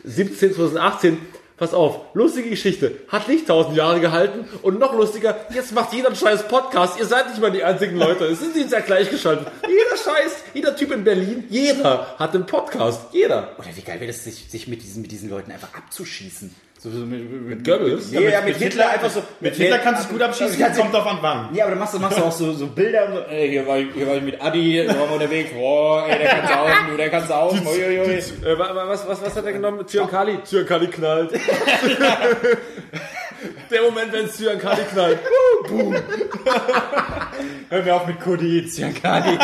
[0.03, 1.19] 2017, 2018.
[1.57, 2.99] Pass auf, lustige Geschichte.
[3.07, 6.99] Hat nicht tausend Jahre gehalten und noch lustiger, jetzt macht jeder einen scheiß Podcast.
[6.99, 8.25] Ihr seid nicht mal die einzigen Leute.
[8.25, 9.47] Es sind jetzt ja gleichgeschaltet.
[9.63, 13.07] Jeder Scheiß, jeder Typ in Berlin, jeder hat einen Podcast.
[13.11, 13.55] Jeder.
[13.57, 16.53] Oder wie geil wäre das, sich, sich mit, diesen, mit diesen Leuten einfach abzuschießen.
[16.79, 18.11] So, so mit, mit, Goebbels?
[18.11, 19.23] Nee, ja, mit, Hitler, einfach so.
[19.39, 21.49] Mit Hitler kannst du es gut abschießen, du- kommt drauf an wann.
[21.55, 23.65] Ja, aber dann machst du, machst du auch so, so Bilder und so, ey, hier
[23.65, 26.51] war, ich- hier war ich mit Adi, da waren wir unterwegs, boah, ey, der kann's
[26.51, 28.13] auch, du, der kann's auch, uiuiui.
[28.17, 29.87] Äh, wa- wa- was, was, was hat er genommen?
[29.87, 30.43] Zyankali.
[30.43, 31.31] Zyankali knallt.
[33.71, 35.19] Der Moment, wenn Zyankali knallt.
[37.69, 39.37] Hör mir auf mit Kudi, Ziankani.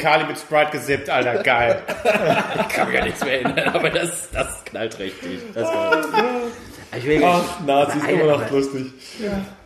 [0.00, 1.82] Kali mit Sprite gesippt, Alter, geil.
[2.68, 5.40] Ich kann mich ja nichts mehr erinnern, aber das, das knallt richtig.
[5.54, 6.06] Das knallt.
[6.96, 8.86] Ich will Ach, Nazis, Nein, immer noch lustig.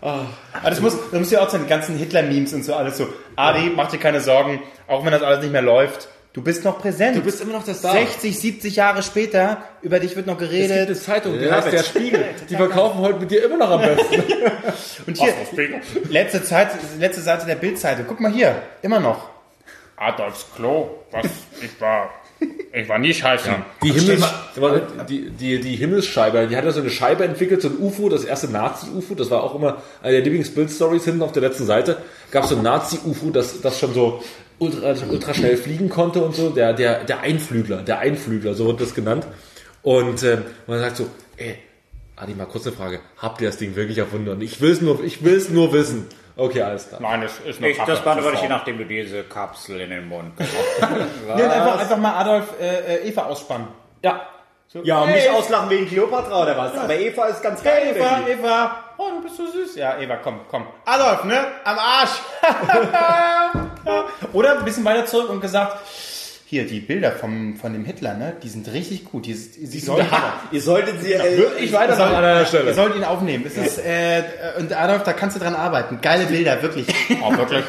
[0.00, 0.26] Aber
[0.64, 3.08] das muss, das muss ja auch sein, die ganzen Hitler-Memes und so alles so.
[3.36, 6.08] Adi, mach dir keine Sorgen, auch wenn das alles nicht mehr läuft.
[6.32, 7.16] Du bist noch präsent.
[7.16, 7.92] Du bist immer noch der Star.
[7.92, 11.02] 60, 70 Jahre später, über dich wird noch Es gibt eine geredet.
[11.02, 12.24] Zeitung, die heißt Der Spiegel.
[12.50, 14.22] Die verkaufen heute mit dir immer noch am besten.
[15.06, 15.34] Und hier,
[16.10, 16.68] letzte, Zeit,
[16.98, 18.04] letzte Seite der Bildzeitung.
[18.06, 19.30] Guck mal hier, immer noch.
[19.96, 21.26] Adolfs Klo, was,
[21.60, 22.10] ich war,
[22.72, 23.50] ich war nie scheiße.
[23.82, 24.24] Die, Himmels,
[25.08, 28.24] die, die, die Himmelsscheibe, die hat ja so eine Scheibe entwickelt, so ein UFO, das
[28.24, 31.96] erste Nazi-UFO, das war auch immer eine der Lieblingsbild-Stories hinten auf der letzten Seite.
[32.30, 34.22] Gab es so ein Nazi-UFO, das, das schon so
[34.58, 38.80] ultra, ultra schnell fliegen konnte und so, der, der, der Einflügler, der Einflügler, so wird
[38.80, 39.26] das genannt.
[39.82, 41.06] Und ähm, man sagt so,
[41.36, 41.58] ey,
[42.16, 44.28] Adi, mal kurz eine Frage, habt ihr das Ding wirklich erfunden?
[44.30, 46.08] Und ich will es nur, ich will es nur wissen.
[46.36, 47.00] Okay, alles klar.
[47.00, 50.08] Nein, das ist noch Ich, das beantworte ich je nachdem du diese Kapsel in den
[50.08, 50.32] Mund
[51.26, 53.68] Ja, einfach, einfach mal Adolf äh, äh, Eva ausspannen.
[54.04, 54.22] Ja,
[54.82, 56.76] Ja, und mich auslachen wegen Kleopatra oder was?
[56.76, 57.94] Aber Eva ist ganz geil.
[57.96, 58.38] Eva, wirklich.
[58.38, 59.76] Eva, oh, du bist so süß.
[59.76, 60.66] Ja, Eva, komm, komm.
[60.84, 61.46] Adolf, ne?
[61.64, 62.20] Am Arsch.
[64.32, 65.78] Oder ein bisschen weiter zurück und gesagt,
[66.46, 68.34] hier, die Bilder vom, von dem Hitler, ne?
[68.42, 69.26] Die sind richtig gut.
[69.26, 70.06] Die, die, die sollen,
[70.50, 71.12] Ihr solltet sie...
[71.12, 72.72] Äh, ich weitermachen an einer Ihr Stelle.
[72.72, 73.44] sollt ihn aufnehmen.
[73.46, 74.22] Es ist, äh,
[74.58, 76.00] und Adolf, da kannst du dran arbeiten.
[76.00, 76.86] Geile Bilder, wirklich.
[77.22, 77.64] Oh, wirklich?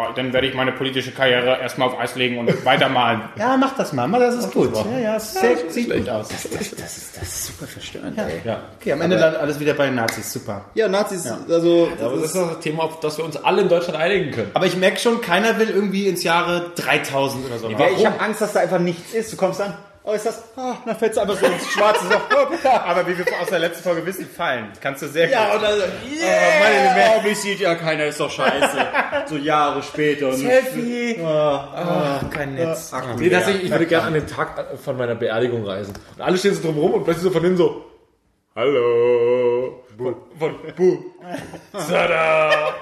[0.00, 3.22] Oh, dann werde ich meine politische Karriere erstmal auf Eis legen und weitermalen.
[3.36, 4.06] Ja, mach das mal.
[4.06, 4.72] Mach, Das ist gut.
[4.92, 6.28] Ja, ja, es sieht, sieht gut aus.
[6.28, 6.60] das, das,
[6.98, 8.40] ist, das ist super verstörend, ey.
[8.44, 8.62] Ja.
[8.80, 10.32] Okay, am Ende dann alles wieder bei den Nazis.
[10.32, 10.66] Super.
[10.74, 11.88] Ja, Nazis, also...
[12.00, 14.50] Aber das ist das Thema, auf das wir uns alle in Deutschland einigen können.
[14.54, 17.68] Aber ich merke schon, keiner will irgendwie ins Jahre 3000 oder so.
[17.68, 19.32] Ja, ich habe Angst, dass da einfach nichts ist.
[19.32, 19.74] Du kommst an,
[20.04, 20.42] oh, ist das...
[20.56, 22.04] Oh, dann fällt es einfach so ins Schwarze.
[22.06, 22.14] So,
[22.64, 24.72] oh, Aber wie wir aus der letzten Folge wissen, fallen.
[24.80, 25.56] Kannst du sehr ja, gut.
[25.56, 28.78] und dann so, yeah, oh, mich sieht ja keiner, ist doch scheiße.
[29.26, 30.28] so Jahre später.
[30.28, 31.16] Und Selfie.
[31.20, 31.60] Oh,
[32.30, 32.92] kein Netz.
[33.16, 35.94] Nee, tatsächlich, ich würde gerne an den Tag von meiner Beerdigung reisen.
[36.16, 37.84] Und alle stehen so drumherum und plötzlich so von innen so,
[38.58, 39.84] Hallo.
[39.98, 40.98] Von, von Bu.
[41.72, 42.74] Tada.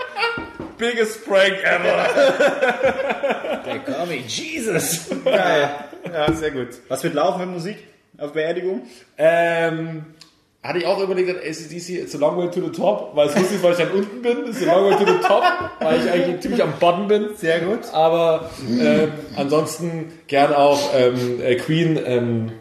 [0.77, 3.63] Biggest prank ever.
[3.65, 5.09] They call me Jesus.
[5.25, 5.71] Geil.
[6.13, 6.69] Ja, sehr gut.
[6.89, 7.77] Was wird laufen mit Musik
[8.19, 8.83] auf Beerdigung?
[9.17, 10.05] Ähm,
[10.63, 13.35] hatte ich auch überlegt, dass ACDC It's a long way to the top, weil es
[13.37, 14.47] lustig ist, weil ich dann unten bin.
[14.49, 15.43] It's a long way to the top,
[15.81, 17.29] weil ich eigentlich ziemlich am Bottom bin.
[17.37, 17.81] Sehr gut.
[17.93, 21.99] Aber ähm, ansonsten gern auch ähm, äh, Queen.
[22.05, 22.53] Ähm,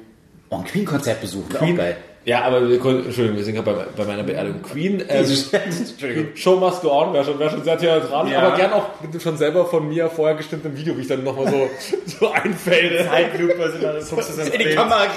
[0.51, 1.73] Oh, ein Queen-Konzert besuchen, Queen.
[1.73, 1.97] auch geil.
[2.25, 4.63] Ja, aber wir Entschuldigung, wir sind gerade bei, bei meiner Beerdigung.
[4.63, 5.25] Queen, ähm.
[6.35, 8.39] Show must go on, wäre schon, wär schon sehr theatralisch, Ja.
[8.39, 11.23] aber gern auch mit dem schon selber von mir vorher gestimmten Video, wie ich dann
[11.23, 11.69] nochmal so,
[12.19, 13.05] so einfade.
[13.07, 14.09] Zeitlupe sind alles.
[14.09, 14.75] Guckst du so ins In die Bild.
[14.75, 15.05] Kamera.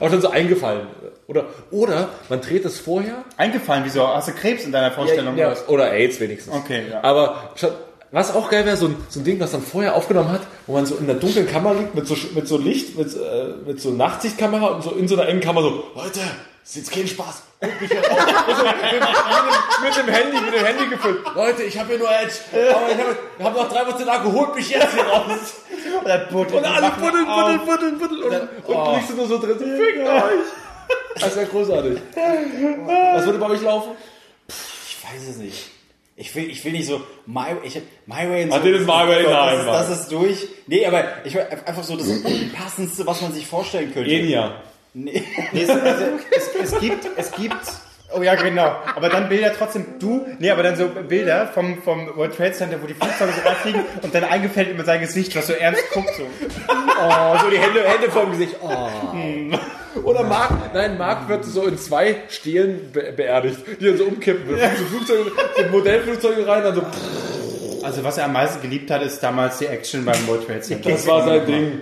[0.00, 0.86] Auch schon so eingefallen.
[1.28, 3.24] Oder, oder man dreht es vorher.
[3.36, 4.06] Eingefallen, wieso?
[4.06, 5.36] Hast du Krebs in deiner Vorstellung?
[5.36, 5.68] Ja, oder was?
[5.68, 6.54] oder AIDS wenigstens.
[6.54, 7.02] Okay, ja.
[7.02, 7.70] Aber schon,
[8.12, 10.74] was auch geil wäre, so ein, so ein Ding, was man vorher aufgenommen hat, wo
[10.74, 13.80] man so in der dunklen Kammer liegt, mit so, mit so Licht, mit, äh, mit
[13.80, 16.20] so Nachtsichtkamera und so in so einer engen Kammer so, Leute,
[16.64, 17.42] ist jetzt kein Spaß.
[17.62, 18.18] Holt mich hier raus.
[18.48, 21.18] Und so, mit, mit, dem- mit dem Handy, mit dem Handy gefüllt.
[21.34, 22.34] Leute, ich habe hier nur Edge.
[22.52, 24.32] Aber ich habe hab noch drei Prozent Akku.
[24.32, 25.24] Holt mich jetzt hier raus.
[26.04, 26.56] Oder Buddel.
[26.58, 28.48] Und alle buddeln, buddeln, buddeln, buddeln.
[28.66, 29.56] Und, und liegst du nur so drin.
[29.58, 31.20] So, fickt euch.
[31.20, 31.98] Das wäre großartig.
[32.14, 33.92] Was würde bei euch laufen?
[34.48, 35.70] Ich weiß es nicht.
[36.18, 37.74] Ich will, ich will nicht so My, ich,
[38.06, 38.54] my Way so.
[38.54, 40.48] Ah, das ist My Way, das, nein, ist, das ist durch.
[40.66, 42.08] Nee, aber ich will einfach so das
[42.54, 44.10] passendste, was man sich vorstellen könnte.
[44.10, 44.62] Enya.
[44.94, 45.22] Nee.
[45.52, 47.56] Nee, es, also, es, es gibt, es gibt
[48.14, 48.76] Oh ja, genau.
[48.94, 52.80] Aber dann Bilder trotzdem, du, nee, aber dann so Bilder vom, vom World Trade Center,
[52.80, 56.14] wo die Flugzeuge so reinfliegen und dann eingefällt über sein Gesicht, was so ernst guckt.
[56.16, 56.22] So.
[56.22, 58.56] Oh, so die Hände, Hände vorm Gesicht.
[58.62, 58.88] Oh.
[60.02, 64.46] Oder Marc, nein, Marc wird so in zwei Stelen be beerdigt, die dann so umkippen.
[64.46, 66.82] Fliegen So, Flugzeuge, so Modellflugzeuge rein, dann so,
[67.84, 70.90] Also was er am meisten geliebt hat, ist damals die Action beim World Trade Center.
[70.90, 71.80] das war sein Ding.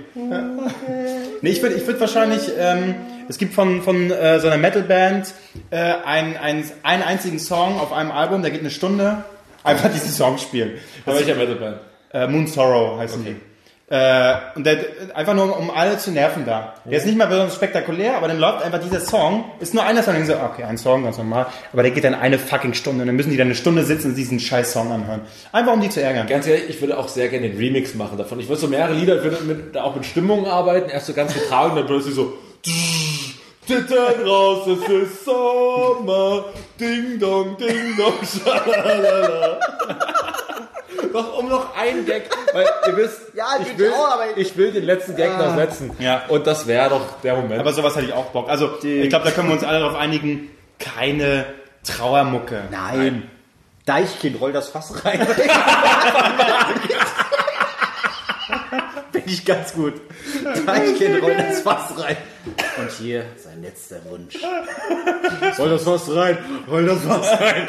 [1.41, 2.95] Nee, ich würde ich würd wahrscheinlich, ähm,
[3.29, 5.33] es gibt von, von äh, so einer Metalband
[5.71, 9.25] äh, einen, einen, einen einzigen Song auf einem Album, der geht eine Stunde,
[9.63, 10.79] einfach diesen Song spielen.
[11.05, 11.79] Bei welcher Metalband?
[12.13, 13.37] Äh, Moon Sorrow heißen die.
[13.91, 14.79] Äh, und der,
[15.15, 16.75] einfach nur, um alle zu nerven da.
[16.87, 20.03] Der ist nicht mal besonders spektakulär, aber dann läuft einfach dieser Song, ist nur einer
[20.03, 22.73] Song, und dann so, okay, ein Song, ganz normal, aber der geht dann eine fucking
[22.73, 25.21] Stunde und dann müssen die dann eine Stunde sitzen und diesen scheiß Song anhören.
[25.53, 26.27] Einfach um die zu ärgern.
[26.27, 28.41] Ganz ehrlich, ich würde auch sehr gerne den Remix machen davon.
[28.41, 31.35] Ich würde so mehrere Lieder, ich würde mit, auch mit Stimmungen arbeiten, erst so ganz
[31.35, 32.33] getragen, dann plötzlich so,
[33.67, 36.45] Titten raus, es ist Sommer,
[36.79, 39.59] Ding Dong, Ding Dong, schalalala.
[41.13, 44.73] noch, um noch einen Gag, weil ihr wisst, Ja, ich, will, auch, aber- ich will
[44.73, 45.93] den letzten Gag noch setzen.
[45.99, 46.23] Ja.
[46.29, 47.61] Und das wäre doch der Moment.
[47.61, 48.49] Aber sowas hätte ich auch Bock.
[48.51, 51.47] Also, ich glaube, da können wir uns alle darauf einigen, keine
[51.85, 52.65] Trauermucke.
[52.71, 53.31] Nein.
[53.87, 55.27] Deichkind, roll das Fass rein.
[59.25, 59.95] Finde ich ganz gut.
[60.67, 62.17] Deichkind, roll das Fass rein.
[62.77, 64.37] Und hier sein letzter Wunsch.
[65.59, 66.37] Roll das Fass rein,
[66.69, 67.67] roll das Fass rein.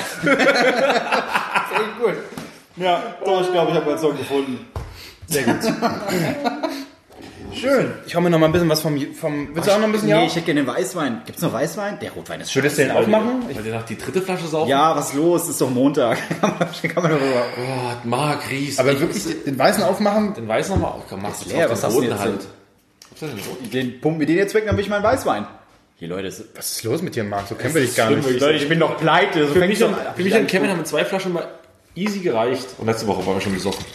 [1.98, 2.16] gut.
[2.76, 4.66] Ja, doch, ich glaube, ich habe meinen Song gefunden.
[7.56, 7.92] Schön.
[8.06, 9.00] Ich hau mir noch mal ein bisschen was vom...
[9.14, 10.24] vom willst du auch noch ein bisschen Nee, ja?
[10.26, 11.22] ich hätte gerne den Weißwein.
[11.26, 12.00] Gibt's noch Weißwein?
[12.00, 13.46] Der Rotwein ist Würdest du den aufmachen?
[13.50, 14.70] Ich, Wollt ihr noch die dritte Flasche saufen?
[14.70, 15.48] Ja, was los?
[15.48, 16.18] Ist doch Montag.
[16.42, 17.46] kann man, kann man darüber.
[17.56, 18.78] Gott, Marc Ries.
[18.80, 20.34] aber ich- wirklich den weißen aufmachen?
[20.34, 21.02] Den weiß noch mal.
[21.10, 22.42] Komm, mach's leer, was hast du jetzt Hand.
[23.74, 25.48] Den pumpen wir den jetzt weg, dann will ich meinen Weißwein.
[25.98, 27.48] Hier, Leute, Was ist los mit dir, Marc?
[27.48, 28.42] So kennen wir dich gar schlimm, nicht.
[28.42, 29.48] Leute, ich bin doch pleite.
[29.48, 31.48] So Für mich, und, doch- für mich und Kevin haben zwei Flaschen mal
[31.96, 32.68] easy gereicht.
[32.78, 33.86] Und letzte Woche waren wir schon besoffen.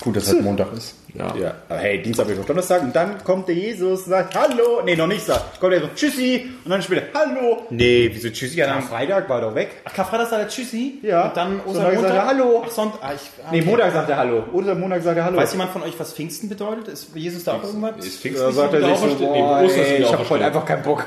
[0.00, 0.94] Gut, dass heute Montag ist.
[1.14, 1.34] Ja.
[1.34, 4.82] Ja, aber hey, Dienstag, Mittwoch, Donnerstag und dann kommt der Jesus, sagt Hallo.
[4.84, 5.58] Nee, noch nicht sagt.
[5.58, 7.66] Kommt er so Tschüssi und dann später Hallo.
[7.70, 8.62] Nee, wieso Tschüssi?
[8.62, 9.70] Am Freitag war er doch weg.
[9.84, 10.98] Ach, Karfreitag sagt er Tschüssi?
[11.02, 11.28] Ja.
[11.28, 12.00] Und dann Ostermontag?
[12.00, 12.62] sagt er Hallo.
[12.64, 13.00] Ach, Sonntag.
[13.02, 13.62] Ah, ich, ah, Nee.
[13.62, 14.44] Montag sagt er Hallo.
[14.52, 15.36] Oder Montag sagt er Hallo.
[15.36, 16.88] Weiß jemand von euch, was Pfingsten bedeutet?
[16.88, 18.04] Ist Jesus da auch irgendwas?
[18.04, 21.06] Ist fix da sagt er sich so, boah, ey, ich habe heute einfach keinen Bock.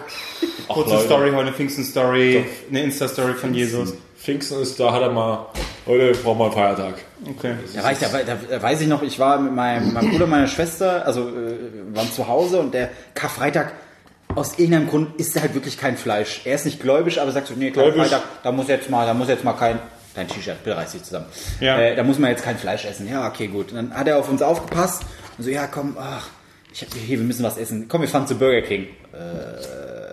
[0.67, 0.99] Kurze.
[0.99, 3.93] Story, heute eine Pfingsten-Story, eine Insta-Story von Jesus.
[4.21, 5.47] Pfingsten ist da, hat er mal.
[5.87, 6.93] Heute brauchen wir einen Feiertag.
[7.27, 7.55] Okay.
[7.73, 10.25] Da, war ich, da, da, da weiß ich noch, ich war mit meinem, meinem Bruder
[10.25, 13.73] und meiner Schwester, also äh, waren zu Hause und der Karfreitag,
[14.35, 16.41] aus irgendeinem Grund isst er halt wirklich kein Fleisch.
[16.45, 17.71] Er ist nicht gläubisch, aber sagt so, nee.
[17.71, 19.79] Karfreitag, da muss jetzt mal, da muss jetzt mal kein,
[20.13, 21.25] dein T-Shirt, bitte reiß dich zusammen.
[21.59, 21.79] Ja.
[21.79, 23.09] Äh, da muss man jetzt kein Fleisch essen.
[23.09, 23.71] Ja, okay, gut.
[23.71, 25.01] Und dann hat er auf uns aufgepasst
[25.39, 26.27] und so, ja, komm, ach,
[26.71, 27.87] ich hab, hier, wir müssen was essen.
[27.89, 28.87] Komm, wir fahren zu Burger King.
[29.13, 30.10] Äh,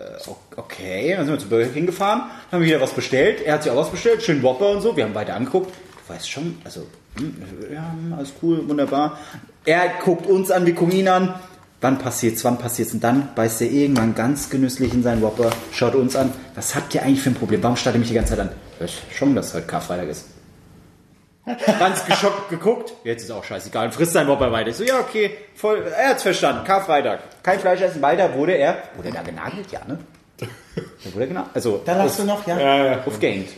[0.55, 3.41] okay, dann sind wir zu Burger King gefahren, haben wieder was bestellt.
[3.41, 4.95] Er hat sich auch was bestellt, schön Whopper und so.
[4.95, 5.71] Wir haben beide angeguckt.
[5.71, 6.85] Du weißt schon, also,
[7.17, 7.35] hm,
[7.73, 9.19] ja, alles cool, wunderbar.
[9.65, 11.35] Er guckt uns an, wir gucken ihn an.
[11.81, 12.93] Wann passiert's, wann passiert's?
[12.93, 16.33] Und dann beißt er irgendwann ganz genüsslich in seinen Whopper, schaut uns an.
[16.55, 17.63] Was habt ihr eigentlich für ein Problem?
[17.63, 18.49] Warum starrt ihr mich die ganze Zeit an?
[18.79, 20.25] Weiß schon, dass heute Karfreitag ist.
[21.79, 22.93] Ganz geschockt geguckt.
[23.03, 23.85] Jetzt ist auch scheißegal.
[23.87, 24.69] Und frisst sein Whopper weiter.
[24.69, 25.83] Ich so, ja, okay, voll.
[25.97, 26.63] Er hat's verstanden.
[26.65, 27.19] Karfreitag.
[27.43, 28.01] Kein Fleisch essen.
[28.01, 28.77] Weiter wurde er.
[28.95, 29.71] Wurde er da genagelt?
[29.71, 29.99] Ja, ne?
[30.37, 30.45] Da
[31.13, 31.55] wurde er genagelt.
[31.55, 32.99] Also, Da lachst du noch, ja?
[33.05, 33.49] aufgehängt.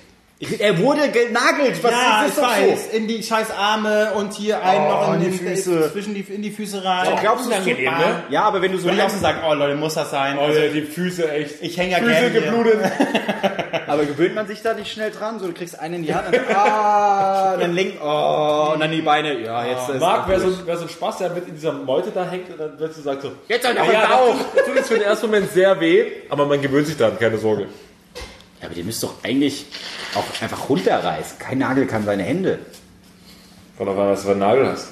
[0.60, 1.84] Er wurde genagelt.
[1.84, 2.88] Was Ja, ist ich das doch weiß.
[2.94, 5.92] In die scheiß Arme und hier einen Oh, noch in, in die den Füße.
[5.92, 7.06] zwischen die, in die Füße rein.
[7.06, 7.16] so?
[7.22, 7.86] Glaubst du, weh?
[7.86, 8.24] ne?
[8.30, 10.38] Ja, aber wenn du so ich auch lang so sagen, oh Leute, muss das sein?
[10.40, 11.56] Oh, Also, ja, die Füße echt.
[11.62, 12.42] ich hänge ja Füße gerne hier.
[12.42, 12.80] geblutet.
[13.88, 15.40] Aber gewöhnt man sich da nicht schnell dran?
[15.40, 19.02] So, du kriegst einen in die Hand, dann, ah, dann lenkt, oh, und dann die
[19.02, 21.74] Beine, ja, jetzt ist Marc, wäre so, wär so ein Spaß, der mit in dieser
[21.74, 24.12] Meute da hängt und dann wird du sagt so, Jetzt soll doch ja, ja, das
[24.12, 24.28] auch.
[24.38, 27.18] tut, das tut jetzt für den ersten Moment sehr weh, aber man gewöhnt sich dann,
[27.20, 27.66] keine Sorge.
[28.62, 29.66] Ja, aber der müsste doch eigentlich
[30.16, 31.40] auch einfach runterreißen.
[31.40, 32.60] Kein Nagel kann seine Hände.
[33.78, 34.90] Von der was du für einen Nagel hast.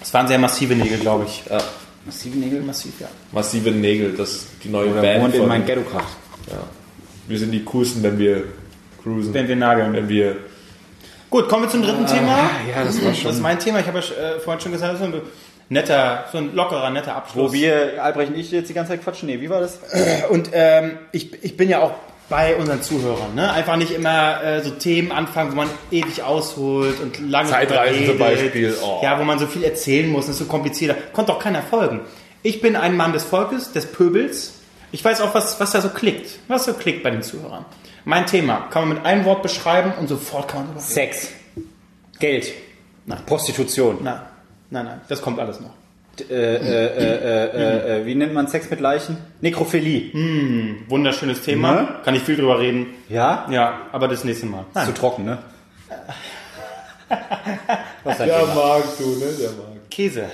[0.00, 1.42] Das waren sehr massive Nägel, glaube ich.
[1.50, 1.58] Ja.
[2.04, 2.60] Massive Nägel?
[2.62, 3.08] Massiv, ja.
[3.32, 5.24] Massive Nägel, das ist die neue Oder Band.
[5.24, 6.16] wohnt in mein Ghetto-Kracht.
[6.48, 6.58] ja.
[7.26, 8.44] Wir sind die coolsten, wenn wir
[9.02, 9.34] cruisen.
[9.34, 9.92] Wenn wir nageln.
[9.92, 10.36] wenn wir
[11.28, 12.50] Gut, kommen wir zum dritten Thema.
[12.70, 13.80] Ja, das war Das ist mein Thema.
[13.80, 14.04] Ich habe ja
[14.36, 15.22] äh, vorhin schon gesagt, das ist so ein
[15.68, 17.50] netter, so ein lockerer, netter Abschluss.
[17.50, 19.28] Wo wir, Albrecht und ich, jetzt die ganze Zeit quatschen.
[19.28, 19.80] Nee, wie war das?
[20.30, 21.94] Und ähm, ich, ich bin ja auch
[22.28, 23.34] bei unseren Zuhörern.
[23.34, 23.52] Ne?
[23.52, 28.18] Einfach nicht immer äh, so Themen anfangen, wo man ewig ausholt und lange Zeitreisen zum.
[28.18, 29.00] Beispiel, oh.
[29.02, 31.00] Ja, wo man so viel erzählen muss, das ist so komplizierter.
[31.12, 32.00] Konnte auch keiner folgen.
[32.42, 34.54] Ich bin ein Mann des Volkes, des Pöbels.
[34.92, 36.38] Ich weiß auch, was, was da so klickt.
[36.48, 37.64] Was so klickt bei den Zuhörern.
[38.04, 40.92] Mein Thema kann man mit einem Wort beschreiben und sofort kann man drüber reden.
[40.92, 41.28] Sex.
[42.18, 42.52] Geld.
[43.04, 43.18] Nein.
[43.26, 43.98] Prostitution.
[44.02, 44.20] Nein,
[44.70, 45.70] nein, nein, das kommt alles noch.
[46.20, 49.16] Äh, äh, äh, äh, äh, wie nennt man Sex mit Leichen?
[49.40, 50.10] Nekrophilie.
[50.88, 51.72] Wunderschönes Thema.
[51.74, 51.88] Ne?
[52.04, 52.86] Kann ich viel drüber reden.
[53.08, 53.46] Ja?
[53.50, 54.64] Ja, aber das nächste Mal.
[54.84, 55.38] Zu trocken, ne?
[58.04, 59.26] Was Der mag du, ne?
[59.40, 59.90] Der mag.
[59.90, 60.24] Käse.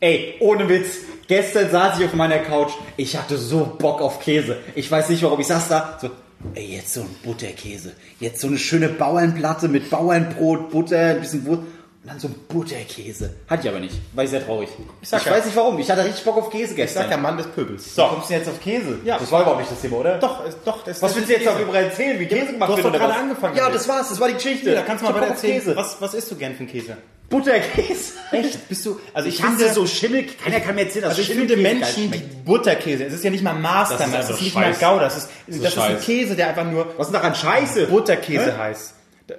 [0.00, 0.98] Ey, ohne Witz.
[1.26, 2.72] Gestern saß ich auf meiner Couch.
[2.96, 4.58] Ich hatte so Bock auf Käse.
[4.74, 5.40] Ich weiß nicht warum.
[5.40, 6.10] Ich saß da so,
[6.54, 7.92] ey, jetzt so ein Butterkäse.
[8.20, 11.62] Jetzt so eine schöne Bauernplatte mit Bauernbrot, Butter, ein bisschen Wurst.
[12.04, 13.32] Und dann so ein Butterkäse.
[13.48, 13.94] Hatte ich aber nicht.
[14.12, 14.68] War ich sehr traurig.
[15.00, 15.78] Ich, sag ja- weiß nicht warum.
[15.78, 17.04] Ich hatte richtig Bock auf Käse Ich gestern.
[17.04, 17.94] sag der Mann des Pöbels.
[17.94, 18.02] so.
[18.02, 18.08] So.
[18.08, 18.98] kommst du jetzt auf Käse?
[19.06, 19.16] Ja.
[19.18, 20.18] Das war überhaupt nicht das Thema, oder?
[20.18, 20.84] Doch, ist- doch.
[20.84, 22.94] Das, Was willst du jetzt darüber erzählen, wie Käse gemacht du hast wird?
[22.94, 24.10] doch gerade angefangen Ja, das war's.
[24.10, 24.68] Das war die Geschichte.
[24.68, 25.54] Ja, da kannst du mal Ich weiter erzählen.
[25.60, 25.76] Käse.
[25.76, 26.96] Was, was isst du gern für einen Käse?
[27.30, 28.12] Butterkäse.
[28.32, 28.68] Echt?
[28.68, 30.26] Bist du, also Ich ich, hasse finde, so Schimmel.
[30.26, 32.18] Keiner kann mir erzählen, dass also ich finde Menschen, die.
[32.44, 34.72] Butterkäse, es ist ja nicht mal Master, Das ist das ist, nicht mal.
[34.78, 35.98] Gau, das ist, das ist, ein.
[36.00, 37.86] Käse, der einfach nur Was ist daran scheiße?
[37.86, 38.92] Butterkäse heißt.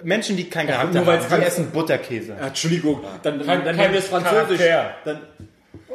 [0.03, 2.35] Menschen, die keinen Charakter nur haben, die kein- essen Butterkäse.
[2.39, 3.01] Ja, Entschuldigung.
[3.23, 4.61] Dann, dann, Kein- dann kein nehmen wir es französisch.
[5.05, 5.21] Dann,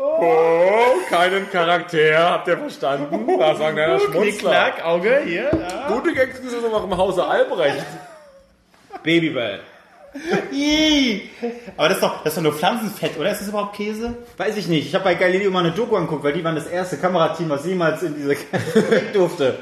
[0.02, 1.98] Oh, keinen Charakter,
[2.30, 3.26] habt ihr verstanden?
[3.38, 4.20] Da sagen der Schmutzler.
[4.22, 5.50] Knick-Knack, Auge, hier.
[5.52, 5.88] Ja.
[5.88, 7.84] Gute Gags sind noch im Hause Albrecht.
[9.02, 9.60] Babybell.
[10.52, 11.22] Ih.
[11.76, 13.30] Aber das ist, doch, das ist doch nur Pflanzenfett, oder?
[13.30, 14.16] Ist das überhaupt Käse?
[14.36, 14.86] Weiß ich nicht.
[14.86, 17.64] Ich habe bei Galileo mal eine Doku angeguckt, weil die waren das erste Kamerateam, was
[17.66, 18.28] jemals in diese
[18.90, 19.58] weg durfte.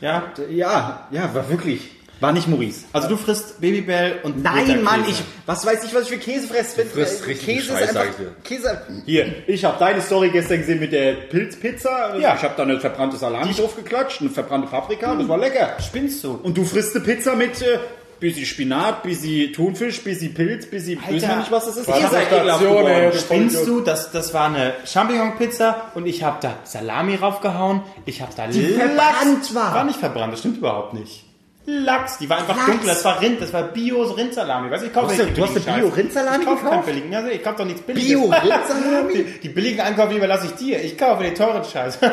[0.00, 0.24] Ja.
[0.48, 1.90] Ja, ja, war wirklich.
[2.22, 2.84] War nicht Maurice.
[2.92, 4.84] Also du frisst Babybell und Nein.
[4.84, 6.78] Mann, ich, was weiß ich, was ich für Käse fresse.
[6.78, 8.34] Wenn, frisst richtigen Käse Scheiß, ist sag einfach, ich dir.
[8.44, 8.82] Käse.
[9.04, 12.16] Hier, ich habe deine Story gestern gesehen mit der Pilzpizza.
[12.18, 12.36] Ja.
[12.36, 15.76] Ich habe da eine verbrannte Salami draufgeklatscht, eine verbrannte Paprika, das war lecker.
[15.80, 16.38] Spinnst du?
[16.42, 17.78] Und du frisst eine Pizza mit äh,
[18.20, 21.12] bisschen Spinat, bisschen Thunfisch, bisschen Pilz, bisschen, Alter.
[21.14, 21.88] wissen wir nicht, was das ist.
[21.88, 23.20] Ihr seid Station, ekelhaft.
[23.20, 23.80] Spinnst du?
[23.80, 27.82] Das, das war eine Champignon-Pizza und ich habe da Salami raufgehauen.
[28.06, 28.74] Ich habe da Die Lachs.
[28.80, 29.74] verbrannt war.
[29.74, 31.24] War nicht verbrannt, das stimmt überhaupt nicht.
[31.64, 32.66] Lachs, die war einfach Lachs.
[32.66, 34.70] dunkel, das war Rind, das war Bio-Rindsalami.
[34.70, 35.82] Weißt du, ich kaufe nicht du hast billigen eine.
[35.82, 36.86] Bio-Rindsalami Ich kaufe keinen gekauft?
[36.86, 38.08] billigen, also ich kaufe doch nichts billiges.
[38.08, 39.12] Bio-Rindsalami?
[39.14, 40.82] Die, die billigen Einkäufe überlasse ich dir.
[40.82, 41.98] Ich kaufe den teuren Scheiß.
[42.00, 42.10] Wer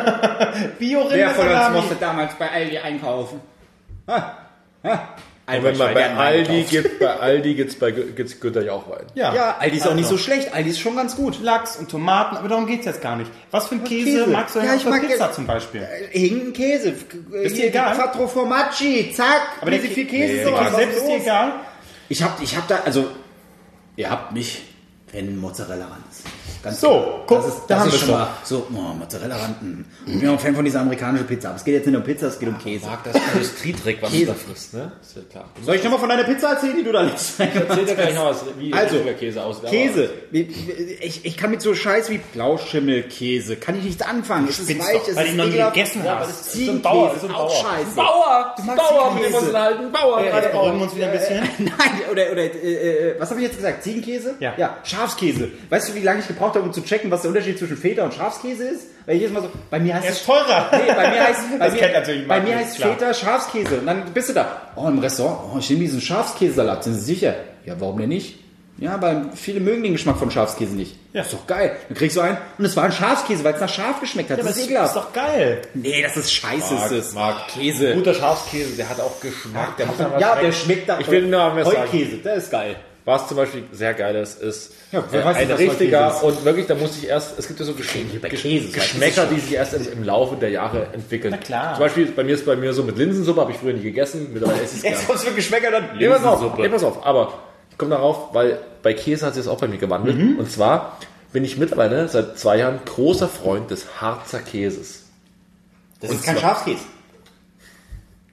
[0.51, 1.75] von uns Bio-Rindsalami.
[1.77, 3.41] musste damals bei Aldi einkaufen?
[4.07, 4.37] Ha?
[4.83, 5.15] Ha?
[5.57, 9.05] Moment mal, bei Aldi gibt bei Aldi gibt's bei gibt's Günther Jauchwein.
[9.15, 10.17] Ja, Ja, Aldi ist auch nicht Also.
[10.17, 10.53] so schlecht.
[10.53, 11.41] Aldi ist schon ganz gut.
[11.41, 13.29] Lachs und Tomaten, aber darum geht's jetzt gar nicht.
[13.51, 14.27] Was für ein Käse, Käse?
[14.27, 15.87] magst du denn Ja, auf ich der mag Pizza zum Beispiel?
[16.13, 16.93] Irgendein Käse.
[17.43, 17.95] Ist dir egal?
[17.95, 19.41] Quattro Formaggi, zack.
[19.61, 21.51] Aber wie der viel Kä- Käse Nee, was selbst ist dir egal.
[22.09, 23.07] Ich hab, ich hab da, also,
[23.95, 24.63] ihr habt mich,
[25.11, 26.23] wenn Mozzarella ran ist.
[26.63, 27.23] Ganz So, klar.
[27.27, 28.17] guck, das ist, da das haben ist wir's schon doch.
[28.17, 29.55] mal so, oh, Mozzarella ran.
[29.61, 29.85] mm.
[30.11, 31.47] Ich bin auch ein Fan von dieser amerikanischen Pizza.
[31.49, 32.85] Aber es geht jetzt nicht um Pizza, es geht um Käse.
[32.85, 34.25] Mag das Industrietrick, was Käse.
[34.25, 34.91] du da frisst, ne?
[35.01, 35.45] Ist ja klar.
[35.65, 37.39] Soll ich nochmal von deiner Pizza erzählen, die du da legst?
[37.39, 39.69] Erzähl dir gleich noch was, wie Also, Käse aussieht.
[39.69, 40.09] Käse.
[40.31, 44.47] Ich, ich kann mit so Scheiß wie Blauschimmelkäse, kann ich nichts anfangen.
[44.49, 45.73] Es ist weich, es weil ist du noch nie ekelhaft.
[45.75, 46.29] gegessen Ja, hast.
[46.29, 47.71] das Das ist ein Bauer, Ziegenkäse das ist ist ein auch Bauer.
[47.71, 47.95] scheiße.
[47.95, 48.55] Bauer!
[48.75, 49.45] Bauer, mit dem Käse.
[49.45, 50.23] uns halten, Bauer!
[50.23, 51.37] Jetzt beruhigen wir uns wieder ein bisschen.
[51.59, 53.83] Nein, oder, oder äh, äh, was habe ich jetzt gesagt?
[53.83, 54.35] Ziegenkäse?
[54.39, 54.53] Ja.
[54.57, 54.77] ja.
[54.83, 55.49] Schafskäse.
[55.69, 58.03] Weißt du, wie lange ich gebraucht habe, um zu checken, was der Unterschied zwischen Feta
[58.03, 58.87] und Schafskäse ist?
[59.05, 60.69] Weil ich jedes Mal so, bei mir heißt Er es ist teurer.
[60.71, 62.89] Nee, bei mir heißt, bei Das mir, kennt natürlich bei mir heißt klar.
[62.93, 63.79] Feta Schafskäse.
[63.79, 64.61] Und dann bist du da.
[64.75, 66.83] Oh, im Restaurant, oh, ich nehme diesen Schafskäsesalat.
[66.83, 67.35] Sind Sie sicher?
[67.65, 68.39] Ja, warum denn nicht?
[68.79, 70.95] Ja, aber viele mögen den Geschmack von Schafskäse nicht.
[71.11, 71.23] Ja.
[71.23, 71.75] Ist doch geil.
[71.89, 74.39] Dann kriegst du einen und es war ein Schafskäse, weil es nach Schaf geschmeckt hat.
[74.39, 75.61] Das das ist ist doch geil.
[75.73, 76.75] Nee, das ist scheiße.
[76.75, 77.13] Marc, ist es.
[77.13, 77.93] Marc, Käse.
[77.95, 79.75] Guter Schafskäse, der hat auch Geschmack.
[79.77, 80.97] Der muss Ja, der schmeckt nach.
[81.65, 82.17] Heukäse.
[82.17, 82.77] Der ist geil.
[83.09, 86.67] Was zum Beispiel sehr geil ist, ist Ja, äh, nicht, ein was richtiger und wirklich,
[86.67, 89.91] da muss ich erst, es gibt ja so Gesch Käse, Geschmäcker, die sich erst im,
[89.93, 91.33] im Laufe der Jahre entwickeln.
[91.35, 91.73] Na klar.
[91.73, 94.29] Zum Beispiel, bei mir ist bei mir so mit Linsensuppe, habe ich früher nie gegessen,
[94.31, 94.97] mittlerweile esse ich es gerne.
[94.97, 95.97] Jetzt kommst du Geschmäcker dann.
[96.23, 97.33] Auf, nee, pass auf, aber
[97.71, 100.15] ich komme darauf, weil bei Käse hat sich das auch bei mir gewandelt.
[100.15, 100.37] Mhm.
[100.37, 100.99] Und zwar
[101.33, 105.05] bin ich mittlerweile seit zwei Jahren großer Freund des Harzer Käses.
[105.99, 106.83] Das ist kein Schafskäse.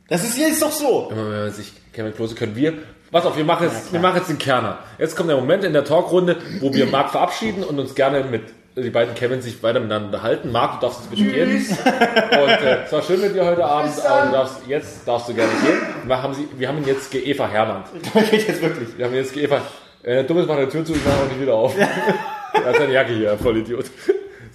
[0.09, 1.09] Das ist jetzt doch so.
[1.11, 2.74] Immer wenn man sich Kevin Klose können wir.
[3.12, 4.78] Pass auf, wir machen jetzt, wir machen jetzt den Kerner.
[4.98, 8.42] Jetzt kommt der Moment in der Talkrunde, wo wir Marc verabschieden und uns gerne mit
[8.76, 10.52] die beiden Kevin sich weiter miteinander unterhalten.
[10.52, 11.48] Marc, du darfst jetzt bitte gehen.
[11.57, 15.34] Und äh, es war schön mit dir heute Abend, aber du darfst, jetzt darfst du
[15.34, 15.78] gerne gehen.
[16.04, 17.84] Wir haben, sie, wir haben ihn jetzt geeva Hermann.
[18.30, 18.98] Geht jetzt wirklich.
[18.98, 19.62] Wir haben ihn jetzt geeva.
[20.02, 21.74] Äh, dummes macht die Tür zu, ich mache auch nicht wieder auf.
[21.78, 23.86] er hat seine Jacke hier, voll Idiot.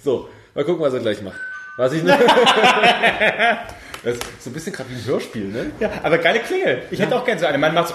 [0.02, 1.40] So, mal gucken, was er gleich macht.
[1.76, 2.16] Was ich nicht.
[4.04, 5.70] Das ist so ein bisschen gerade wie ein Hörspiel, ne?
[5.78, 6.82] Ja, aber geile Klingel.
[6.90, 7.58] Ich hätte auch gerne so eine.
[7.58, 7.94] Man macht so.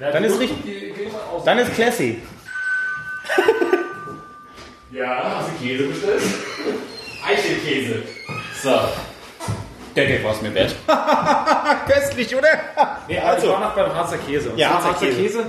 [0.00, 0.94] Dann ist richtig.
[1.44, 2.22] Dann ist classy.
[4.92, 6.22] Ja, hast du Käse bestellt?
[7.26, 8.02] Eichelkäse.
[8.62, 8.78] So.
[9.96, 10.74] Der geht was mir wert.
[11.86, 12.48] Köstlich, oder?
[13.08, 14.50] Nee, also, ich war noch beim Harzer Käse.
[14.50, 15.44] Und Ja, zwar Harzer Käse.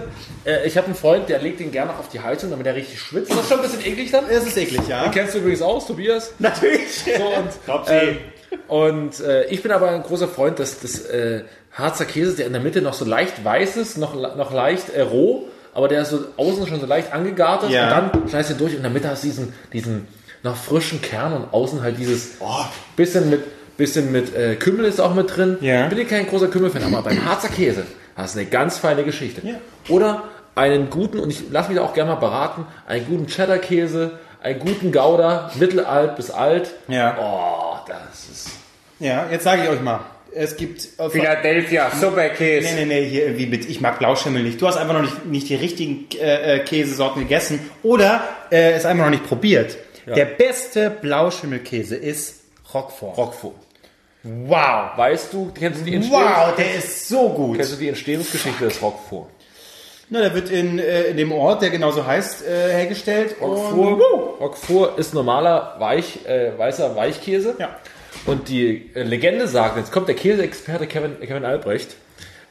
[0.46, 3.00] Äh, ich habe einen Freund, der legt den gerne auf die Heizung, damit er richtig
[3.00, 3.30] schwitzt.
[3.32, 4.26] Das ist schon ein bisschen eklig dann.
[4.30, 5.04] Das ist eklig, ja.
[5.04, 6.34] Den kennst du übrigens aus, Tobias.
[6.40, 7.04] Natürlich.
[7.04, 7.50] So, und
[7.90, 8.18] ähm,
[8.68, 11.44] und äh, ich bin aber ein großer Freund des, des äh,
[11.74, 15.02] Harzer Käses, der in der Mitte noch so leicht weiß ist, noch, noch leicht äh,
[15.02, 17.84] roh, aber der ist so außen schon so leicht angegartet Ja.
[17.84, 20.08] und dann schneidest du durch und in der Mitte hast du diesen, diesen
[20.44, 22.38] noch frischen Kern und außen halt dieses
[22.96, 23.42] bisschen mit,
[23.78, 25.58] bisschen mit äh, Kümmel ist auch mit drin.
[25.62, 25.88] Ja.
[25.88, 27.84] Bin ich kein großer Kümmelfan, aber beim Harzer Käse
[28.16, 29.42] hast du eine ganz feine Geschichte.
[29.48, 29.56] Ja.
[29.90, 30.24] Oder
[30.56, 34.60] einen guten, und ich lasse mich da auch gerne mal beraten, einen guten Cheddar-Käse, einen
[34.60, 36.72] guten Gouda, mittelalt bis alt.
[36.88, 37.16] Ja.
[37.22, 38.50] Oh, das ist...
[39.00, 40.02] Ja, jetzt sage ich euch mal.
[40.34, 40.88] Es gibt.
[41.00, 42.76] äh, Philadelphia, Superkäse.
[42.76, 44.62] Nee, nee, nee, hier irgendwie mit, ich mag Blauschimmel nicht.
[44.62, 48.86] Du hast einfach noch nicht, nicht die richtigen äh, äh, Käsesorten gegessen oder äh, es
[48.86, 49.78] einfach noch nicht probiert.
[50.06, 52.42] Der beste Blauschimmelkäse ist
[52.74, 53.18] Roquefort.
[53.18, 53.56] Roquefort.
[54.24, 54.98] Wow.
[54.98, 57.58] Weißt du, kennst du die Wow, der ist so gut.
[57.58, 59.28] Kennst du die Entstehungsgeschichte des Roquefort?
[60.10, 63.36] Na, der wird in, äh, in dem Ort, der genauso heißt, äh, hergestellt.
[63.42, 67.56] Roquefort, ist normaler Weich, äh, weißer Weichkäse.
[67.60, 67.76] Ja.
[68.26, 71.96] Und die äh, Legende sagt, jetzt kommt der Käseexperte Kevin, Kevin Albrecht,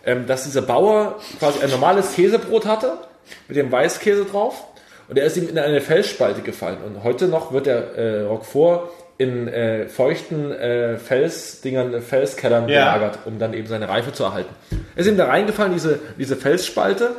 [0.04, 2.98] ähm, dass dieser Bauer quasi ein normales Käsebrot hatte
[3.48, 4.64] mit dem Weißkäse drauf
[5.08, 6.78] und er ist ihm in eine Felsspalte gefallen.
[6.84, 12.94] Und heute noch wird der äh, Roquefort in äh, feuchten äh, Felsdingern, äh, Felskellern Ja.
[12.96, 14.54] gelagert, um dann eben seine Reife zu erhalten.
[14.94, 17.12] Er ist ihm da reingefallen, diese, diese Felsspalte,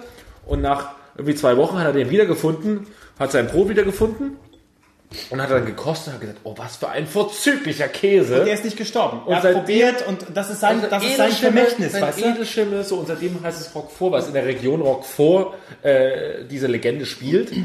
[0.48, 2.88] und nach irgendwie zwei Wochen hat er den wiedergefunden,
[3.20, 4.38] hat sein Brot wiedergefunden
[5.30, 8.44] und hat dann gekostet und hat gesagt, oh, was für ein vorzüglicher Käse.
[8.44, 9.22] der ist nicht gestorben.
[9.26, 12.26] Und er hat probiert und das ist sein, das ist sein Vermächtnis, sein weißt du?
[12.26, 16.68] Edelschimmel, so, und seitdem heißt es Roquefort, weil es in der Region Roquefort äh, diese
[16.68, 17.50] Legende spielt.
[17.50, 17.56] So,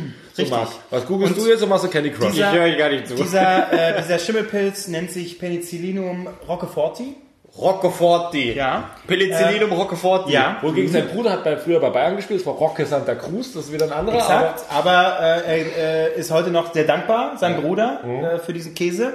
[0.43, 0.51] Richtig.
[0.51, 2.31] Marc, was googelst Und du jetzt und machst du Candy Crush?
[2.33, 3.15] dieser- Ich höre gar nicht zu.
[3.17, 7.17] Dieser, äh, dieser Schimmelpilz nennt sich Penicillinum roqueforti.
[7.59, 8.53] Roccoforti.
[8.55, 8.91] Ja.
[9.07, 10.33] Penicillinum Roccoforti.
[10.33, 10.57] Ja.
[10.63, 13.67] Wohingegen sein Bruder hat bei, früher bei Bayern gespielt, das war Roque Santa Cruz, das
[13.67, 14.17] ist wieder ein anderer.
[14.17, 18.25] Exakt, aber, äh, er äh, ist heute noch sehr dankbar, sein Bruder, Mhm.
[18.25, 19.15] äh, für diesen Käse.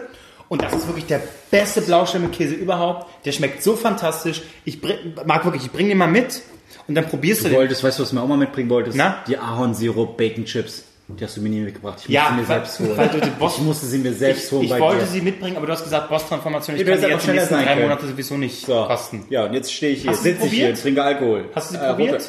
[0.50, 3.08] Und das ist wirklich der beste Blauschimmelkäse überhaupt.
[3.26, 4.44] Der schmeckt so fantastisch.
[4.64, 4.80] Ich
[5.26, 6.42] mag wirklich, ich bring den mal mit
[6.88, 7.58] und dann probierst du, Du den.
[7.58, 8.96] wolltest, weißt du, was du mir auch mal mitbringen wolltest?
[8.96, 9.18] Na?
[9.28, 10.84] Die Ahornsirup Bacon Chips.
[11.10, 12.00] Die hast du mir nie mitgebracht.
[12.04, 12.98] Ich Ja, musste mir weil- selbst holen.
[12.98, 15.08] weil du die Boss- ich musste sie mir selbst Ich, holen ich bei wollte dir.
[15.08, 17.64] sie mitbringen, aber du hast gesagt, Boss-Transformation, ich du kann hättest jetzt die nächsten drei
[17.66, 17.82] können.
[17.84, 18.86] Monate sowieso nicht So.
[18.86, 19.26] kosten.
[19.30, 21.46] Ja, und jetzt stehe ich hier, sie sitze ich hier trinke Alkohol.
[21.56, 22.14] Hast du sie Äh, probiert?
[22.16, 22.24] Ruppe.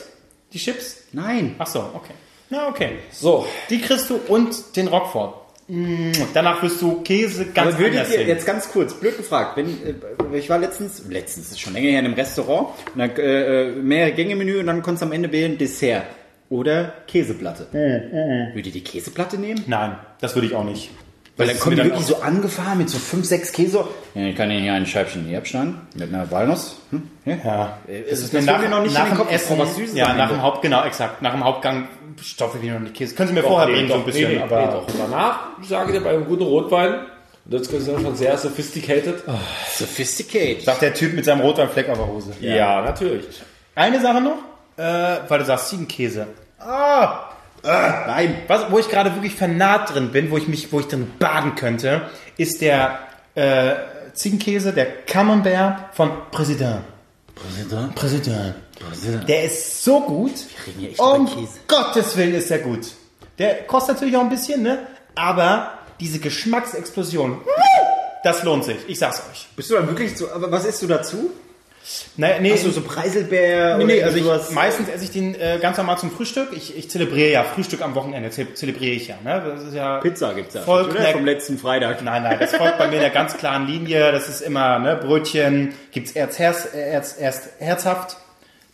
[0.53, 0.97] Die Chips?
[1.13, 1.57] Nein.
[1.59, 2.15] Ach so, okay.
[2.51, 2.91] Na, okay.
[3.13, 5.35] So, Die kriegst du und den Roquefort.
[5.71, 9.67] Mm, Danach wirst du Käse ganz Aber würdet ihr, jetzt ganz kurz, blöd gefragt, wenn,
[9.69, 13.65] äh, ich war letztens, letztens ist schon länger her in einem Restaurant, und dann, äh,
[13.65, 16.05] äh, mehrere Gänge-Menü und dann konntest du am Ende wählen Dessert
[16.51, 17.67] oder Käseplatte.
[17.73, 19.65] Würdet ihr die Käseplatte nehmen?
[19.67, 20.91] Nein, das würde ich auch nicht.
[21.39, 23.87] Weil Das dann ist kommen mir die wirklich so angefahren mit so 5, 6 Käse.
[24.15, 26.81] Ja, ich kann Ihnen hier ein Scheibchen hier abschneiden mit einer Walnuss.
[26.91, 27.09] Hm?
[27.25, 27.37] Ja.
[27.37, 27.79] Ja,
[28.11, 29.95] das ist will mir mir noch nicht in den dem Kopf, Essen, oh, was Süßes
[29.95, 31.23] ja, nach dem Haupt, genau, exakt.
[31.23, 31.87] Nach dem Hauptgang
[32.21, 33.15] stoffe ich noch nicht Käse.
[33.15, 34.87] Können Sie mir vorher bringen, so ein bisschen, nee, nee, aber nee, doch.
[34.99, 36.95] Danach, sage ich dir, bei einem guten Rotwein,
[37.45, 39.23] und das ist ja schon sehr sophisticated.
[39.71, 40.65] Sophisticated.
[40.65, 42.33] sagt der Typ mit seinem Rotweinfleck auf der Hose.
[42.41, 43.27] Ja, natürlich.
[43.77, 44.39] Eine Sache noch,
[44.79, 46.27] äh, weil du sagst Ziegenkäse.
[46.59, 47.31] Ah,
[47.63, 48.43] Nein.
[48.47, 51.55] was, wo ich gerade wirklich vernarrt drin bin, wo ich mich, wo ich drin baden
[51.57, 52.03] könnte,
[52.37, 53.01] ist der
[53.35, 53.75] äh,
[54.15, 56.83] Ziegenkäse, der Camembert von Präsident.
[57.35, 57.95] Präsident?
[57.95, 58.55] Präsident.
[58.79, 59.29] Präsident.
[59.29, 60.33] Der ist so gut.
[60.67, 61.59] reden hier echt um über Käse.
[61.67, 62.87] Gottes Willen ist der gut.
[63.39, 64.87] Der kostet natürlich auch ein bisschen, ne?
[65.15, 67.41] Aber diese Geschmacksexplosion,
[68.25, 68.77] das lohnt sich.
[68.87, 69.49] Ich sag's euch.
[69.57, 71.31] Bist du dann wirklich so, aber was isst du dazu?
[72.17, 74.49] Naja, nee, du so Preiselbeer nee, oder nee, also sowas?
[74.49, 76.49] ich, meistens esse ich den äh, ganz normal zum Frühstück.
[76.53, 79.17] Ich, ich zelebriere ja Frühstück am Wochenende, ze zelebriere ich ja.
[79.23, 79.43] Ne?
[79.47, 80.63] Das ist ja Pizza gibt's da.
[80.63, 81.01] Voll oder?
[81.13, 82.03] Vom letzten Freitag.
[82.03, 84.13] Nein, nein, das folgt bei mir in der ganz klaren Linie.
[84.13, 88.17] Das ist immer ne, Brötchen, gibt's erst, herz, erst, erst herzhaft,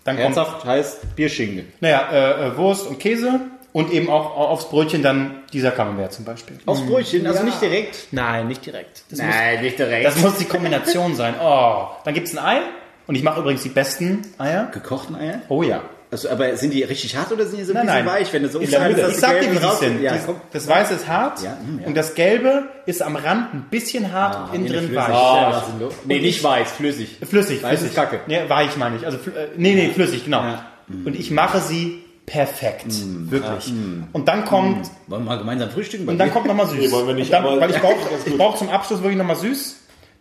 [0.05, 1.73] dann kommt Herzhaft heißt Bierschinken.
[1.81, 3.41] naja, äh, äh, Wurst und Käse
[3.73, 6.59] und eben auch aufs Brötchen dann dieser Camembert zum Beispiel.
[6.67, 8.09] Aufs Brötchen, also nicht direkt.
[8.13, 9.03] Nein, nicht direkt.
[9.11, 10.07] Das, muss, Nein, nicht direkt.
[10.07, 11.35] das muss die Kombination sein.
[11.43, 12.61] Oh, dann gibt's ein Ei
[13.07, 14.69] und ich mache übrigens die besten Eier.
[14.73, 15.41] gekochten Eier?
[15.49, 15.83] Oh ja.
[16.11, 18.15] Also, aber sind die richtig hart oder sind die so ein Nein, bisschen nein.
[18.15, 19.07] weich, wenn du so In der umschneidest, Mitte.
[19.09, 20.01] dass Ich sag dir, wie die raus- sind.
[20.01, 20.37] Ja, komm.
[20.53, 21.87] das Weiße ist hart Ja, hm, ja.
[21.89, 25.09] und das Gelbe ist am Rand ein bisschen hart und innen drin weich.
[25.09, 25.95] Ist los?
[26.05, 27.17] Nee, nicht weiß, flüssig.
[27.29, 27.97] Flüssig, Weiß ist flüssig.
[27.97, 28.21] Kacke.
[28.29, 29.05] Nee, weich meine ich.
[29.07, 30.43] Also, äh, nee, nee, flüssig, genau.
[30.43, 30.65] Ja.
[31.05, 32.87] Und ich mache sie perfekt.
[32.89, 33.73] Wirklich.
[34.13, 36.09] Und dann kommt, Wollen wir mal gemeinsam frühstücken?
[36.09, 36.79] und dann kommt nochmal süß.
[36.79, 39.74] Nee, wollen wir nicht, dann, weil ich brauche ich brauch zum Abschluss wirklich nochmal süß.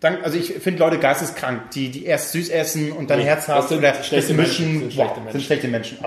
[0.04, 3.70] Dann, also ich finde Leute geisteskrank, die, die erst süß essen und dann herzhaft das
[3.70, 4.80] sind oder schlechte das mischen.
[4.80, 5.98] Menschen, sind wow, schlechte sind schlechte Menschen.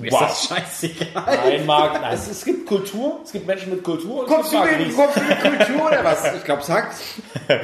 [0.00, 1.22] Mir ist das scheißegal.
[1.26, 4.58] Nein, Marc, nein, es, es gibt Kultur, es gibt Menschen mit Kultur und Kommst es
[4.58, 6.24] du gibt mit, kommst du mit Kultur oder was?
[6.36, 6.96] Ich glaub's hackt.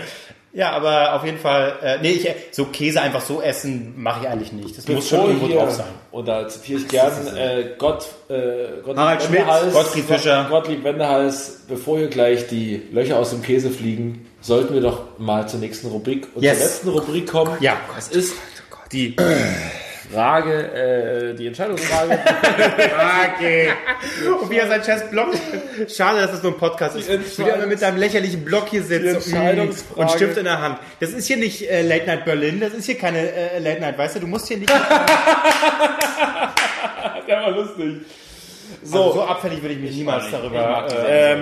[0.57, 4.29] Ja, aber auf jeden Fall, äh, nee, ich, so Käse einfach so essen mache ich
[4.29, 4.79] eigentlich nicht.
[4.79, 5.87] Das muss schon Bevor irgendwo drauf sein.
[6.13, 10.47] und da zitiere ich gern äh, Gott, äh, Gottlieb Harald Schmidt, Gottfried Fischer.
[10.49, 15.19] Gott, Gottlieb Wendehals, bevor hier gleich die Löcher aus dem Käse fliegen, sollten wir doch
[15.19, 16.59] mal zur nächsten Rubrik und Yes.
[16.59, 17.57] zur letzten Rubrik kommen.
[17.61, 17.77] Ja.
[17.95, 18.35] Das ist
[18.93, 19.17] die
[20.13, 20.53] Frage,
[21.33, 22.19] äh, die Entscheidungsfrage.
[24.41, 25.29] Und wie er sein scheiß Block.
[25.89, 27.39] Schade, dass das nur ein Podcast ist.
[27.39, 29.33] Wie er immer mit seinem lächerlichen Block hier sitzt
[29.97, 30.79] und, Stift in der Hand.
[31.01, 33.97] Das ist hier nicht äh, Late Night Berlin, das ist hier keine äh, Late Night,
[33.99, 34.21] weißt du?
[34.21, 34.71] Du musst hier nicht.
[37.27, 38.03] Der war lustig.
[38.83, 40.87] So, so abfällig würde ich mich niemals darüber.
[41.09, 41.37] Äh,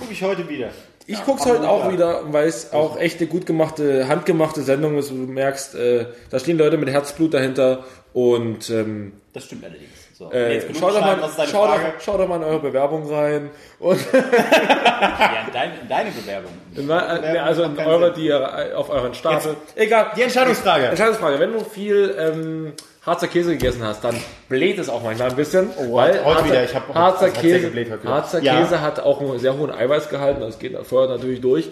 [0.00, 0.70] Guck ich heute wieder.
[1.10, 5.10] Ich guck's heute auch wieder, weil es auch echt eine gut gemachte, handgemachte Sendung ist.
[5.10, 9.88] Du merkst, äh, da stehen Leute mit Herzblut dahinter und ähm, Das stimmt allerdings.
[10.12, 10.30] So.
[10.32, 11.16] äh, schaut, doch mal,
[11.46, 13.50] schaut, doch, schaut doch mal in eure Bewerbung rein.
[13.78, 16.50] Und Ja, in deine, in deine Bewerbung.
[16.76, 19.56] äh, also in eure, die ihr auf euren Stapel.
[19.76, 20.08] Egal.
[20.16, 20.86] die Entscheidungsfrage.
[20.86, 21.38] Entscheidungsfrage.
[21.38, 22.72] Wenn du viel ähm,
[23.08, 24.14] Harzer Käse gegessen hast, dann
[24.48, 25.68] bläht es auch manchmal ein bisschen.
[25.78, 26.64] Oh, heute- heute wieder.
[26.64, 28.12] Ich hab- Harzer, Käse, gebläht heute wieder.
[28.12, 28.60] Harzer Ja.
[28.60, 30.40] Käse hat auch einen sehr hohen Eiweißgehalt.
[30.40, 31.68] Das geht vorher natürlich durch.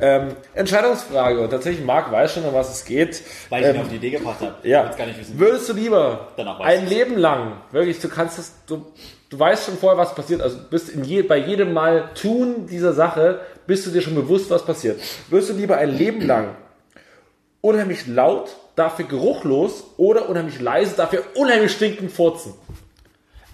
[0.00, 1.40] Ähm, Entscheidungsfrage.
[1.40, 3.20] Und tatsächlich, Marc weiß schon, um was es geht.
[3.50, 4.54] Weil ich ihn Ähm, auf die Idee gebracht habe.
[4.62, 4.90] Ich Ja.
[5.34, 6.28] Würdest du lieber
[6.60, 6.90] ein ich's.
[6.92, 8.86] Leben lang, wirklich, du kannst es, du,
[9.28, 12.92] du weißt schon vorher, was passiert, also bist in je, bei jedem Mal tun dieser
[12.92, 15.00] Sache, bist du dir schon bewusst, was passiert.
[15.30, 16.54] Würdest du lieber ein Leben lang
[17.60, 22.54] unheimlich laut, dafür geruchlos oder unheimlich leise, dafür unheimlich stinkend furzen?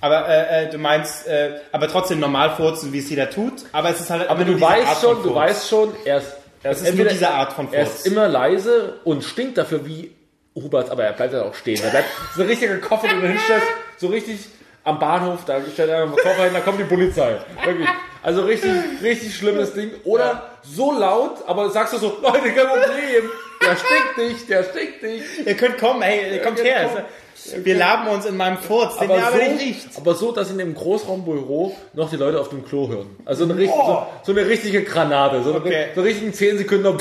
[0.00, 3.54] Aber äh, äh, du meinst, äh, aber trotzdem normal furzen, wie es jeder tut.
[3.72, 4.28] Aber es ist halt.
[4.28, 6.32] Aber du weißt schon, du weißt schon, er ist,
[6.62, 8.00] er ist nur diese Art von Er Furz.
[8.00, 10.12] ist immer leise und stinkt dafür wie
[10.54, 11.80] Hubert, aber er bleibt dann auch stehen.
[11.82, 14.40] Er bleibt so ein richtiger Koffer, den du hinstellst, so richtig
[14.84, 17.36] am Bahnhof, da stellt er einen Koffer hin, da kommt die Polizei.
[17.64, 17.88] Wirklich.
[18.22, 18.70] Also richtig,
[19.02, 19.90] richtig schlimmes Ding.
[20.04, 23.30] Oder so laut, aber sagst du so, Leute, kein Problem.
[23.62, 25.24] Der stinkt nicht, der stinkt nicht.
[25.46, 26.90] Ihr könnt kommen, ey, ihr kommt Ja, her.
[26.94, 27.64] komm.
[27.64, 30.56] Wir laben uns in meinem Furz, den Aber aber so, nicht aber so, dass in
[30.58, 33.16] dem Großraumbüro noch die Leute auf dem Klo hören.
[33.26, 35.42] Also eine, richtig, so, so eine richtige Granate.
[35.42, 35.86] So, eine, Okay.
[35.94, 36.86] so richtigen 10 Sekunden.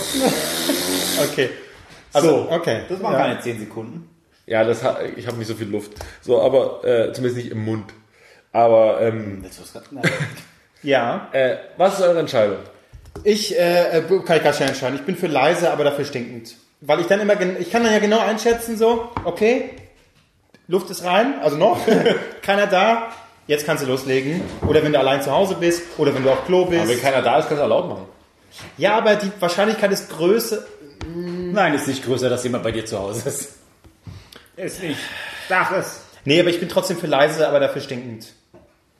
[1.32, 1.50] Okay.
[2.12, 2.48] Also, So.
[2.52, 2.82] okay.
[2.90, 4.10] Das waren keine 10 Sekunden.
[4.46, 5.94] Ja, das hat, ich habe nicht so viel Luft.
[6.22, 7.94] So, aber äh, zumindest nicht im Mund.
[8.52, 9.44] Aber ähm.
[10.84, 11.30] Ja.
[11.32, 12.58] äh, was ist eure Entscheidung?
[13.24, 14.96] Ich äh, äh, kann ich ganz schnell entscheiden.
[14.98, 16.56] Ich bin für leise, aber dafür stinkend.
[16.82, 19.70] Weil ich dann immer, ich kann dann ja genau einschätzen, so, okay,
[20.68, 21.80] Luft ist rein, also noch,
[22.42, 23.14] keiner da,
[23.48, 24.42] jetzt kannst du loslegen.
[24.68, 26.82] Oder wenn du allein zu Hause bist, oder wenn du auf Klo bist.
[26.82, 28.06] Aber wenn keiner da ist, kannst du auch laut machen.
[28.78, 30.66] ja, aber die Wahrscheinlichkeit ist größer.
[31.16, 33.63] Nein, ist nicht größer, dass jemand bei dir zu Hause ist.
[34.56, 35.00] Ist nicht.
[35.50, 36.02] Sag es.
[36.26, 38.28] Nee, aber ich bin trotzdem für leise, aber dafür stinkend.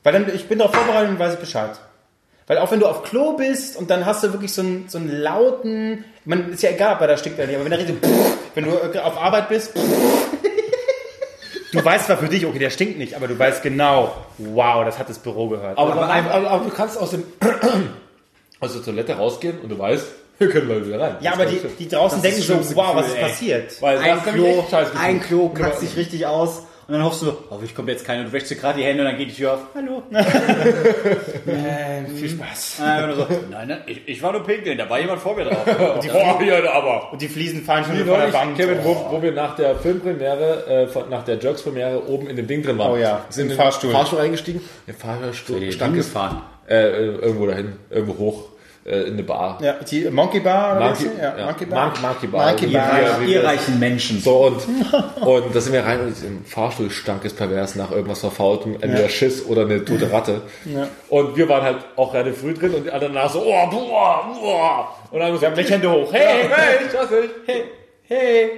[0.04, 1.72] Weil dann, ich bin darauf vorbereitet und weiß ich Bescheid.
[2.48, 4.98] Weil auch wenn du auf Klo bist und dann hast du wirklich so einen, so
[4.98, 7.80] einen lauten, man ist ja egal, ob er da stinkt oder nicht, aber wenn er
[7.80, 7.96] richtig,
[8.56, 9.74] wenn du äh, auf Arbeit bist,
[11.72, 15.00] du weißt zwar für dich, okay, der stinkt nicht, aber du weißt genau, wow, das
[15.00, 15.78] hat das Büro gehört.
[15.78, 17.24] Aber, aber, aber, aber du kannst aus dem
[18.60, 20.06] aus der Toilette rausgehen und du weißt,
[20.40, 21.16] hier können wir wieder rein.
[21.22, 23.82] ja, aber die, die draußen denken so, wow, was ist passiert?
[23.82, 24.64] Weil Ein das Klo,
[25.00, 25.20] ein.
[25.22, 28.26] Klo kackt sich richtig aus und dann hoffst du, hoffentlich kommt jetzt keiner.
[28.26, 29.60] Du wäschst dir gerade die Hände und dann geht die Tür auf.
[29.76, 30.04] Hallo.
[31.46, 32.82] Äh, viel Spaß.
[32.82, 35.46] Äh, und so, nein, nein, ich, ich war nur pinkeln, da war jemand vor mir
[35.46, 35.66] drauf.
[36.04, 37.12] Die, Oh, ja, aber.
[37.12, 38.58] und die Fliesen fallen schon von der Wand.
[38.58, 42.64] Kevin, wo, wo wir nach der Filmpremiere, äh, nach der Jerks-Premiere oben in dem Ding
[42.64, 42.92] drin waren.
[42.94, 43.92] Oh ja, sind im in den Fahrstuhl.
[43.92, 44.62] Fahrstuhl eingestiegen.
[44.88, 46.42] Der Fahrstuhl stank ist gefahren.
[46.70, 48.44] äh, äh, irgendwo dahin, irgendwo hoch,
[48.86, 49.60] äh, in eine Bar.
[49.62, 51.10] Ja, die Monkey Bar oder Monkey?
[51.18, 51.92] Ja, ja, Monkey Bar.
[51.92, 52.48] Mon- Monkey Bar.
[52.50, 53.00] Monkey Ihr- Bar.
[53.22, 54.22] ihr- Ihr reichen Menschen.
[54.22, 54.62] So, und,
[55.22, 59.08] und da sind wir rein und im Fahrstuhl stank es pervers nach irgendwas Verfaultem, entweder
[59.10, 60.42] Schiss oder eine tote Ratte.
[61.10, 64.26] Und wir waren halt auch relativ früh drin und die anderen danach so, oh, boah,
[64.42, 64.96] boah.
[65.12, 66.12] Und dann haben wir so, Welche Hände hoch?
[66.12, 67.30] hey, Hey, hey, ich lass dich.
[67.46, 67.64] hey,
[68.08, 68.50] hey.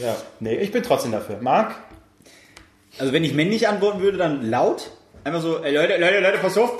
[0.00, 0.14] Ja.
[0.40, 1.36] Nee, ich bin trotzdem dafür.
[1.40, 1.74] Marc?
[2.98, 4.90] Also wenn ich männlich antworten würde, dann laut.
[5.24, 6.72] Einfach so, ey Leute, Leute, Leute, pass auf.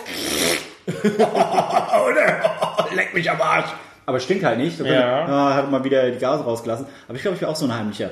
[2.94, 3.70] Leck mich am Arsch.
[4.06, 4.78] Aber stinkt halt nicht.
[4.78, 5.26] So Ja.
[5.26, 6.86] Ah, hat mal wieder die Gase rausgelassen.
[7.06, 8.10] Aber ich glaube, ich wäre auch so ein Heimlicher.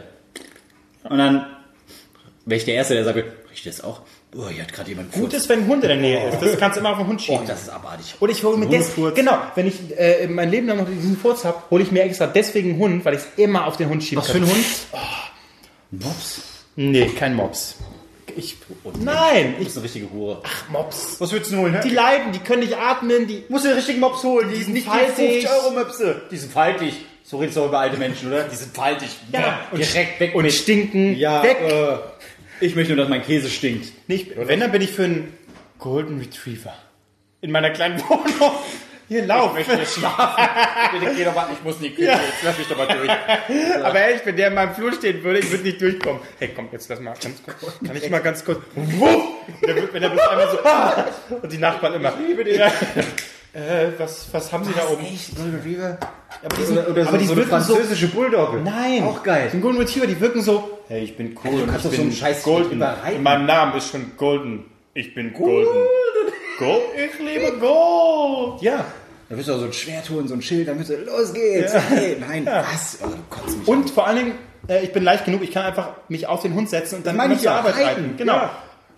[1.05, 1.47] Und dann
[2.47, 3.17] wäre ich der Erste, der sagt,
[3.51, 4.03] riecht das auch?
[4.37, 6.41] Oh, hier hat gerade jemand Gut ist, wenn ein Hund in der Nähe ist.
[6.41, 7.47] Das kannst du immer auf den Hund Oh, schieben.
[7.49, 8.15] das ist abartig.
[8.21, 11.45] Oder ich hole mir des, genau, wenn ich äh, mein Leben lang noch diesen Furz
[11.45, 14.05] habe, hole ich mir extra deswegen einen Hund, weil ich es immer auf den Hund
[14.05, 14.49] schieben Was für kann.
[14.49, 14.65] ein Hund?
[15.91, 16.43] Mops.
[16.77, 17.75] Nee, kein Mops.
[18.45, 18.57] Ich,
[19.01, 20.43] nein, Das ich, ist eine richtige Hure.
[20.71, 21.17] Mops.
[21.21, 21.81] Was willst du holen, hä?
[21.85, 24.51] Die leiden, die können nicht atmen, die, musst du den richtigen Mops holen.
[24.51, 25.43] Die sind nicht die faltig.
[25.47, 26.23] 50 Euro Möpse.
[26.31, 26.95] Die sind faltig.
[27.23, 28.45] So redest du auch über alte Menschen, oder?
[28.45, 29.09] Die sind faltig.
[29.33, 30.35] ja, und, direkt weg.
[30.35, 31.59] und stinken, Ja, weg.
[31.61, 31.97] Äh,
[32.65, 33.93] ich möchte nur, dass mein Käse stinkt.
[34.09, 35.33] Nicht, wenn, dann bin ich für einen
[35.79, 36.75] Golden Retriever.
[37.41, 38.53] In meiner kleinen Wohnung.
[39.11, 39.57] Hier, lauf.
[39.57, 43.11] Bitte geh doch mal, ich muss in die Küche, jetzt lass mich doch mal durch.
[43.85, 46.21] Aber echt, wenn der in meinem Flur stehen würde, ich würde nicht durchkommen.
[46.39, 47.81] Hey, komm, jetzt lass mal ganz kurz.
[47.85, 48.61] Kann ich mal ganz kurz.
[48.77, 49.25] Wuff!
[49.67, 50.59] Der wird, wenn er bis einmal so.
[50.63, 51.07] Ah!
[51.43, 52.13] Und die Nachbarn immer.
[52.21, 52.61] Ich liebe den.
[52.61, 52.67] Ja.
[53.53, 55.05] Äh, was, was haben sie da oben?
[55.05, 55.35] Echt?
[55.35, 55.99] Golden Retriever?
[56.45, 57.75] Aber die, sind, Oder, oder so, aber die so eine wirken so.
[57.75, 58.59] französische Bulldogge.
[58.59, 59.03] Nein.
[59.03, 59.51] Auch geil.
[59.53, 60.79] Die Golden Retriever, die wirken so.
[60.87, 61.67] Hey, ich bin cool.
[61.67, 62.73] kannst ich doch so bin einen Scheiß Golden.
[62.77, 63.23] überreiten.
[63.25, 64.67] Mein Name ist schon Golden.
[64.95, 65.85] Ich bin Golden.
[66.61, 66.83] Gold?
[66.95, 68.63] Ich liebe Gold.
[68.63, 68.85] Ja.
[69.31, 71.73] Da wirst du auch so ein Schwert holen, so ein Schild, damit du, los geht's.
[71.73, 72.99] Hey, nein, was?
[73.01, 74.35] Oh, du kotzt mich Und vor allen Dingen,
[74.67, 77.15] äh, ich bin leicht genug, ich kann einfach mich auf den Hund setzen und dann
[77.15, 77.87] meine ich zur ja, Arbeit reiten.
[77.87, 78.17] reiten.
[78.17, 78.35] Genau.
[78.35, 78.51] Ja.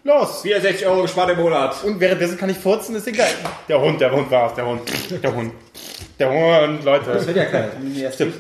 [0.05, 0.41] Los.
[0.41, 1.85] 64 Euro gespart im Monat.
[1.85, 3.29] Und währenddessen kann ich furzen, ist egal.
[3.69, 4.81] Der Hund, der Hund war's, der Hund.
[5.23, 5.53] Der Hund.
[6.19, 7.27] Der Hund, Leute.
[7.27, 7.37] wird
[7.97, 8.11] ja.
[8.11, 8.35] Stimmt.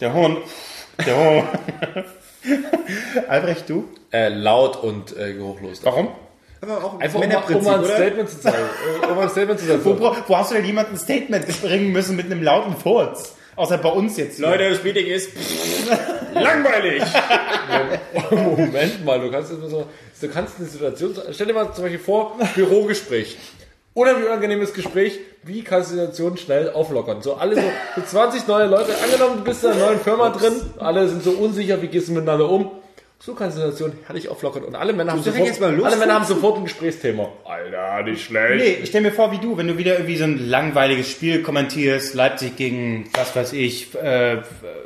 [0.00, 0.38] Der Hund.
[1.04, 1.44] Der Hund.
[3.28, 3.88] Albrecht, du?
[4.10, 5.80] Äh, laut und äh, geruchlos.
[5.82, 6.08] Warum?
[6.68, 7.94] Aber auch Einfach um, mal- um Männerprinzip, mal ein oder?
[7.94, 8.56] Statement zu zeigen.
[9.02, 9.96] Äh, um ein Statement zu Wo, setzen.
[9.98, 13.34] bra- wo hast du denn jemanden ein Statement bringen müssen mit einem lauten Furz?
[13.56, 14.36] Außer bei uns jetzt.
[14.36, 14.46] hier.
[14.50, 15.30] Leute, das Meeting ist
[16.34, 17.02] langweilig.
[18.30, 19.86] Moment mal, du kannst, jetzt mal so,
[20.20, 23.36] du kannst eine Situation, stell dir mal zum Beispiel vor, Bürogespräch.
[23.94, 27.22] Oder wie unangenehmes Gespräch, wie kannst du die Situation schnell auflockern?
[27.22, 27.62] So alle so,
[27.96, 31.30] so 20 neue Leute, angenommen, du bist in einer neuen Firma drin, alle sind so
[31.30, 32.70] unsicher, wie gehst du miteinander um?
[33.18, 34.62] So kannst du die Situation herrlich auflockern.
[34.64, 37.28] Und alle Männer haben sofort, jetzt mal los, alle Männer haben sofort ein Gesprächsthema.
[37.44, 38.56] Alter, nicht schlecht.
[38.56, 41.42] Nee, ich stell mir vor, wie du, wenn du wieder irgendwie so ein langweiliges Spiel
[41.42, 44.42] kommentierst, Leipzig gegen, was weiß ich, äh,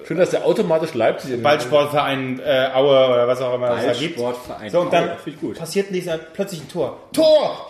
[0.06, 3.92] Schön, dass der automatisch Leipzig in Ballsportverein äh, Aue oder was auch immer es da
[3.92, 4.16] gibt.
[4.16, 4.70] Ballsportverein.
[4.70, 6.98] So, und dann Aue, passiert dieser plötzlich ein Tor.
[7.12, 7.68] Tor!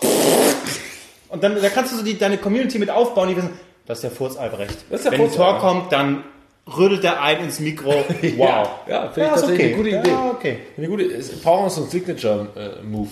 [1.28, 3.50] Und dann da kannst du so die, deine Community mit aufbauen, die wissen,
[3.86, 4.76] das ist der Furz Albrecht.
[4.90, 5.58] Das ist der Wenn Furz, ein Tor ja.
[5.58, 6.24] kommt, dann
[6.76, 7.92] rödelt er ein ins Mikro.
[8.36, 8.68] Wow.
[8.86, 10.10] Ja, finde ich ist tatsächlich eine gute Idee.
[10.10, 10.58] Ja, okay.
[10.76, 13.08] Eine gute, ist, brauchen wir so einen Signature-Move.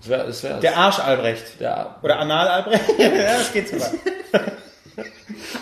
[0.00, 1.60] das wäre, das wäre, Der Arsch Albrecht.
[1.60, 2.84] der, Oder Anal Albrecht.
[2.98, 3.92] ja, das geht so weit.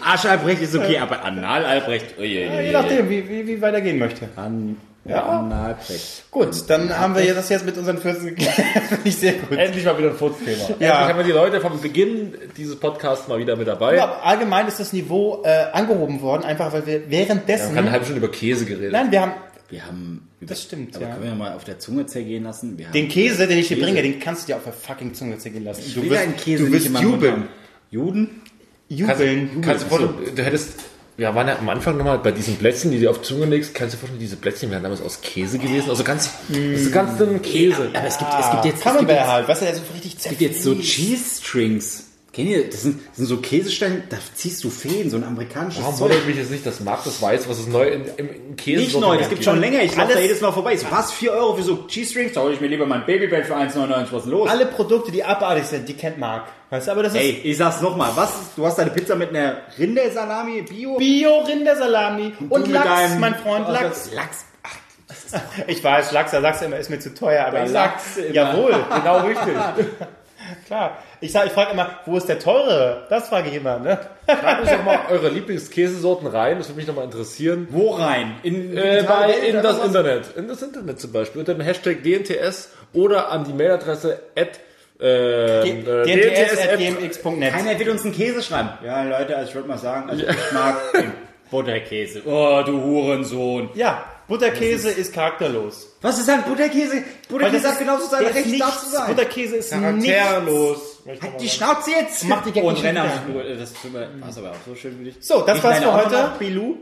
[0.05, 2.19] Arsch Albrecht ist okay, aber Anal Albrecht.
[2.19, 4.29] Ui, ui, Ja, ui, je nachdem, wie, wie, wie weit er gehen möchte.
[4.37, 5.23] An, Ja.
[5.25, 6.25] Anal Albrecht.
[6.31, 8.55] Gut, dann haben wir das jetzt mit unseren 14 geklärt.
[8.89, 9.59] Finde ich sehr gut.
[9.59, 10.63] Endlich mal wieder ein Furzthema.
[10.67, 11.09] Endlich Ja.
[11.09, 14.03] haben wir die Leute vom Beginn dieses Podcasts mal wieder mit dabei.
[14.03, 17.71] Aber allgemein ist das Niveau äh, angehoben worden, einfach weil wir Wir währenddessen.
[17.71, 18.93] haben eine halbe Stunde über Käse geredet.
[18.93, 19.33] nein, wir haben
[19.69, 20.29] Wir haben.
[20.41, 21.13] Das stimmt, aber ja.
[21.15, 22.77] können wir mal auf der Zunge zergehen lassen?
[22.79, 23.87] Wir haben den Käse, den ich dir Käse.
[23.87, 25.83] bringe, den kannst du dir auf der fucking Zunge zergehen lassen.
[25.95, 27.49] Du wieder einen Käse du nicht wirst meinem Mund jubeln.
[27.91, 28.41] Juden?
[28.89, 29.61] Jubeln.
[29.63, 30.75] Kannst du vorstellen, du hättest,
[31.17, 33.75] wir waren ja am Anfang nochmal bei diesen Plätzchen, die du auf die Zunge legst,
[33.75, 37.19] kannst du dir vorstellen, diese Plätzchen wären damals aus Käse gewesen, also ganz, also ganz
[37.19, 37.91] dünnen Käse.
[37.93, 40.29] Aber es gibt, es gibt jetzt, gibt Camembert halt, weißt du, der so richtig es
[40.29, 40.75] gibt jetzt so.
[40.75, 42.05] Cheese Strings.
[42.35, 42.69] Kennt ihr?
[42.69, 46.11] Das sind, das sind so Käsesteine, da ziehst du Feen, so ein amerikanisches Warum Zeug.
[46.11, 48.81] wundert mich jetzt nicht, dass Marc das weiß, was es neu in, im, im Käse
[48.83, 49.83] Nicht neu, das gibt schon länger.
[49.83, 50.77] Ich laufe Alles- da jedes Mal vorbei.
[50.77, 51.13] So, was?
[51.13, 52.33] 4 Euro für so Cheese Strings?
[52.33, 54.07] Da hole ich mir lieber mein Babybell für 1,99.
[54.11, 54.49] Was ist los?
[54.51, 56.49] Alle Produkte, die abartig sind, die kennt Marc.
[56.71, 58.11] Weißt du, aber das ist Ey, ich sag's nochmal.
[58.17, 58.33] Was?
[58.57, 60.97] Du hast deine Pizza mit einer Rindersalami, Bio?
[60.99, 64.11] Bio-Rindersalami und mit Lachs, deinem- mein Freund, Lachs.
[64.13, 64.45] Lachs.
[65.67, 68.35] Ich weiß, Lachs, da sagst du immer, ist mir zu teuer, aber Lachs immer.
[68.35, 69.55] jawohl, Genau richtig.
[70.67, 70.99] klar.
[71.21, 73.07] Ich sag, ich frage immer, wo ist der teure?
[73.11, 73.99] Das frage ich immer, ne?
[74.27, 77.69] Schreibt uns doch mal eure Lieblingskäsesorten rein, das würde mich nochmal interessieren.
[77.71, 78.35] Wo rein?
[78.43, 79.87] In, Äh, bei, in das was?
[79.87, 80.37] Internet.
[80.37, 81.41] In das Internet zum Beispiel.
[81.41, 84.61] Unter dem Hashtag DNTS oder an die Mailadresse at
[85.01, 87.53] ähm, äh, dnts.gmx.net.
[87.53, 88.71] Keiner will uns einen Käse schreiben.
[88.85, 91.13] Ja, Leute, also ich würde mal sagen, also ich mag den
[91.51, 92.23] Butterkäse.
[92.27, 93.71] Oh, du Hurensohn.
[93.75, 95.89] Ja, Butterkäse ist charakterlos.
[96.01, 97.03] Was ist ein Butterkäse?
[97.29, 98.81] Butterkäse hat genauso sein ist Recht, da nichts.
[98.85, 99.07] zu sein.
[99.09, 99.71] Butterkäse ist.
[99.71, 100.79] Charakterlos.
[101.07, 102.25] Halt die Schnauze jetzt!
[102.25, 103.05] Mach die Gag Und nicht Renner.
[103.05, 105.17] Das mir- war aber auch so schön für dich.
[105.21, 106.33] So, das war's für heute.
[106.39, 106.77] Bilou?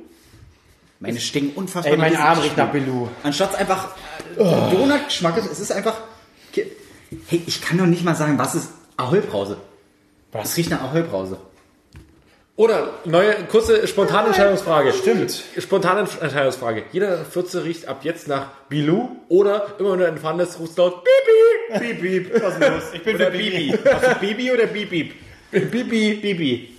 [1.00, 2.70] Meine stinken unfassbar Ey, mein Arm riecht nach.
[2.70, 3.08] Bilou.
[3.24, 3.88] Anstatt einfach
[4.36, 5.96] äh, Donutgeschmack ist, es ist einfach...
[7.26, 9.56] Hey, ich kann doch nicht mal sagen, was ist Ahoi-Brause.
[10.30, 11.38] Was riecht nach Ahoi-Brause?
[12.54, 14.92] Oder neue, kurze, spontane Entscheidungsfrage.
[14.92, 15.42] Stimmt.
[15.58, 16.84] Spontane Entscheidungsfrage.
[16.92, 20.76] Jeder der Fürze riecht ab jetzt nach Bilou oder immer wenn du entfahren lässt, rufst
[20.76, 21.94] laut Bibi.
[21.94, 22.42] Piep.
[22.42, 22.82] Was ist los?
[22.92, 23.72] Ich bin für Bibi.
[23.72, 24.14] Bibi.
[24.20, 25.12] Bibi oder Bibi?
[25.50, 26.14] Bibi.
[26.14, 26.71] Bibi.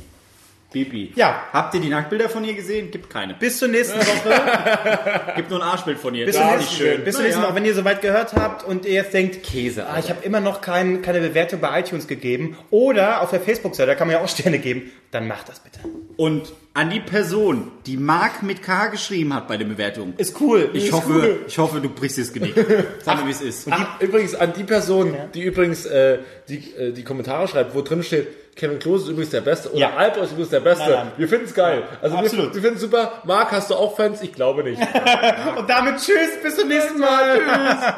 [0.73, 1.13] Bibi.
[1.15, 1.43] Ja.
[1.53, 2.91] Habt ihr die Nacktbilder von ihr gesehen?
[2.91, 3.35] Gibt keine.
[3.35, 5.33] Bis zur nächsten Woche.
[5.37, 6.25] Gibt nur ein Arschbild von ihr.
[6.25, 7.03] Bis Das zur ist nächsten, nicht schön.
[7.05, 7.41] bis zur nächsten.
[7.43, 7.55] Woche.
[7.55, 10.61] Wenn ihr soweit gehört habt und ihr jetzt denkt, Käse, ah, ich habe immer noch
[10.61, 14.27] kein, keine Bewertung bei iTunes gegeben oder auf der Facebook-Seite, da kann man ja auch
[14.27, 15.79] Sterne geben, dann macht das bitte.
[16.17, 20.15] Und an die Person, die Mark mit K geschrieben hat bei den Bewertungen.
[20.17, 20.69] Ist cool.
[20.73, 21.39] Ich ist hoffe, cool.
[21.47, 22.55] ich hoffe, du brichst dir das Genick.
[23.03, 23.67] Sag mir, wie es ist.
[23.69, 26.17] Ach, übrigens an die Person, die übrigens äh,
[26.49, 29.79] die, äh, die Kommentare schreibt, wo drin steht, Kevin Klose ist übrigens der Beste oder
[29.79, 29.95] Ja.
[29.95, 30.83] Alp ist übrigens der Beste.
[30.83, 31.11] Nein, nein.
[31.17, 31.83] Wir finden es geil.
[32.01, 32.53] Also wir, Absolut.
[32.55, 33.21] wir finden es super.
[33.25, 34.21] Marc, hast du auch Fans?
[34.21, 34.79] Ich glaube nicht.
[35.57, 37.39] Und damit tschüss, bis zum nächsten Mal.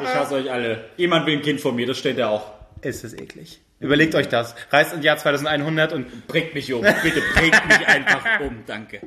[0.02, 0.84] Ich hasse euch alle.
[0.96, 2.52] Jemand will ein Kind von mir, das steht ja auch.
[2.82, 3.60] Ist es eklig.
[3.80, 4.54] Überlegt euch das.
[4.70, 6.80] Reist ins Jahr 2100 und Bringt mich um.
[6.80, 8.62] Bitte bringt mich einfach um.
[8.66, 9.00] Danke.